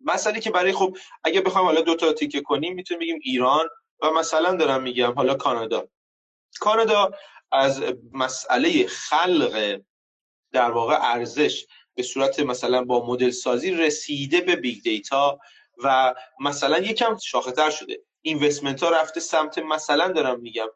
مسئله 0.00 0.40
که 0.40 0.50
برای 0.50 0.72
خب 0.72 0.96
اگه 1.24 1.40
بخوایم 1.40 1.66
حالا 1.66 1.80
دو 1.80 1.94
تا 1.94 2.12
تیکه 2.12 2.40
کنیم 2.40 2.74
می‌تونیم 2.74 3.00
بگیم 3.00 3.18
ایران 3.22 3.68
و 4.02 4.10
مثلا 4.10 4.56
دارم 4.56 4.82
میگم 4.82 5.12
حالا 5.14 5.34
کانادا. 5.34 5.88
کانادا 6.60 7.10
از 7.52 7.82
مسئله 8.12 8.86
خلق 8.86 9.80
در 10.52 10.70
واقع 10.70 10.98
ارزش 11.00 11.66
به 11.94 12.02
صورت 12.02 12.40
مثلا 12.40 12.84
با 12.84 13.06
مدل 13.06 13.30
سازی 13.30 13.70
رسیده 13.70 14.40
به 14.40 14.56
big 14.56 14.82
data 14.82 15.38
و 15.84 16.14
مثلا 16.40 16.78
یکم 16.78 17.16
شاخه 17.16 17.52
تر 17.52 17.70
شده. 17.70 18.02
investment 18.26 18.82
ها 18.82 18.90
رفته 18.90 19.20
سمت 19.20 19.58
مثلا 19.58 20.08
دارم 20.08 20.40
میگم 20.40 20.66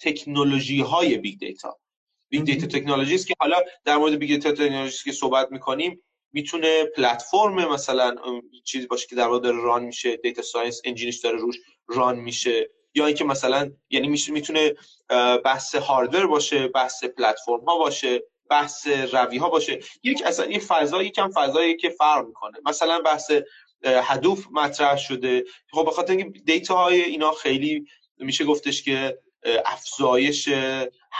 تکنولوژی 0.00 0.80
های 0.80 1.18
big 1.18 1.38
data 1.38 1.78
big 2.28 2.44
data 2.44 2.66
تکنولوژی 2.66 3.14
است 3.14 3.26
که 3.26 3.34
حالا 3.40 3.56
در 3.84 3.96
مورد 3.96 4.14
big 4.14 4.28
data 4.28 4.52
تکنولوژی 4.52 5.04
که 5.04 5.12
صحبت 5.12 5.52
می‌کنیم 5.52 6.02
می‌تونه 6.32 6.84
پلتفرم 6.84 7.72
مثلا 7.72 8.16
چیزی 8.64 8.86
باشه 8.86 9.06
که 9.06 9.16
در 9.16 9.26
واقع 9.26 9.40
داره 9.40 9.62
run 9.62 9.84
میشه 9.84 10.16
data 10.16 10.42
science 10.42 10.80
engine 10.84 11.08
ش 11.08 11.16
داره 11.16 11.38
روش 11.38 11.56
run 11.86 12.16
میشه 12.16 12.70
یا 12.94 13.06
اینکه 13.06 13.24
مثلا 13.24 13.72
یعنی 13.90 14.08
می‌تونه 14.28 14.74
بحث 15.44 15.74
hardware 15.74 16.26
باشه 16.26 16.68
بحث 16.68 17.04
پلتفرم 17.04 17.64
ها 17.64 17.78
باشه 17.78 18.22
بحث 18.50 18.86
روی 18.86 19.38
ها 19.38 19.48
باشه. 19.48 19.80
یک 20.02 20.22
اصلا 20.26 20.44
این 20.44 20.60
فضا 20.60 21.02
یکم 21.02 21.30
فضایی 21.30 21.76
که 21.76 21.88
فرق 21.88 22.26
می‌کنه. 22.26 22.58
مثلا 22.64 23.00
بحث 23.00 23.30
Hadoop 23.84 24.46
مطرح 24.52 24.96
شده. 24.96 25.44
خب 25.70 25.84
به 25.84 25.90
خاطر 25.90 26.12
اینکه 26.12 26.40
data 26.40 26.76
های 26.76 27.02
اینا 27.02 27.32
خیلی 27.32 27.86
میشه 28.18 28.44
گفتش 28.44 28.82
که 28.82 29.18
افزایش 29.66 30.48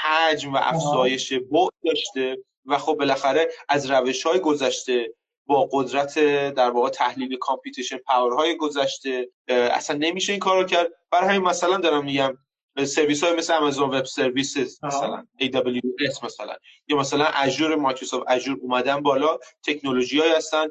حجم 0.02 0.52
و 0.52 0.58
افزایش 0.60 1.32
بعد 1.32 1.72
داشته 1.84 2.38
و 2.66 2.78
خب 2.78 2.94
بالاخره 2.94 3.48
از 3.68 3.90
روش 3.90 4.22
های 4.22 4.40
گذشته 4.40 5.14
با 5.46 5.68
قدرت 5.72 6.18
در 6.54 6.70
واقع 6.70 6.88
تحلیل 6.90 7.36
computation 7.36 7.96
power 7.96 8.39
های 8.39 8.56
گذشته 8.56 9.28
اصلا 9.48 9.96
نمیشه 9.96 10.32
این 10.32 10.40
کارو 10.40 10.64
کرد. 10.64 10.88
برای 11.10 11.28
همین 11.28 11.48
مثلا 11.48 11.76
دارم 11.76 12.04
میگم 12.04 12.38
سرویس 12.84 13.24
های 13.24 13.36
مثل 13.36 13.52
Amazon 13.52 13.90
Web 13.90 14.04
Service 14.04 14.56
مثلا 14.84 15.26
AWS 15.40 16.24
مثلا 16.24 16.56
یا 16.88 16.96
مثلا 16.96 17.24
Azure 17.24 17.76
Microsoft 17.76 18.24
Azure 18.28 18.58
اومدن 18.62 19.00
بالا 19.02 19.38
تکنولوژی 19.62 20.20
هستن 20.20 20.66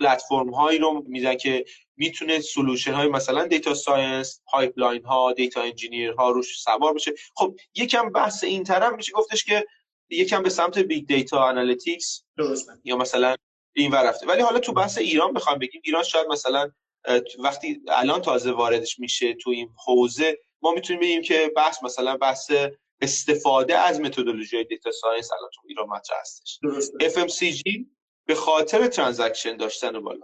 پلتفرم 0.00 0.54
هایی 0.54 0.78
رو 0.78 1.04
میدن 1.06 1.36
که 1.36 1.64
می‌تونه 1.96 2.40
solution 2.40 2.92
های 2.92 3.08
مثلا 3.08 3.46
data 3.46 3.74
science 3.74 4.42
pipeline 4.46 5.04
ها 5.04 5.32
data 5.32 5.62
engineer 5.62 6.10
ها 6.10 6.30
روش 6.30 6.62
سوار 6.62 6.94
بشه. 6.94 7.12
خب 7.34 7.56
یکم 7.74 8.10
بحث 8.10 8.44
این 8.44 8.64
طرف 8.64 8.92
میشه 8.92 9.12
گفتش 9.12 9.44
که 9.44 9.66
یکم 10.10 10.42
به 10.42 10.50
سمت 10.50 10.78
big 10.78 11.06
data 11.06 11.38
analytics 11.38 12.24
یا 12.84 12.96
مثلا 12.96 13.36
این 13.74 13.90
ور 13.90 14.08
رفته. 14.08 14.26
ولی 14.26 14.42
حالا 14.42 14.58
تو 14.58 14.72
بحث 14.72 14.98
ایران 14.98 15.32
بخوام 15.32 15.58
بگیم 15.58 15.80
ایران 15.84 16.02
شاید 16.02 16.26
مثلا 16.26 16.70
وقتی 17.38 17.80
الان 17.88 18.22
تازه 18.22 18.52
واردش 18.52 18.98
میشه 18.98 19.34
تو 19.34 19.50
این 19.50 19.68
حوزه 19.86 20.38
ما 20.62 20.72
می‌تونیم 20.72 21.00
بگیم 21.02 21.22
که 21.22 21.52
بحث 21.56 21.82
مثلا 21.82 22.16
بحث 22.16 22.50
استفاده 23.00 23.78
از 23.78 24.00
methodology 24.00 24.64
data 24.64 24.90
science 24.90 25.32
الان 25.32 25.50
تو 25.54 25.60
ایران 25.68 25.88
مطرح 25.88 26.18
هستش. 26.20 26.58
FMCG 27.00 27.86
به 28.26 28.34
خاطر 28.34 28.86
transaction 28.86 29.56
داشتن 29.56 30.00
بالا. 30.00 30.20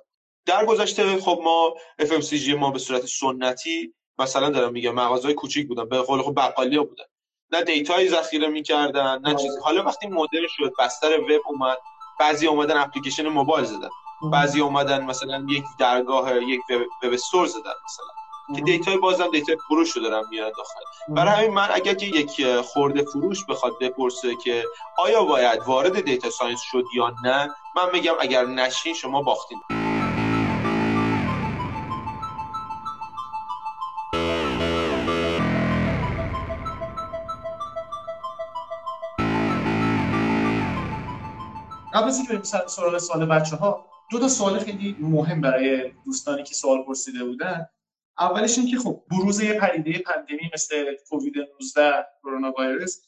در 0.47 0.65
گذشته 0.65 1.21
خب 1.21 1.41
ما 1.45 1.75
FMCG 2.03 2.49
ما 2.49 2.71
به 2.71 2.79
صورت 2.79 3.07
سنتی 3.07 3.95
مثلا 4.19 4.51
دارم 4.51 4.73
میگم 4.73 4.95
مغازهای 4.95 5.35
کوچیک 5.35 5.69
بودن 5.69 5.89
به 5.89 5.99
قول 5.99 6.23
خب 6.23 6.35
بقالی 6.37 6.79
بودن. 6.79 7.05
نه 7.53 7.63
دیتایی 7.63 8.09
ذخیره 8.09 8.49
می‌کردن 8.49 9.21
نه 9.25 9.35
چیزی 9.35 9.59
حالا 9.63 9.85
وقتی 9.85 10.07
مدرن 10.07 10.47
شد 10.49 10.73
بستر 10.79 11.21
وب 11.21 11.41
اومد 11.47 11.79
بعضی 12.21 12.47
اومدن 12.47 12.77
اپلیکیشن 12.77 13.29
موبایل 13.29 13.65
زدن. 13.65 13.89
بعضی 14.33 14.61
اومدن 14.61 15.05
مثلا 15.05 15.47
یک 15.49 15.65
درگاه 15.79 16.43
یک 16.43 16.61
web 17.03 17.13
store 17.13 17.47
زدن 17.47 17.61
مثلا. 17.61 18.07
که 18.57 18.61
data 18.61 18.90
ی 18.90 18.97
بازم 18.97 19.31
data 19.31 19.52
ی 19.52 19.57
فروش 19.69 19.91
رو 19.91 20.03
دارم 20.03 20.29
میاد 20.31 20.53
داخل. 20.57 20.81
برای 21.09 21.35
همین 21.35 21.55
من 21.55 21.69
اگر 21.73 21.95
که 21.95 22.07
یک 22.07 22.61
خورده 22.61 23.03
فروش 23.03 23.45
بخواد 23.45 23.73
بپرسه 23.81 24.37
که 24.45 24.65
آیا 24.99 25.25
باید 25.25 25.63
وارد 25.67 26.01
data 26.01 26.31
science 26.31 26.61
شد 26.71 26.85
یا 26.97 27.15
نه 27.25 27.51
من 27.79 27.93
میگم 27.93 28.15
اگر 28.21 28.45
نشین 28.47 28.95
شما 28.95 29.23
باختین. 29.23 29.59
قبل 41.95 42.09
از 42.09 42.17
اینکه 42.17 42.33
بریم 42.33 42.43
سراغ 42.67 42.99
سوال 42.99 43.27
بچه 43.27 43.57
ها 43.57 43.87
دو 44.11 44.19
تا 44.19 44.29
سوال 44.29 44.59
خیلی 44.59 44.97
مهم 45.01 45.41
برای 45.41 45.93
دوستانی 46.05 46.43
که 46.43 46.55
سوال 46.55 46.83
پرسیده 46.83 47.25
بودن. 47.25 47.67
اولش 48.19 48.59
این 48.59 48.71
که 48.71 48.79
خب 48.79 49.03
بروز 49.11 49.41
یه 49.41 49.61
پدیده 49.61 49.99
پندمی 49.99 50.51
مثل 50.55 50.97
کووید 51.09 51.35
19 51.39 52.07
کرونا 52.23 52.53
ویروس 52.59 53.01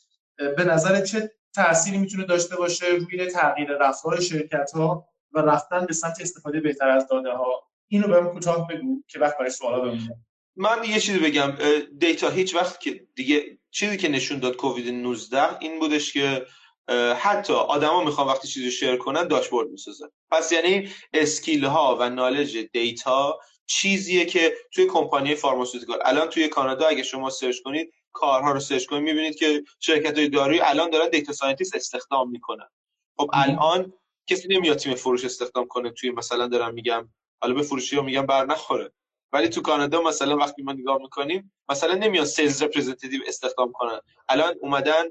به 0.57 0.65
نظر 0.65 1.05
چه 1.05 1.33
تأثیری 1.55 1.99
می‌تونه 1.99 2.25
داشته 2.25 2.57
باشه 2.57 2.87
روی 2.87 3.27
تغییر 3.27 3.71
رفتار 3.71 4.21
شرکت 4.21 4.71
ها 4.75 5.09
و 5.33 5.39
رفتن 5.39 5.87
به 5.87 5.93
سمت 5.93 6.21
استفاده 6.21 6.61
بهتر 6.61 6.89
از 6.89 7.09
داده 7.09 7.31
ها 7.31 7.63
اینو 7.89 8.09
بهم 8.09 8.29
کوتاه 8.29 8.69
بگو 8.69 9.03
که 9.09 9.19
وقت 9.19 9.39
برای 9.39 9.51
سوالا 9.51 9.81
بمونه. 9.81 10.17
من 10.57 10.85
یه 10.85 11.01
چیزی 11.01 11.19
بگم 11.19 11.53
دیتا 11.99 12.31
هیچ 12.31 12.55
وقت 12.55 12.81
که 12.81 13.07
دیگه 13.15 13.59
چیزی 13.71 13.97
که 13.97 14.09
نشون 14.09 14.39
داد 14.39 14.57
کووید 14.57 14.95
19 14.95 15.59
این 15.59 15.79
بودش 15.79 16.13
که 16.13 16.47
حتی 17.19 17.53
آدما 17.53 18.05
می‌خوان 18.05 18.27
وقتی 18.27 18.49
چیزی 18.49 18.71
share 18.71 18.97
کنن 18.97 19.29
داشبورد 19.29 19.69
می‌سازن. 19.69 20.07
پس 20.31 20.53
یعنی 20.53 20.89
skill 21.13 21.65
ها 21.65 21.97
و 22.01 22.11
knowledge 22.11 22.59
data 22.73 23.39
چیزیه 23.67 24.25
که 24.25 24.55
توی 24.73 24.87
کمپانی 24.87 25.35
pharmaceutical. 25.35 25.99
الان 26.05 26.29
توی 26.29 26.49
کانادا 26.49 26.87
اگه 26.87 27.03
شما 27.03 27.31
سرچ 27.31 27.57
کنید 27.65 27.93
کارها 28.13 28.53
رو 28.53 28.61
سرچ 28.61 28.87
کنید 28.87 29.03
می‌بینید 29.03 29.37
که 29.37 29.65
شرکت 29.81 30.19
های 30.19 30.29
دارویی 30.29 30.61
الان 30.61 30.91
دارن 30.91 31.09
data 31.09 31.33
scientist 31.33 31.75
استخدام 31.75 32.31
می‌کنن. 32.31 32.69
خب 33.17 33.31
الان 33.33 33.93
کسی 34.27 34.49
نمیاد 34.49 34.77
تیم 34.77 34.95
فروش 34.95 35.25
استخدام 35.25 35.67
کنه 35.67 35.91
توی 35.91 36.11
مثلا 36.11 36.47
دارم 36.47 36.75
میگم 36.75 37.09
حالا 37.43 37.55
به 37.55 37.63
فروشی 37.63 37.97
ها 37.97 38.03
میگم 38.03 38.27
بر 38.27 38.47
نخوره. 38.47 38.93
ولی 39.33 39.49
تو 39.49 39.63
کانادا 39.63 40.03
مثلا 40.03 40.37
وقتی 40.37 40.63
ما 40.63 40.73
نگاه 40.73 40.99
می‌کنیم 40.99 41.53
مثلا 41.69 41.95
نمیاد 41.95 42.25
sales 42.25 42.63
representative 42.63 43.21
استخدام 43.27 43.73
کنن. 43.73 44.01
الان 44.29 44.55
اومدن 44.61 45.05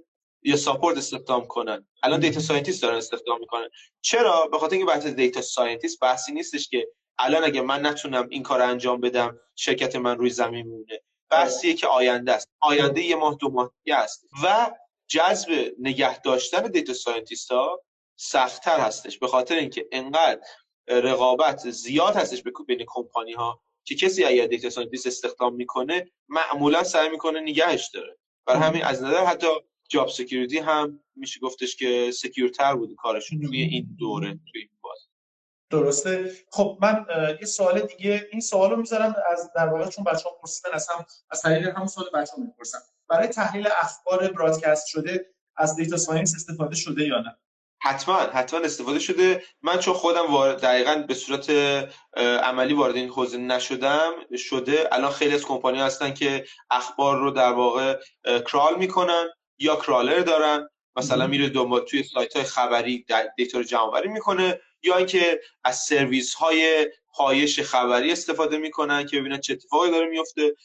یا 0.43 0.55
support 0.55 0.97
استخدام 0.97 1.47
کنن. 1.47 1.87
الان 2.03 2.19
data 2.19 2.39
scientist 2.39 2.81
دارن 2.81 2.95
استخدام 2.95 3.39
می‌کنن. 3.39 3.69
چرا؟ 4.01 4.47
به 4.51 4.59
خاطر 4.59 4.75
اینکه 4.75 4.91
بحث 4.91 5.05
data 5.05 5.41
scientist 5.41 5.99
بحثی 5.99 6.31
نیستش 6.31 6.69
که 6.69 6.87
الان 7.19 7.43
اگه 7.43 7.61
من 7.61 7.85
نتونم 7.85 8.27
این 8.29 8.43
کار 8.43 8.61
انجام 8.61 9.01
بدم 9.01 9.39
شرکت 9.55 9.95
من 9.95 10.17
روی 10.17 10.29
زمین 10.29 10.65
میمونه. 10.65 11.01
بحثیه 11.31 11.73
که 11.73 11.87
آینده 11.87 12.33
است. 12.33 12.47
آینده 12.59 13.01
یه 13.01 13.15
ماه 13.15 13.35
دو 13.35 13.49
ماه 13.49 13.73
است 13.87 14.25
و 14.43 14.71
جذب 15.07 15.71
نگه 15.79 16.21
داشتن 16.21 16.67
data 16.67 16.93
scientist 16.93 17.51
ها 17.51 17.81
سختتر 18.15 18.79
هستش. 18.79 19.17
به 19.19 19.27
خاطر 19.27 19.55
اینکه 19.55 19.87
انقدر 19.91 20.41
رقابت 20.87 21.69
زیاد 21.69 22.15
هستش 22.15 22.43
بین 22.67 22.85
کمپانی 22.87 23.33
ها 23.33 23.61
که 23.83 23.95
کسی 23.95 24.23
اگر 24.23 24.47
data 24.47 24.69
scientist 24.69 25.07
استخدام 25.07 25.55
می‌کنه 25.55 26.11
معمولا 26.29 26.83
سعی 26.83 27.09
می‌کنه 27.09 27.39
نگهش 27.39 27.89
داره. 27.93 28.17
برای 28.45 28.61
همین 28.61 28.83
از 28.83 29.03
نظر 29.03 29.25
حتی 29.25 29.47
job 29.89 30.09
security 30.09 30.57
هم 30.57 31.03
میشه 31.15 31.39
گفتش 31.39 31.75
که 31.75 32.11
secure 32.11 32.59
تر 32.59 32.75
بود 32.75 32.95
کارشون 32.95 33.41
توی 33.41 33.61
این 33.61 33.95
دوره 33.99 34.39
توی 34.51 34.69
درسته؟ 35.69 36.31
خب 36.51 36.77
من 36.81 37.05
یه 37.41 37.45
سوال 37.45 37.79
دیگه 37.79 38.27
این 38.31 38.41
سوالو 38.41 38.75
می‌ذارم 38.75 39.15
از 39.31 39.51
در 39.55 39.67
واقع 39.67 39.89
چون 39.89 40.03
بچه‌ها 40.03 40.35
پرسیدن 40.41 40.69
از 40.73 40.89
هم 40.89 41.05
از 41.31 41.41
طریق 41.41 41.77
هم 41.77 41.87
سوال 41.87 42.09
بچه‌ها 42.13 42.41
می‌پرسن. 42.41 42.79
برای 43.09 43.27
تحلیل 43.27 43.67
اخبار 43.81 44.27
broadcast 44.27 44.87
شده 44.87 45.25
از 45.57 45.75
data 45.75 45.97
science 45.97 46.35
استفاده 46.35 46.75
شده 46.75 47.03
یا 47.03 47.19
نه؟ 47.19 47.37
حتما 47.81 48.15
حتما 48.15 48.59
استفاده 48.59 48.99
شده. 48.99 49.43
من 49.61 49.79
چون 49.79 49.93
خودم 49.93 50.31
وارد 50.31 50.61
دقیقا 50.61 50.95
به 51.07 51.13
صورت 51.13 51.49
عملی 52.43 52.73
وارد 52.73 52.95
این 52.95 53.09
حوزه 53.09 53.37
نشدم 53.37 54.11
شده. 54.37 54.89
الان 54.91 55.11
خیلی 55.11 55.35
از 55.35 55.45
کمپانی 55.45 55.79
هستن 55.79 56.13
که 56.13 56.45
اخبار 56.71 57.17
رو 57.17 57.31
در 57.31 57.51
واقع 57.51 57.99
crawl 58.23 58.77
می‌کنن 58.77 59.27
یا 59.57 59.75
crawler 59.75 60.19
دارن. 60.19 60.69
مثلا 60.95 61.27
میره 61.27 61.49
دنبال 61.49 61.81
توی 61.85 62.03
سایت 62.03 62.35
های 62.35 62.45
خبری 62.45 63.05
data 63.37 63.57
رو 63.57 63.63
جمع 63.63 64.07
می‌کنه. 64.07 64.59
یا 64.83 64.97
اینکه 64.97 65.41
از 65.63 65.77
سرویس 65.77 66.33
های 66.33 66.91
پایش 67.13 67.59
خبری 67.59 68.11
استفاده 68.11 68.57
می‌کنن 68.57 69.05
که 69.05 69.19
ببینن 69.19 69.39
چه 69.39 69.53
اتفاقی 69.53 69.91
داره 69.91 70.07
میفته 70.07 70.55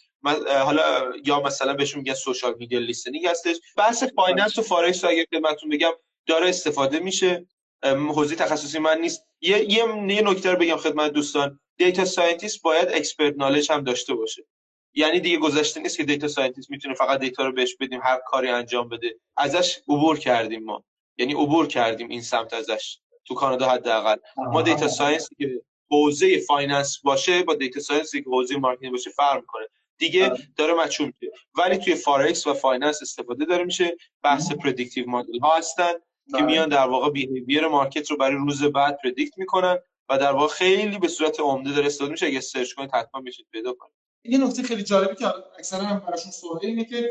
حالا 0.64 1.12
یا 1.24 1.40
مثلا 1.40 1.74
بهشون 1.74 2.00
میگن 2.00 2.14
social 2.14 2.55
media 2.59 2.78
listening 2.78 3.26
هستش. 3.26 3.56
بحث 3.76 4.04
finance 4.05 4.59
و 4.58 4.62
فارکس 4.62 5.04
اگه 5.04 5.26
خدمتتون 5.34 5.70
بگم 5.70 5.92
داره 6.26 6.48
استفاده 6.48 6.98
میشه. 6.98 7.46
حوزه 7.84 8.36
تخصصی 8.36 8.78
من 8.78 8.98
نیست. 8.98 9.22
یه 9.40 9.72
یه 9.72 10.22
نکته 10.22 10.50
رو 10.50 10.58
بگم 10.58 10.76
خدمت 10.76 11.12
دوستان. 11.12 11.60
data 11.76 12.05
scientist 12.05 12.62
باید 12.62 12.88
expert 12.88 13.34
knowledge 13.36 13.72
هم 13.72 13.84
داشته 13.84 14.14
باشه. 14.14 14.46
یعنی 14.94 15.20
دیگه 15.20 15.38
گذشته 15.38 15.80
نیست 15.80 15.96
که 15.96 16.04
data 16.05 16.28
scientist 16.28 16.70
می‌تونه 16.70 16.94
فقط 16.94 17.20
data 17.20 17.44
رو 17.46 17.52
بهش 17.52 17.76
بدیم 17.80 18.00
هر 18.04 18.20
کاری 18.26 18.48
انجام 18.48 18.88
بده. 18.88 19.16
ازش 19.36 19.76
عبور 19.88 20.18
کردیم 20.18 20.64
ما. 20.64 20.84
یعنی 21.16 21.32
عبور 21.32 21.66
کردیم 21.66 22.08
این 22.08 22.20
سمت 22.22 22.54
ازش. 22.54 22.98
تو 23.26 23.34
کانادا 23.34 23.68
حداقل. 23.68 24.16
ما 24.36 24.62
data 24.62 24.88
science 24.88 25.28
که 25.38 25.62
حوزه 25.90 26.38
finance 26.38 26.98
باشه 26.98 27.42
با 27.42 27.54
data 27.55 27.80
science 27.80 28.14
که 28.14 28.24
حوزه 28.26 28.56
marketing 28.57 28.92
باشه 28.92 29.10
فرق 29.10 29.40
می‌کنه. 29.40 29.66
دیگه 29.98 30.32
داره 30.56 30.74
مچون 30.74 31.12
میشه. 31.20 31.32
ولی 31.58 31.78
توی 31.78 31.94
فارکس 31.94 32.46
و 32.46 32.54
finance 32.55 33.02
استفاده 33.02 33.44
داره 33.44 33.64
میشه. 33.64 33.96
بحث 34.22 34.52
predictive 34.52 35.11
model 35.11 35.38
ها 35.38 35.56
هستن 35.56 35.92
که 35.92 36.32
بله. 36.32 36.42
میان 36.42 36.68
در 36.68 36.86
واقع 36.86 37.10
behavior 37.11 37.66
market 37.66 38.11
رو 38.10 38.16
برای 38.16 38.36
روز 38.36 38.64
بعد 38.64 38.98
پردیکت 39.04 39.38
می‌کنن 39.38 39.78
و 40.08 40.18
در 40.18 40.32
واقع 40.32 40.48
خیلی 40.48 40.98
به 40.98 41.08
صورت 41.08 41.40
عمده 41.40 41.72
داره 41.72 41.86
استفاده 41.86 42.10
میشه. 42.10 42.26
اگه 42.26 42.40
سرچ 42.40 42.72
کنید 42.72 42.90
حتما 42.94 43.20
میشید 43.20 43.46
پیدا 43.52 43.72
کنید. 43.72 43.94
یه 44.24 44.38
نکته 44.38 44.62
خیلی 44.62 44.82
جالبی 44.82 45.14
که 45.14 45.26
اکثرا 45.58 45.82
هم 45.82 45.98
براشون 45.98 46.32
سواله 46.32 46.66
اینه 46.66 46.84
که 46.84 47.10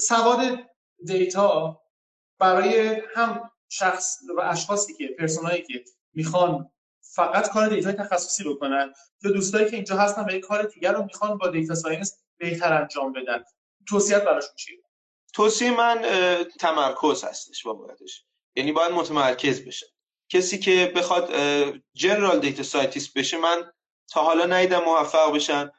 سواد 0.00 0.58
data 1.06 1.80
برای 2.38 3.02
هم 3.14 3.50
شخص 3.72 4.18
و 4.36 4.40
اشخاصی 4.40 4.94
که 4.94 5.08
persona 5.18 5.52
یی 5.52 5.62
که 5.62 5.84
می‌خوان 6.14 6.70
فقط 7.00 7.50
کار 7.50 7.68
data 7.68 7.92
تخصصی 7.92 8.42
رو 8.42 8.54
کنن 8.54 8.92
یا 9.22 9.30
دوستایی 9.30 9.70
که 9.70 9.76
اینجا 9.76 9.96
هستن 9.96 10.26
یه 10.30 10.40
کار 10.40 10.62
دیگر 10.62 10.92
رو 10.92 11.02
می‌خوان 11.02 11.38
با 11.38 11.48
data 11.48 11.74
science 11.74 12.18
بهتر 12.38 12.72
انجام 12.72 13.12
بدن. 13.12 13.44
توصیه‌ت 13.88 14.24
براشون 14.24 14.56
چیه؟ 14.56 14.78
توصیه 15.34 15.70
من 15.70 16.02
تمرکز 16.60 17.24
هستش 17.24 17.66
واقعیتش 17.66 18.24
یعنی 18.56 18.72
باید 18.72 18.92
متمرکز 18.92 19.64
بشه. 19.64 19.86
کسی 20.28 20.58
که 20.58 20.92
بخواد 20.96 21.32
general 21.94 22.40
data 22.40 22.62
scientist 22.62 23.18
بشه 23.18 23.38
من 23.38 23.72
تا 24.08 24.20
حالا 24.20 24.46
ندیدم 24.46 24.84
موفق 24.84 25.34
بشن. 25.34 25.70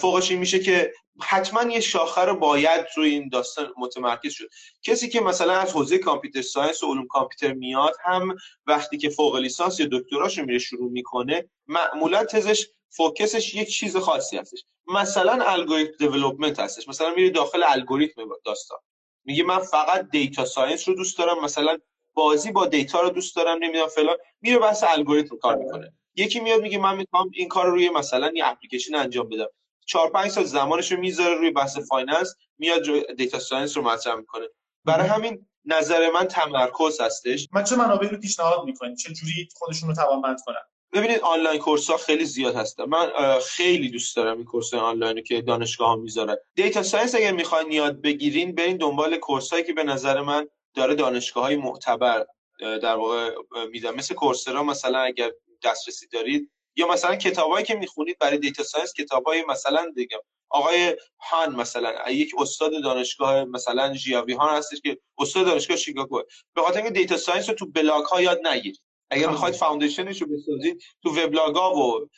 فوقش 0.00 0.30
میشه 0.30 0.58
که 0.58 0.92
حتما 1.20 1.62
یه 1.62 1.80
شاخه 1.80 2.20
رو 2.20 2.36
باید 2.36 2.86
روی 2.96 3.10
این 3.10 3.28
داستان 3.28 3.72
متمرکز 3.76 4.32
شد. 4.32 4.48
کسی 4.82 5.08
که 5.08 5.20
مثلا 5.20 5.52
از 5.52 5.72
حوزه 5.72 5.98
computer 5.98 6.42
science 6.42 6.82
و 6.82 6.86
علوم 6.86 7.06
کامپیوتر 7.06 7.52
میاد 7.52 7.94
هم 8.04 8.36
وقتی 8.66 8.98
که 8.98 9.08
فوق 9.08 9.36
لیسانس 9.36 9.80
یا 9.80 9.86
دکتراش 9.92 10.38
رو 10.38 10.44
میره 10.44 10.58
شروع 10.58 10.90
می‌کنه 10.90 11.48
معمولا 11.66 12.24
تزش 12.24 12.66
focus 12.88 13.35
ش 13.35 13.54
یک 13.54 13.68
چیز 13.68 13.96
خاصی 13.96 14.36
هستش. 14.36 14.64
مثلا 14.86 15.44
algorithm 15.44 15.92
development 15.98 16.60
هستش. 16.60 16.88
مثلا 16.88 17.14
میره 17.14 17.30
داخل 17.30 17.62
الگوریتم 17.66 18.22
داستان. 18.44 18.78
میگه 19.24 19.44
من 19.44 19.58
فقط 19.58 20.08
data 20.10 20.44
science 20.44 20.88
رو 20.88 20.94
دوست 20.94 21.18
دارم 21.18 21.44
مثلا 21.44 21.78
بازی 22.14 22.52
با 22.52 22.66
data 22.66 23.00
رو 23.00 23.10
دوست 23.10 23.36
دارم 23.36 23.58
نمی‌دونم 23.60 23.86
فلان. 23.86 24.16
میره 24.40 24.58
بحث 24.58 24.84
الگوریتم 24.88 25.36
کار 25.36 25.56
می‌کنه. 25.56 25.92
یکی 26.14 26.40
میاد 26.40 26.60
میگه 26.60 26.78
من 26.78 26.96
می‌خوام 26.96 27.30
این 27.34 27.48
کار 27.48 27.66
رو 27.66 27.72
روی 27.72 27.90
مثلا 27.90 28.32
یه 28.34 28.46
اپلیکیشن 28.46 28.94
انجام 28.94 29.28
بدم. 29.28 29.46
چهار 29.86 30.10
پنج 30.10 30.30
سال 30.30 30.44
زمانش 30.44 30.92
رو 30.92 31.00
می‌ذاره 31.00 31.34
روی 31.34 31.50
بحث 31.50 31.78
finance 31.78 32.34
میاد 32.58 33.12
data 33.16 33.38
science 33.38 33.76
رو 33.76 33.82
مطرح 33.82 34.14
می‌کنه. 34.14 34.46
برای 34.84 35.08
همین 35.08 35.46
نظر 35.64 36.10
من 36.10 36.24
تمرکز 36.24 37.00
هستش. 37.00 37.48
من 37.52 37.64
چه 37.64 37.76
منابعی 37.76 38.08
رو 38.08 38.18
پیشنهاد 38.18 38.64
می‌کنید 38.64 38.96
چه 38.96 39.12
جوری 39.12 39.48
خودشون 39.56 39.88
رو 39.88 39.94
توانمند 39.94 40.38
کنن؟ 40.46 40.62
ببینید 40.92 41.20
online 41.20 41.60
course 41.60 41.90
ها 41.90 41.96
خیلی 41.96 42.24
زیاد 42.24 42.54
هستن. 42.54 42.84
من 42.84 43.10
خیلی 43.48 43.90
دوست 43.90 44.16
دارم 44.16 44.36
این 44.36 44.44
course 44.44 44.74
online 44.74 45.16
رو 45.16 45.22
که 45.22 45.42
دانشگاه 45.42 45.88
ها 45.88 45.96
می‌ذارن. 45.96 46.36
data 46.54 46.82
science 46.82 47.14
اگر 47.14 47.32
می‌خواین 47.32 47.72
یاد 47.72 48.00
بگیرین 48.00 48.54
برین 48.54 48.76
دنبال 48.76 49.16
course 49.16 49.50
هایی 49.50 49.64
که 49.64 49.72
به 49.72 49.84
نظر 49.84 50.20
من 50.20 50.48
داره 50.74 50.94
دانشگاه 50.94 51.44
های 51.44 51.56
معتبر 51.56 52.26
در 52.60 52.94
واقع 52.96 53.34
میدن. 53.70 53.90
مثل 53.94 54.14
کورسرا 54.14 54.62
مثلا 54.62 54.98
اگر 54.98 55.30
دسترسی 55.64 56.06
دارید 56.08 56.50
یا 56.76 56.88
مثلا 56.88 57.16
کتابایی 57.16 57.64
که 57.64 57.74
می‌خونید 57.74 58.18
برای 58.18 58.38
data 58.38 58.62
science 58.62 58.92
کتابای 58.92 59.44
مثلا 59.48 59.92
دیگه. 59.94 60.22
آقای 60.48 60.96
هان 61.20 61.54
مثلا 61.56 62.10
یک 62.10 62.32
استاد 62.38 62.82
دانشگاه 62.82 63.44
مثلا 63.44 63.94
جیاوی 63.94 64.32
هان 64.32 64.56
هستش 64.56 64.80
که 64.80 64.98
استاد 65.18 65.46
دانشگاه 65.46 65.76
شیکاگو 65.76 66.22
به 66.54 66.62
خاطر 66.62 66.76
اینکه 66.76 66.92
data 67.00 67.16
science 67.16 67.48
رو 67.48 67.54
تو 67.54 67.66
بلاگ 67.66 68.04
ها 68.04 68.20
یاد 68.20 68.46
نگیرید. 68.46 68.80
اگر 69.10 69.30
می‌خواید 69.30 69.54
foundation 69.54 70.11
ش 70.11 70.22
رو 70.22 70.28
بسازید 70.28 70.82
تو 71.02 71.10
وبلاگ 71.10 71.56
ها 71.56 71.74
و 71.74 72.08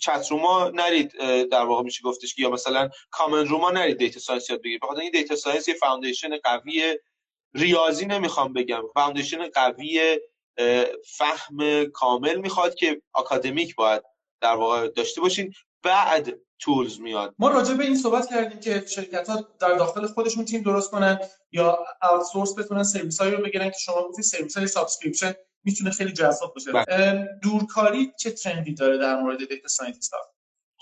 chat 0.00 0.26
room 0.30 0.60
ا 0.60 0.68
نرید 0.68 1.12
در 1.48 1.64
واقع 1.64 1.82
میشه 1.82 2.02
گفتش 2.02 2.34
که 2.34 2.42
یا 2.42 2.50
مثلا 2.50 2.90
common 3.10 3.48
room 3.48 3.66
ا 3.66 3.70
نرید 3.70 3.98
data 3.98 4.20
science 4.20 4.50
یاد 4.50 4.60
بگیرید. 4.60 4.80
بخاطر 4.80 5.00
اینکه 5.00 5.18
data 5.18 5.36
science 5.36 5.68
یه 5.68 5.74
foundation 5.74 6.36
قوی 6.36 6.98
ریاضی 7.54 8.06
نمی‌خوام 8.06 8.52
بگم. 8.52 8.82
foundation 8.94 9.48
قوی 9.48 10.20
فهم 11.16 11.84
کامل 11.84 12.36
می‌خواد 12.36 12.74
که 12.74 13.02
اکادمیک 13.14 13.74
باید 13.74 14.02
در 14.40 14.54
واقع 14.54 14.88
داشته 14.88 15.20
باشین. 15.20 15.54
بعد 15.82 16.38
tools 16.58 17.00
میاد. 17.00 17.34
ما 17.38 17.48
راجع 17.48 17.74
به 17.74 17.84
این 17.84 17.96
صحبت 17.96 18.30
کردیم 18.30 18.60
که 18.60 18.84
شرکت 18.86 19.28
ها 19.28 19.48
در 19.60 19.74
داخل 19.74 20.06
خودشون 20.06 20.44
تیم 20.44 20.62
درست 20.62 20.90
کنن 20.90 21.18
یا 21.52 21.78
outsource 22.02 22.58
بتونن 22.58 22.82
سرویس 22.82 23.20
هایی 23.20 23.32
رو 23.32 23.42
بگیرن 23.42 23.70
که 23.70 23.78
شما 23.78 24.08
گفتید 24.08 24.24
سرویس 24.24 24.56
های 24.56 24.66
subscription 24.66 25.34
می‌تونه 25.64 25.90
خیلی 25.90 26.12
جذاب 26.12 26.54
باشه. 26.54 26.72
بله. 26.72 27.28
دورکاری 27.42 28.12
چه 28.18 28.30
trend 28.30 28.67
ی 28.67 28.74
داره 28.74 28.98
در 28.98 29.20
مورد 29.20 29.48
data 29.48 29.68
scientist 29.68 30.12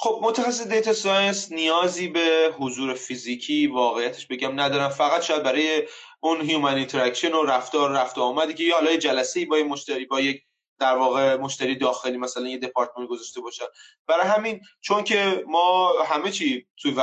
خب 0.01 0.21
متخصص 0.23 0.67
data 0.67 0.93
science 0.93 1.53
نیازی 1.53 2.09
به 2.09 2.55
حضور 2.59 2.95
فیزیکی 2.95 3.67
واقعیتش 3.67 4.27
بگم 4.27 4.61
ندارم. 4.61 4.89
فقط 4.89 5.23
شاید 5.23 5.43
برای 5.43 5.83
اون 6.21 6.41
human 6.41 6.75
interaction 6.75 7.33
و 7.33 7.43
رفتار 7.43 7.91
رفت 7.91 8.19
آمدی 8.19 8.55
که 8.55 8.65
یا 8.65 8.75
حالا 8.75 8.97
جلسه 8.97 9.47
با 9.47 9.57
مشتری 9.57 10.05
با 10.05 10.21
یک 10.21 10.43
در 10.79 10.97
واقع 10.97 11.37
مشتری 11.37 11.77
داخلی 11.77 12.17
مثلا 12.17 12.49
یه 12.49 12.59
دپارتمان 12.59 13.07
گذاشته 13.07 13.41
باشن 13.41 13.65
برای 14.07 14.27
همین 14.27 14.61
چون 14.81 15.05
که 15.05 15.45
ما 15.47 15.93
همه 16.07 16.31
چی 16.31 16.67
توی 16.77 16.95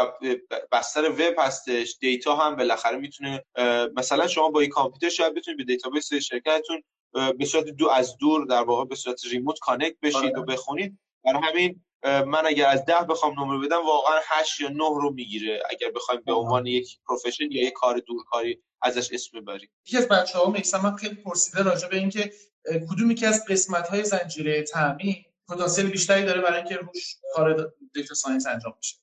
بستر 0.72 1.10
وب 1.10 1.36
هستش 1.38 1.98
data 2.00 2.36
هم 2.36 2.56
بالاخره 2.56 2.98
می‌تونه 2.98 3.44
مثلا 3.96 4.28
شما 4.28 4.50
با 4.50 4.64
یک 4.64 4.70
کامپیوتر 4.70 5.10
شاید 5.10 5.34
بتونید 5.34 5.58
به 5.58 5.64
database 5.64 6.14
شرکتتون 6.14 6.84
به 7.38 7.46
صورت 7.46 7.66
دو 7.66 7.90
از 7.90 8.18
دور 8.18 8.46
در 8.46 8.64
واقع 8.64 8.86
به 8.86 8.96
صورت 8.96 9.26
remote 9.26 9.60
connect 9.60 9.96
بشید 10.02 10.38
و 10.38 10.40
آره. 10.40 10.46
بخونید 10.46 11.00
برای 11.24 11.42
همین 11.44 11.84
من 12.06 12.46
اگر 12.46 12.70
از 12.70 12.86
ده 12.86 13.02
بخوام 13.10 13.40
نمره 13.40 13.68
بدم 13.68 13.86
واقعا 13.86 14.20
هشت 14.28 14.60
یا 14.60 14.70
نه 14.70 14.90
رو 14.90 15.14
می‌گیره. 15.14 15.64
اگر 15.70 15.92
بخوایم 15.92 16.22
به 16.26 16.34
عنوان 16.34 16.66
یک 16.66 16.98
profession 17.08 17.52
یا 17.52 17.64
یک 17.64 17.74
کار 17.74 17.98
دورکاری 17.98 18.62
ازش 18.82 19.10
اسم 19.12 19.40
ببریم. 19.40 19.70
یکی 19.86 19.98
از 19.98 20.08
بچه 20.08 20.40
ها 20.40 20.54
من 20.84 20.96
خیلی 20.96 21.16
پرسیده 21.16 21.64
راجع 21.64 21.88
به 21.88 21.98
اینکه 21.98 22.32
کدوم 22.92 23.12
یکی 23.12 23.26
از 23.26 23.46
قسمت 23.50 23.88
های 23.88 24.04
زنجیره 24.04 24.64
تامین 24.64 25.16
پتانسیل 25.50 25.90
بیشتری 25.90 26.26
داره 26.26 26.42
برای 26.42 26.58
اینکه 26.58 26.76
روش 26.76 27.16
کار 27.34 27.74
data 27.94 28.14
science 28.14 28.48
انجام 28.48 28.74
بشه؟ 28.80 28.96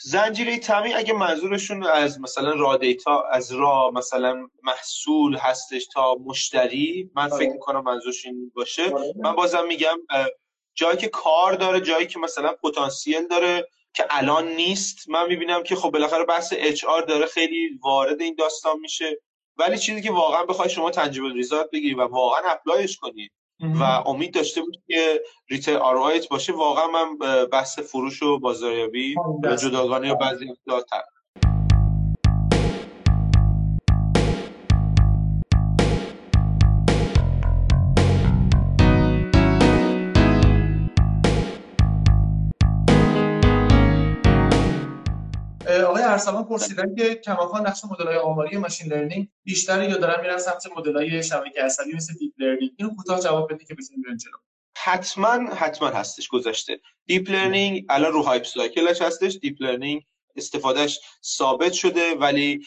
زنجیره 0.00 0.58
تامین 0.58 0.96
اگه 0.96 1.12
منظورشون 1.12 1.86
از 1.86 2.20
مثلا 2.20 2.54
raw 2.54 2.76
data 2.76 3.22
از 3.22 3.52
raw 3.52 3.90
مثلا 3.94 4.48
محصول 4.62 5.36
هستش 5.36 5.86
تا 5.86 6.14
مشتری 6.14 7.10
من 7.14 7.28
فکر 7.28 7.34
آره. 7.34 7.52
می‌کنم 7.52 7.84
منظورش 7.84 8.26
این 8.26 8.52
باشه. 8.54 8.82
آره. 8.82 9.12
من 9.16 9.34
بازم 9.34 9.66
میگم 9.66 9.96
جایی 10.76 10.96
که 10.96 11.08
کار 11.08 11.52
داره 11.52 11.80
جایی 11.80 12.06
که 12.06 12.18
مثلا 12.18 12.52
پتانسیل 12.52 13.26
داره 13.26 13.68
که 13.94 14.04
الان 14.10 14.48
نیست. 14.48 15.08
من 15.08 15.28
می‌بینم 15.28 15.62
که 15.62 15.76
خب 15.76 15.90
بالاخره 15.90 16.24
بحث 16.24 16.54
HR 16.56 17.02
داره 17.02 17.26
خیلی 17.26 17.78
وارد 17.82 18.20
این 18.20 18.34
داستان 18.38 18.80
میشه. 18.80 19.20
ولی 19.56 19.78
چیزی 19.78 20.02
که 20.02 20.12
واقعا 20.12 20.44
بخوای 20.44 20.68
شما 20.68 20.90
تنجیبل 20.90 21.32
ریزالت 21.32 21.70
بگیری 21.70 21.94
و 21.94 22.02
واقعا 22.02 22.42
اپلایش 22.50 22.96
کنی 22.96 23.30
و 23.60 23.82
امید 23.82 24.34
داشته 24.34 24.60
بود 24.60 24.76
که 24.86 25.22
ریتر 25.48 25.76
آر 25.76 26.20
باشه 26.30 26.52
واقعا 26.52 26.86
من 26.86 27.18
بحث 27.46 27.78
فروش 27.78 28.22
و 28.22 28.38
بازاریابی 28.38 29.14
جداگانه 29.62 30.08
یا 30.08 30.14
بعضی 30.14 30.46
ارسلان 46.16 46.44
پرسیدن 46.44 46.94
که 46.94 47.14
کماکان 47.14 47.66
نقش 47.66 47.80
های 47.80 48.16
آماری 48.16 48.56
machine 48.56 48.92
learning 48.92 49.28
بیشتری 49.44 49.90
یا 49.90 49.96
دارن 49.96 50.20
میرن 50.20 50.38
سمت 50.38 50.66
های 50.96 51.22
شبکه 51.22 51.62
عصبی 51.62 51.92
مثل 51.94 52.14
deep 52.14 52.32
learning؟ 52.38 52.72
اینو 52.76 52.94
کوتاه 52.96 53.20
جواب 53.20 53.52
بدید 53.52 53.68
که 53.68 53.74
بتونیم 53.74 54.02
بریم 54.02 54.16
جلو. 54.16 54.32
حتما 54.76 55.54
حتما 55.54 55.88
هستش 55.88 56.28
گذشته. 56.28 56.80
deep 57.06 57.30
learning 57.30 57.86
الان 57.88 58.12
رو 58.12 58.22
hype 58.22 58.44
cycle 58.44 58.85
ش 58.85 59.02
هستش. 59.02 59.38
deep 59.42 59.62
learning 59.62 60.02
استفاده‌ش 60.36 61.00
ثابت 61.24 61.72
شده 61.72 62.14
ولی 62.14 62.66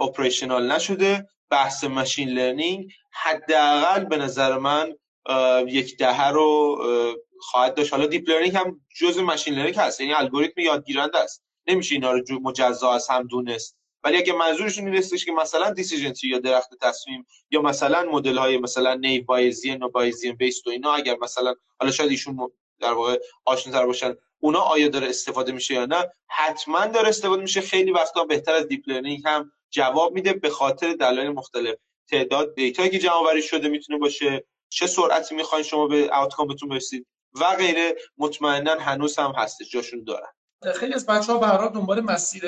operational 0.00 0.72
نشده. 0.72 1.28
بحث 1.50 1.84
machine 1.84 2.28
learning 2.28 2.92
حداقل 3.12 4.04
به 4.04 4.16
نظر 4.16 4.58
من 4.58 4.94
یک 5.66 5.96
دهه 5.96 6.28
رو 6.28 6.78
خواهد 7.40 7.74
داشت. 7.74 7.92
حالا 7.92 8.06
deep 8.06 8.28
learning 8.28 8.56
هم 8.56 8.80
جزء 9.00 9.22
machine 9.22 9.54
learning 9.54 9.76
هست. 9.76 10.00
یعنی 10.00 10.14
الگوریتم 10.14 10.60
یادگیرنده 10.60 11.18
است. 11.18 11.45
نمیشه 11.66 11.94
اینا 11.94 12.12
رو 12.12 12.40
مجزا 12.42 12.92
از 12.92 13.08
هم 13.08 13.26
دونست. 13.26 13.76
ولی 14.04 14.16
اگه 14.16 14.32
منظورشون 14.32 14.94
این 14.94 15.02
که 15.02 15.32
مثلا 15.32 15.70
decision 15.70 16.12
یا 16.22 16.38
درخت 16.38 16.70
تصمیم 16.80 17.26
یا 17.50 17.62
مثلا 17.62 18.02
مدل 18.02 18.38
های 18.38 18.58
مثلا 18.58 18.94
naive 18.94 19.24
Bayesian 19.24 19.82
و 19.82 19.88
Bayesian 19.88 20.34
base 20.34 20.66
و 20.66 20.70
اینا 20.70 20.92
اگر 20.92 21.16
مثلا 21.20 21.54
حالا 21.80 21.92
شاید 21.92 22.10
ایشون 22.10 22.50
در 22.80 22.92
واقع 22.92 23.18
آشناتر 23.44 23.86
باشن 23.86 24.14
اونا 24.38 24.60
آیا 24.60 24.88
داره 24.88 25.08
استفاده 25.08 25.52
میشه 25.52 25.74
یا 25.74 25.86
نه؟ 25.86 26.10
حتما 26.28 26.86
داره 26.86 27.08
استفاده 27.08 27.42
میشه. 27.42 27.60
خیلی 27.60 27.90
وقتا 27.90 28.24
بهتر 28.24 28.52
از 28.54 28.68
deep 28.68 28.88
learning 28.88 29.22
هم 29.24 29.52
جواب 29.70 30.12
میده 30.12 30.32
به 30.32 30.50
خاطر 30.50 30.92
دلایل 30.92 31.28
مختلف. 31.28 31.76
تعداد 32.10 32.54
data 32.54 32.78
یی 32.78 32.90
که 32.90 32.98
جمع 32.98 33.12
آوری 33.12 33.42
شده 33.42 33.68
می‌تونه 33.68 33.98
باشه. 33.98 34.44
چه 34.68 34.86
سرعتی 34.86 35.34
می‌خواین 35.34 35.64
شما 35.64 35.86
به 35.86 36.10
outcome 36.12 36.51
تون 36.51 36.68
برسید 36.68 37.06
و 37.40 37.44
غیره. 37.44 37.96
مطمئنا 38.18 38.74
هنوز 38.74 39.18
هم 39.18 39.32
هستش. 39.36 39.70
جاشون 39.70 40.04
دارن. 40.04 40.35
خیلی 40.74 40.94
از 40.94 41.06
بچه 41.06 41.32
ها 41.32 41.38
به 41.38 41.74
دنبال 41.74 42.00
مسیر 42.00 42.42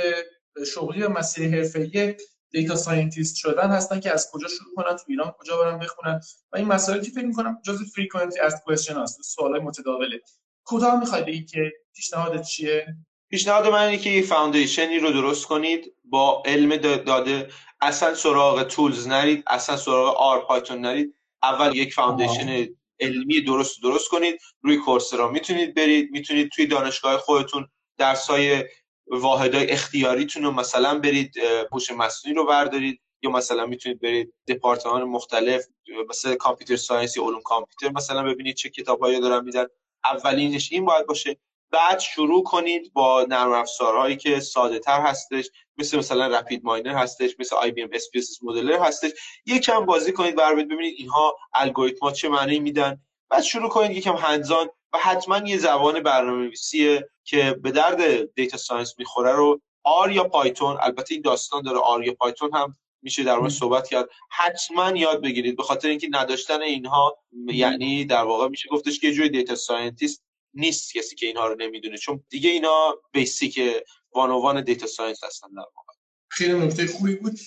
شغلی 0.75 1.03
و 1.03 1.09
مسیر 1.09 1.57
حرفه‌ای 1.57 2.15
data 2.51 2.77
scientist 2.77 3.37
شدن 3.37 3.71
هستن 3.71 4.01
که 4.01 4.13
از 4.13 4.31
کجا 4.33 4.49
شروع 4.49 4.75
کنن 4.77 4.97
تو 4.97 5.05
ایران 5.09 5.35
کجا 5.39 5.57
برن 5.57 5.79
بخونن. 5.79 6.21
و 6.53 6.57
این 6.57 6.67
مسائلی 6.67 7.05
که 7.05 7.11
فکر 7.11 7.27
می‌کنم 7.27 7.59
جزء 7.65 7.85
frequently 7.95 8.41
asked 8.41 8.63
question 8.65 9.03
هست. 9.03 9.23
سوالای 9.23 9.61
متداوله. 9.61 10.21
کوتاه 10.65 11.01
می‌خواید 11.01 11.27
بگید 11.27 11.51
که 11.51 11.73
پیشنهادت 11.95 12.43
چیه؟ 12.43 12.87
پیشنهاد 13.31 13.67
من 13.67 13.83
اینه 13.83 13.99
که 13.99 14.11
یه 14.11 14.23
foundation 14.23 14.92
ی 14.92 14.99
رو 14.99 15.11
درست 15.11 15.47
کنید. 15.47 15.95
با 16.05 16.43
علم 16.47 16.77
داده. 16.77 17.49
اصلا 17.81 18.15
سراغ 18.15 18.63
tools 18.63 19.09
نرید. 19.09 19.45
اصلا 19.47 19.77
سراغ 19.77 20.17
R 20.17 20.45
Python 20.45 20.81
نرید. 20.81 21.15
اول 21.43 21.77
یک 21.77 21.95
foundation 21.95 22.67
علمی 23.01 23.41
درست 23.41 23.83
درست 23.83 24.09
کنید. 24.09 24.41
روی 24.63 24.77
Coursera 24.77 25.31
می‌تونید 25.31 25.75
برید. 25.75 26.11
می‌تونید 26.11 26.51
توی 26.51 26.67
دانشگاه 26.67 27.19
خودتون 27.19 27.69
درسای 27.99 28.65
واحدهای 29.11 29.71
اختیاریتون 29.71 30.43
رو 30.43 30.51
مثلا 30.51 30.99
برید 30.99 31.35
هوش 31.73 31.91
مصنوعی 31.91 32.37
رو 32.37 32.47
بردارید 32.47 33.01
یا 33.23 33.31
مثلا 33.31 33.67
می‌تونید 33.67 34.01
برید 34.01 34.35
دپارتمان 34.49 35.05
مختلف 35.05 35.65
مثل 36.09 36.35
computer 36.35 36.77
science 36.77 37.17
یا 37.17 37.23
علوم 37.23 37.43
کامپیوتر 37.43 37.97
مثلا 37.97 38.23
ببینید 38.23 38.57
چه 38.57 38.69
کتابایی 38.69 39.21
دارن 39.21 39.45
میدن. 39.45 39.67
اولینش 40.05 40.73
این 40.73 40.85
باید 40.85 41.07
باشه. 41.07 41.37
بعد 41.71 41.99
شروع 41.99 42.43
کنید 42.43 42.93
با 42.93 43.27
نرم 43.29 43.53
افزارهایی 43.53 44.17
که 44.17 44.41
ساده 44.41 44.79
تر 44.79 45.01
هستش 45.01 45.51
مثل 45.79 45.99
مثلا 45.99 46.27
RapidMiner 46.27 46.95
هستش 46.95 47.37
مثل 47.39 47.57
IBM 47.57 47.89
SPSS 47.93 48.09
Modeler 48.43 48.79
هستش. 48.79 49.11
یکم 49.47 49.87
بازی 49.87 50.13
کنید 50.13 50.37
بر 50.37 50.55
ببینید 50.55 50.95
اینها 50.99 51.37
الگوریتما 51.55 52.13
چه 52.13 52.29
معنی 52.29 52.61
میدن. 52.61 53.01
بعد 53.31 53.43
شروع 53.43 53.69
کنید 53.69 53.97
یکم 53.97 54.17
hands-on 54.17 54.69
و 54.93 54.99
حتما 54.99 55.39
یه 55.39 55.59
زبان 55.59 56.03
برنامه‌نویسیه 56.03 57.11
که 57.25 57.59
به 57.63 57.71
درد 57.71 58.35
data 58.35 58.57
science 58.57 58.95
می‌خوره 58.99 59.33
رو 59.33 59.61
R 59.83 60.13
یا 60.13 60.25
Python 60.25 60.77
البته 60.81 61.15
این 61.15 61.23
داستان 61.23 61.63
داره 61.63 61.79
R 61.79 62.05
یا 62.05 62.15
Python 62.15 62.51
هم 62.55 62.77
میشه 63.03 63.25
در 63.25 63.39
مورد 63.39 63.51
صحبت 63.51 63.89
کرد 63.89 64.09
حتما 64.31 64.91
یاد 64.91 65.23
بگیرید 65.23 65.57
به 65.57 65.63
خاطر 65.63 65.89
اینکه 65.89 66.09
نداشتن 66.11 66.63
اینها 66.63 67.19
یعنی 67.47 68.05
در 68.05 68.23
واقع 68.23 68.49
میشه 68.49 68.69
گفتش 68.69 69.01
که 69.01 69.07
یه 69.07 69.15
جوری 69.15 69.29
data 69.29 69.55
scientist 69.55 70.23
نیست 70.55 70.95
کسی 70.95 71.17
که 71.17 71.27
اینها 71.27 71.47
رو 71.47 71.55
نمی‌دونه 71.55 71.99
چون 71.99 72.25
دیگه 72.29 72.51
اینا 72.51 72.95
basic 73.13 73.61
one 74.15 74.31
one 74.31 74.65
data 74.65 74.87
science 74.87 75.25
هستن 75.25 75.49
در 75.49 75.67
واقع. 75.77 75.93
خیلی 76.31 76.59
نکته 76.59 76.87
خوبی 76.87 77.15
بود. 77.15 77.39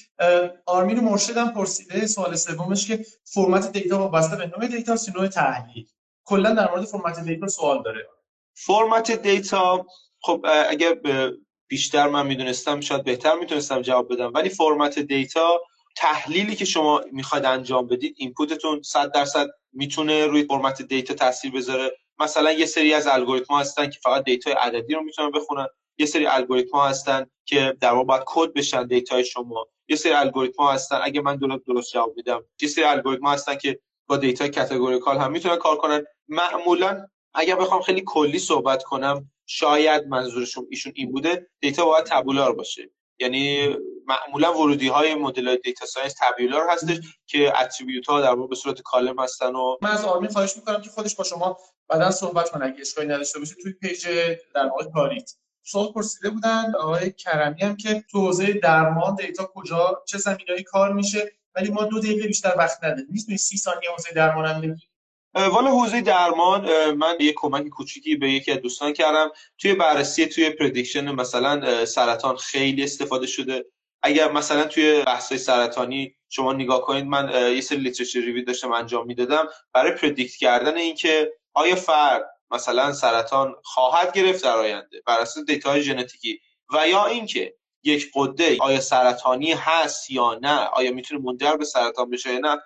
آرمین 0.65 0.99
مرشدم 0.99 1.51
پرسیده 1.51 2.07
سوال 2.07 2.35
سومش 2.35 2.87
که 2.87 3.05
فرمت 3.23 3.71
data 3.71 3.99
وابسته 3.99 4.35
به 4.35 4.45
نوع 4.45 4.67
دیتا 4.67 4.97
نوع 5.15 5.27
تحلیل؟ 5.27 5.87
کلا 6.25 6.53
در 6.53 6.71
مورد 6.71 6.85
فرمت 6.85 7.19
data 7.19 7.47
سوال 7.47 7.83
داره. 7.83 8.07
فرمت 8.53 9.11
data 9.11 9.85
خب 10.21 10.45
اگر 10.69 10.97
بیشتر 11.67 12.07
من 12.07 12.27
می‌دونستم 12.27 12.79
شاید 12.79 13.03
بهتر 13.03 13.35
می‌تونستم 13.35 13.81
جواب 13.81 14.13
بدم. 14.13 14.31
ولی 14.33 14.49
فرمت 14.49 14.99
data 14.99 15.61
تحلیلی 15.97 16.55
که 16.55 16.65
شما 16.65 17.01
می‌خواید 17.11 17.45
انجام 17.45 17.87
بدید 17.87 18.15
input 18.17 18.57
تون 18.57 18.81
100 18.81 19.11
درصد 19.11 19.47
می‌تونه 19.73 20.27
روی 20.27 20.43
فرمت 20.43 20.81
data 20.81 21.13
تاثیر 21.13 21.51
بذاره. 21.51 21.91
مثلا 22.19 22.51
یه 22.51 22.65
سری 22.65 22.93
از 22.93 23.07
الگوریتم 23.07 23.53
هستن 23.53 23.89
که 23.89 23.99
فقط 24.03 24.23
data 24.23 24.51
عددی 24.51 24.93
رو 24.93 25.03
می‌تونن 25.03 25.31
بخونن. 25.31 25.67
یه 25.97 26.05
سری 26.05 26.25
الگوریتم 26.25 26.77
هستن 26.77 27.25
که 27.45 27.77
در 27.81 27.91
واقع 27.91 28.05
باید 28.05 28.23
کد 28.25 28.53
بشن 28.53 28.87
data 28.87 29.18
ی 29.18 29.25
شما. 29.25 29.67
یه 29.87 29.95
سری 29.95 30.13
الگوریتم 30.13 30.63
هستن 30.63 30.99
اگه 31.03 31.21
من 31.21 31.35
درست 31.35 31.65
درست 31.67 31.93
جواب 31.93 32.13
میدم. 32.15 32.45
یه 32.61 32.69
سری 32.69 32.83
الگوریتم 32.83 33.27
هستن 33.27 33.55
که 33.55 33.79
با 34.11 34.17
data 34.17 34.47
categorical 34.47 35.17
هم 35.17 35.31
می‌تونن 35.31 35.55
کار 35.55 35.77
کنن 35.77 36.03
معمولا 36.27 37.07
اگر 37.33 37.55
بخوام 37.55 37.81
خیلی 37.81 38.03
کلی 38.05 38.39
صحبت 38.39 38.83
کنم 38.83 39.31
شاید 39.45 40.07
منظورشون 40.07 40.67
ایشون 40.69 40.93
این 40.95 41.11
بوده 41.11 41.47
data 41.59 41.85
باید 41.85 42.05
tabular 42.05 42.55
باشه. 42.55 42.89
یعنی 43.19 43.75
معمولا 44.05 44.53
ورودی 44.53 44.87
های 44.87 45.15
مدل 45.15 45.55
data 45.55 45.85
science 45.85 46.15
tabular 46.19 46.69
هستش 46.69 46.97
که 47.27 47.61
attribute 47.61 48.07
ها 48.07 48.21
در 48.21 48.35
به 48.35 48.55
صورت 48.55 48.81
column 48.81 49.19
هستن 49.19 49.55
و 49.55 49.77
من 49.81 49.89
از 49.89 50.05
آرمین 50.05 50.29
خواهش 50.29 50.57
می‌کنم 50.57 50.81
که 50.81 50.89
خودش 50.89 51.15
با 51.15 51.23
شما 51.23 51.57
بعدا 51.87 52.11
صحبت 52.11 52.49
کنه. 52.49 52.65
اگه 52.65 52.81
اشکالی 52.81 53.07
نداشته 53.07 53.39
باشه 53.39 53.55
توی 53.63 53.73
page 53.73 54.07
در 54.55 54.65
واقع 54.65 54.85
کاریت 54.93 55.31
سوال 55.63 55.91
پرسیده 55.91 56.29
بودن 56.29 56.75
آقای 56.79 57.11
کرمی 57.11 57.61
هم 57.61 57.77
که 57.77 58.03
تو 58.11 58.19
حوزه 58.19 58.53
درمان 58.53 59.15
data 59.15 59.51
کجا 59.55 60.03
چه 60.07 60.17
زمینه‌ای 60.17 60.63
کار 60.63 60.93
میشه؟ 60.93 61.31
ولی 61.55 61.69
ما 61.69 61.83
دو 61.83 61.99
دقیقه 61.99 62.27
بیشتر 62.27 62.53
وقت 62.57 62.83
نداریم. 62.83 63.07
می‌تونی 63.09 63.37
30 63.37 63.57
ثانیه 63.57 63.89
حوزه 63.91 64.13
درمان 64.15 64.45
هم 64.45 64.61
بگی؟ 64.61 64.87
والا 65.35 65.71
حوزه 65.71 66.01
درمان 66.01 66.91
من 66.91 67.15
یه 67.19 67.33
کمک 67.33 67.67
کوچیکی 67.67 68.15
به 68.15 68.31
یکی 68.31 68.51
از 68.51 68.57
دوستان 68.57 68.93
کردم. 68.93 69.31
توی 69.57 69.73
بررسی 69.73 70.25
توی 70.25 70.49
prediction 70.49 71.11
مثلا 71.11 71.85
سرطان 71.85 72.35
خیلی 72.35 72.83
استفاده 72.83 73.27
شده. 73.27 73.65
اگر 74.03 74.31
مثلا 74.31 74.63
توی 74.63 75.03
بحث 75.03 75.33
سرطانی 75.33 76.15
شما 76.29 76.53
نگاه 76.53 76.81
کنید 76.81 77.05
من 77.05 77.53
یه 77.55 77.61
سری 77.61 77.77
literature 77.77 78.19
review 78.19 78.45
داشتم 78.45 78.71
انجام 78.71 79.07
می‌دادم. 79.07 79.47
برای 79.73 79.91
predict 79.91 80.35
کردن 80.35 80.77
اینکه 80.77 81.31
آیا 81.53 81.75
فرد 81.75 82.23
مثلا 82.51 82.93
سرطان 82.93 83.55
خواهد 83.63 84.13
گرفت 84.13 84.43
در 84.43 84.57
آینده 84.57 85.01
بر 85.05 85.19
اساس 85.19 85.45
data 85.45 85.69
های 85.69 85.81
ژنتیکی 85.81 86.39
و 86.73 86.87
یا 86.87 87.05
اینکه 87.05 87.55
یک 87.83 88.11
غده 88.15 88.57
آیا 88.59 88.79
سرطانی 88.79 89.51
هست 89.51 90.11
یا 90.11 90.39
نه؟ 90.41 90.65
آیا 90.73 90.91
می‌تونه 90.91 91.21
منجر 91.21 91.55
به 91.55 91.65
سرطان 91.65 92.09
بشه 92.09 92.33
یا 92.33 92.39
نه؟ 92.39 92.57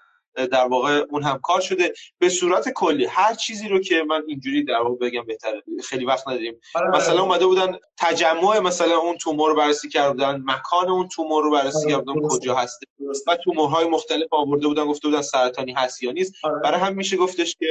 در 0.51 0.65
واقع 0.67 1.05
اون 1.09 1.23
هم 1.23 1.39
کار 1.43 1.61
شده. 1.61 1.93
به 2.19 2.29
صورت 2.29 2.69
کلی 2.69 3.05
هر 3.05 3.33
چیزی 3.33 3.67
رو 3.67 3.79
که 3.79 4.03
من 4.07 4.23
اینجوری 4.27 4.63
در 4.63 4.81
واقع 4.81 4.95
بگم 4.95 5.25
بهتره. 5.25 5.63
خیلی 5.83 6.05
وقت 6.05 6.27
نداریم. 6.27 6.59
آره، 6.75 6.87
آره. 6.87 6.97
مثلا 6.97 7.21
اومده 7.21 7.45
بودن 7.45 7.75
تجمع 7.97 8.59
مثلا 8.59 8.97
اون 8.97 9.17
تومور 9.17 9.49
رو 9.49 9.55
بررسی 9.55 9.89
کردن 9.89 10.43
مکان 10.45 10.89
اون 10.89 11.07
تومور 11.07 11.43
رو 11.43 11.51
بررسی 11.51 11.93
آره، 11.93 11.95
کردن 11.95 12.13
کجا 12.21 12.55
هسته. 12.55 12.85
و 13.27 13.35
تومورهای 13.35 13.85
مختلف 13.85 14.27
آورده 14.31 14.67
بودن. 14.67 14.85
گفته 14.85 15.07
بودن 15.07 15.21
سرطانی 15.21 15.73
هست 15.73 16.03
یا 16.03 16.11
نیست. 16.11 16.33
برای 16.63 16.79
هم 16.79 16.93
میشه 16.93 17.17
گفتش 17.17 17.55
که 17.59 17.67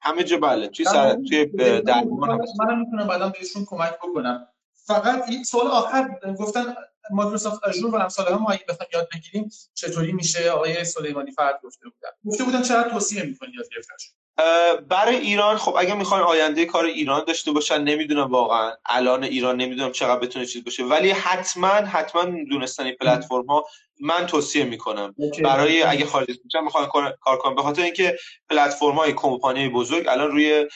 همه 0.00 0.24
جا 0.24 0.38
بله. 0.38 0.68
توی 0.68 0.84
سر 0.84 1.16
توی 1.28 1.46
درمان 1.80 2.40
من 2.58 2.78
می‌تونم 2.78 3.06
بعدا 3.08 3.28
بهشون 3.28 3.64
کمک 3.64 3.98
بکنم. 3.98 4.48
فقط 4.86 5.28
این 5.28 5.44
سوال 5.44 5.66
آخر 5.66 6.08
گفتن 6.38 6.74
مایکروسافت 7.10 7.64
آژور 7.64 7.94
و 7.94 7.96
امثال 7.96 8.32
هم 8.32 8.46
اگه 8.48 8.64
بخوایم 8.68 8.90
یاد 8.94 9.08
بگیریم 9.14 9.50
چطوری 9.74 10.12
میشه؟ 10.12 10.50
آقای 10.50 10.84
سلیمانی 10.84 11.30
فرد 11.32 11.60
گفته 11.62 11.84
بودن. 11.84 12.08
گفته 12.26 12.44
بودن 12.44 12.62
چرا 12.62 12.82
توصیه 12.82 13.22
می‌کنید 13.22 13.54
یاد 13.54 13.68
گرفتنش 13.74 14.10
برای 14.88 15.16
ایران 15.16 15.56
خب 15.56 15.74
اگه 15.78 15.94
می‌خواین 15.94 16.24
آینده 16.24 16.64
کار 16.64 16.84
ایران 16.84 17.24
داشته 17.24 17.52
باشن 17.52 17.82
نمی‌دونم 17.82 18.30
واقعا 18.30 18.72
الان 18.86 19.24
ایران 19.24 19.56
نمی‌دونم 19.56 19.92
چقدر 19.92 20.20
بتونه 20.20 20.46
چیز 20.46 20.64
باشه. 20.64 20.84
ولی 20.84 21.10
حتما 21.10 21.68
حتما 21.68 22.24
دونستن 22.50 22.84
این 22.84 22.96
پلتفرم 23.00 23.46
ها 23.46 23.64
من 24.00 24.26
توصیه 24.26 24.64
می‌کنم. 24.64 25.14
برای 25.44 25.82
اگه 25.82 26.06
خارج 26.06 26.38
میشن 26.44 26.60
می‌خوان 26.64 26.86
کار 27.20 27.36
کنم 27.38 27.54
به 27.54 27.62
خاطر 27.62 27.82
اینکه 27.82 28.16
پلتفرم 28.50 28.94
های 28.94 29.12
کمپانی 29.12 29.68
بزرگ 29.68 30.08
الان 30.08 30.30
روی 30.30 30.66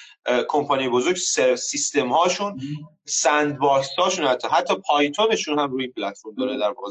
کمپانی 0.49 0.89
بزرگ 0.89 1.17
سیستم 1.57 2.09
هاشون 2.09 2.61
سند 3.05 3.59
باکس 3.59 3.89
هاشون 3.99 4.27
حتی 4.27 4.49
حتی 4.49 4.75
پایتونشون 4.75 5.59
هم 5.59 5.71
روی 5.71 5.89
پلتفرم 5.89 6.35
داره 6.35 6.59
در 6.59 6.73
واقع 6.73 6.91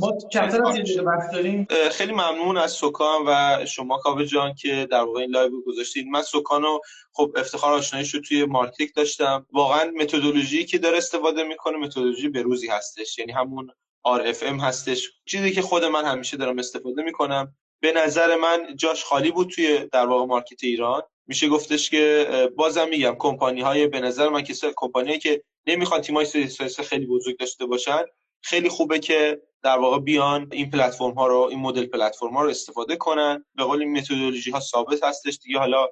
خیلی 1.89 2.11
ممنون 2.11 2.57
از 2.57 2.71
سکان 2.71 3.21
و 3.27 3.65
شما 3.65 3.97
کاوه 3.97 4.25
جان 4.25 4.55
که 4.55 4.87
در 4.91 5.01
واقع 5.01 5.19
این 5.21 5.29
لایو 5.29 5.61
گذاشتید. 5.61 6.07
من 6.07 6.21
سکانو 6.21 6.79
خب 7.13 7.31
افتخار 7.37 7.73
آشناییش 7.73 8.13
رو 8.13 8.21
توی 8.21 8.45
مارکتیک 8.45 8.95
داشتم. 8.95 9.45
واقعا 9.51 9.91
متدولوژی 9.91 10.65
که 10.65 10.77
داره 10.77 10.97
استفاده 10.97 11.43
می‌کنه 11.43 11.77
متدولوژی 11.77 12.29
بروزی 12.29 12.67
هستش. 12.67 13.19
یعنی 13.19 13.31
همون 13.31 13.71
RFM 14.07 14.61
هستش. 14.61 15.11
چیزی 15.25 15.51
که 15.51 15.61
خود 15.61 15.83
من 15.85 16.05
همیشه 16.05 16.37
دارم 16.37 16.59
استفاده 16.59 17.03
می‌کنم. 17.03 17.55
به 17.81 17.91
نظر 17.91 18.35
من 18.35 18.75
جاش 18.75 19.03
خالی 19.03 19.31
بود 19.31 19.49
توی 19.49 19.85
در 19.91 20.05
واقع 20.05 20.25
market 20.25 20.63
ایران. 20.63 21.01
میشه 21.27 21.47
گفتش 21.47 21.89
که 21.89 22.27
بازم 22.55 22.89
میگم 22.89 23.15
کمپانی 23.19 23.61
های 23.61 23.87
به 23.87 23.99
نظر 23.99 24.29
من 24.29 24.43
که 24.43 24.53
کمپانی 24.75 25.19
که 25.19 25.43
نمی‌خوان 25.67 26.01
تیمای 26.01 26.25
سیاسی 26.25 26.83
خیلی 26.83 27.05
بزرگ 27.05 27.37
داشته 27.39 27.65
باشن 27.65 28.01
خیلی 28.41 28.69
خوبه 28.69 28.99
که 28.99 29.41
در 29.63 29.77
واقع 29.77 29.99
بیان 29.99 30.49
این 30.51 30.69
پلتفرم 30.69 31.11
ها 31.11 31.27
رو 31.27 31.37
این 31.37 31.59
مدل 31.59 31.85
پلتفرم 31.85 32.33
ها 32.33 32.43
رو 32.43 32.49
استفاده 32.49 32.95
کنن. 32.95 33.45
به 33.55 33.63
قول 33.63 33.79
این 33.79 33.97
متدولوژی 33.97 34.51
ها 34.51 34.59
ثابت 34.59 35.03
هستش 35.03 35.39
دیگه. 35.43 35.59
حالا 35.59 35.87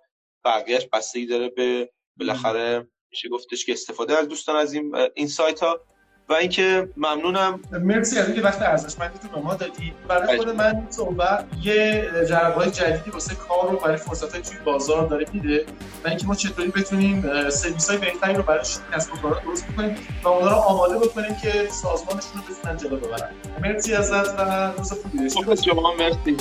بقیهش 0.46 0.88
بستگی 0.94 1.26
داره 1.26 1.50
به 1.50 1.90
بالاخره 2.20 2.88
میشه 3.12 3.30
گفتش 3.30 3.66
که 3.66 3.72
استفاده 3.72 4.18
از 4.18 4.28
دوستان 4.28 4.56
از 4.56 4.74
این 4.74 4.96
این 5.16 5.28
سایت 5.28 5.60
ها 5.60 5.82
و 6.30 6.34
اینکه 6.34 6.90
ممنونم. 6.98 7.60
مرسی 7.72 8.20
از 8.20 8.26
اینکه 8.26 8.42
وقت 8.42 8.62
ارزشمندی 8.62 9.20
تو 9.20 9.28
به 9.28 9.42
ما 9.42 9.56
دادی 9.56 9.94
برای 10.08 10.38
خود 10.38 10.50
من 10.50 10.88
صحبت 10.90 11.46
یه 11.64 12.06
جربه 12.30 12.72
جدیدی 12.72 13.12
واسه 13.12 13.36
کار 13.36 13.72
رو 13.72 13.78
برای 13.78 13.98
فرصت 13.98 14.34
های 14.34 14.42
توی 14.42 14.58
بازار 14.66 15.08
داره 15.08 15.26
میده 15.34 15.66
و 16.06 16.08
اینکه 16.08 16.28
ما 16.28 16.36
چطوری 16.36 16.72
بتونیم 16.72 17.50
سرویس 17.50 17.90
های 17.90 17.98
بهتری 17.98 18.34
رو 18.34 18.44
برای 18.44 18.66
کسب 18.94 19.14
و 19.14 19.18
کارها 19.18 19.40
درست 19.40 19.68
بکنیم 19.68 19.96
و 20.24 20.28
اونها 20.28 20.50
رو 20.50 20.56
آماده 20.56 20.98
بکنیم 20.98 21.36
که 21.42 21.68
سازمانشون 21.72 22.32
رو 22.36 22.56
بتونن 22.56 22.78
جلو 22.78 22.98
ببرن. 22.98 23.30
مرسی 23.62 23.94
ازت 23.94 24.40
و 24.40 24.72
روز 24.78 24.94
خوبی. 24.94 25.18
داشته 25.46 25.72
شما 25.72 25.94
مرسی. 25.96 26.38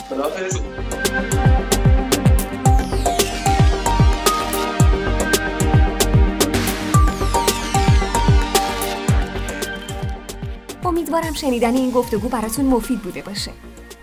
امیدوارم 10.97 11.33
شنیدن 11.33 11.75
این 11.75 11.91
گفتگو 11.91 12.29
براتون 12.29 12.65
مفید 12.65 13.01
بوده 13.01 13.23
باشه 13.23 13.51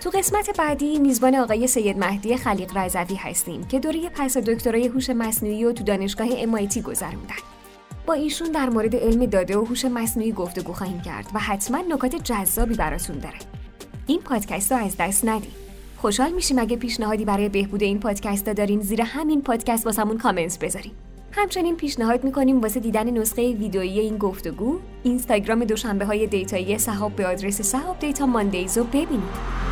تو 0.02 0.10
قسمت 0.10 0.58
بعدی 0.58 1.00
میزبان 1.00 1.36
آقای 1.36 1.68
سید 1.68 1.98
مهدی 1.98 2.38
خلیق 2.38 2.78
رضوی 2.78 3.16
هستیم 3.16 3.64
که 3.64 3.80
دوره 3.80 4.10
پس 4.10 4.38
دکترای 4.38 4.88
هوش 4.88 5.10
مصنوعی 5.10 5.66
و 5.66 5.72
تو 5.72 5.84
دانشگاه 5.84 6.28
MIT 6.28 6.78
گذروندن. 6.78 7.36
با 8.06 8.14
ایشون 8.14 8.52
در 8.52 8.70
مورد 8.70 8.96
علم 8.96 9.26
داده 9.26 9.58
و 9.58 9.66
هوش 9.66 9.86
مصنوعی 9.86 10.32
گفتگو 10.32 10.74
خواهیم 10.74 11.02
کرد 11.02 11.26
و 11.34 11.40
حتما 11.40 11.78
نکات 11.78 12.16
جذابی 12.16 12.76
براتون 12.76 13.20
داره. 13.20 13.40
این 14.08 14.22
پادکست 14.22 14.72
رو 14.72 14.78
از 14.78 14.96
دست 15.00 15.26
ندید. 15.26 15.54
خوشحال 15.98 16.32
میشیم 16.32 16.60
اگه 16.60 16.78
پیشنهادی 16.78 17.26
برای 17.26 17.50
بهبود 17.50 17.84
این 17.84 18.00
پادکست 18.00 18.46
دارین 18.46 18.82
زیر 18.82 19.02
همین 19.02 19.42
پادکست 19.42 19.86
واسمون 19.86 20.18
کامنت 20.18 20.60
بذارین. 20.60 20.94
همچنین 21.36 21.78
پیشنهاد 21.78 22.24
می‌کنیم 22.24 22.62
واسه 22.62 22.80
دیدن 22.80 23.10
نسخه 23.10 23.54
ویدئویی 23.54 24.00
این 24.00 24.18
گفتگو 24.18 24.80
اینستاگرام 25.04 25.64
دوشنبه 25.64 26.06
های 26.06 26.28
دیتایی 26.28 26.78
صحاب 26.78 27.16
به 27.16 27.28
آدرس 27.28 27.62
صحاب 27.62 28.00
Data 28.00 28.26
Mondays 28.26 28.78
رو 28.78 28.84
ببینید. 28.84 29.64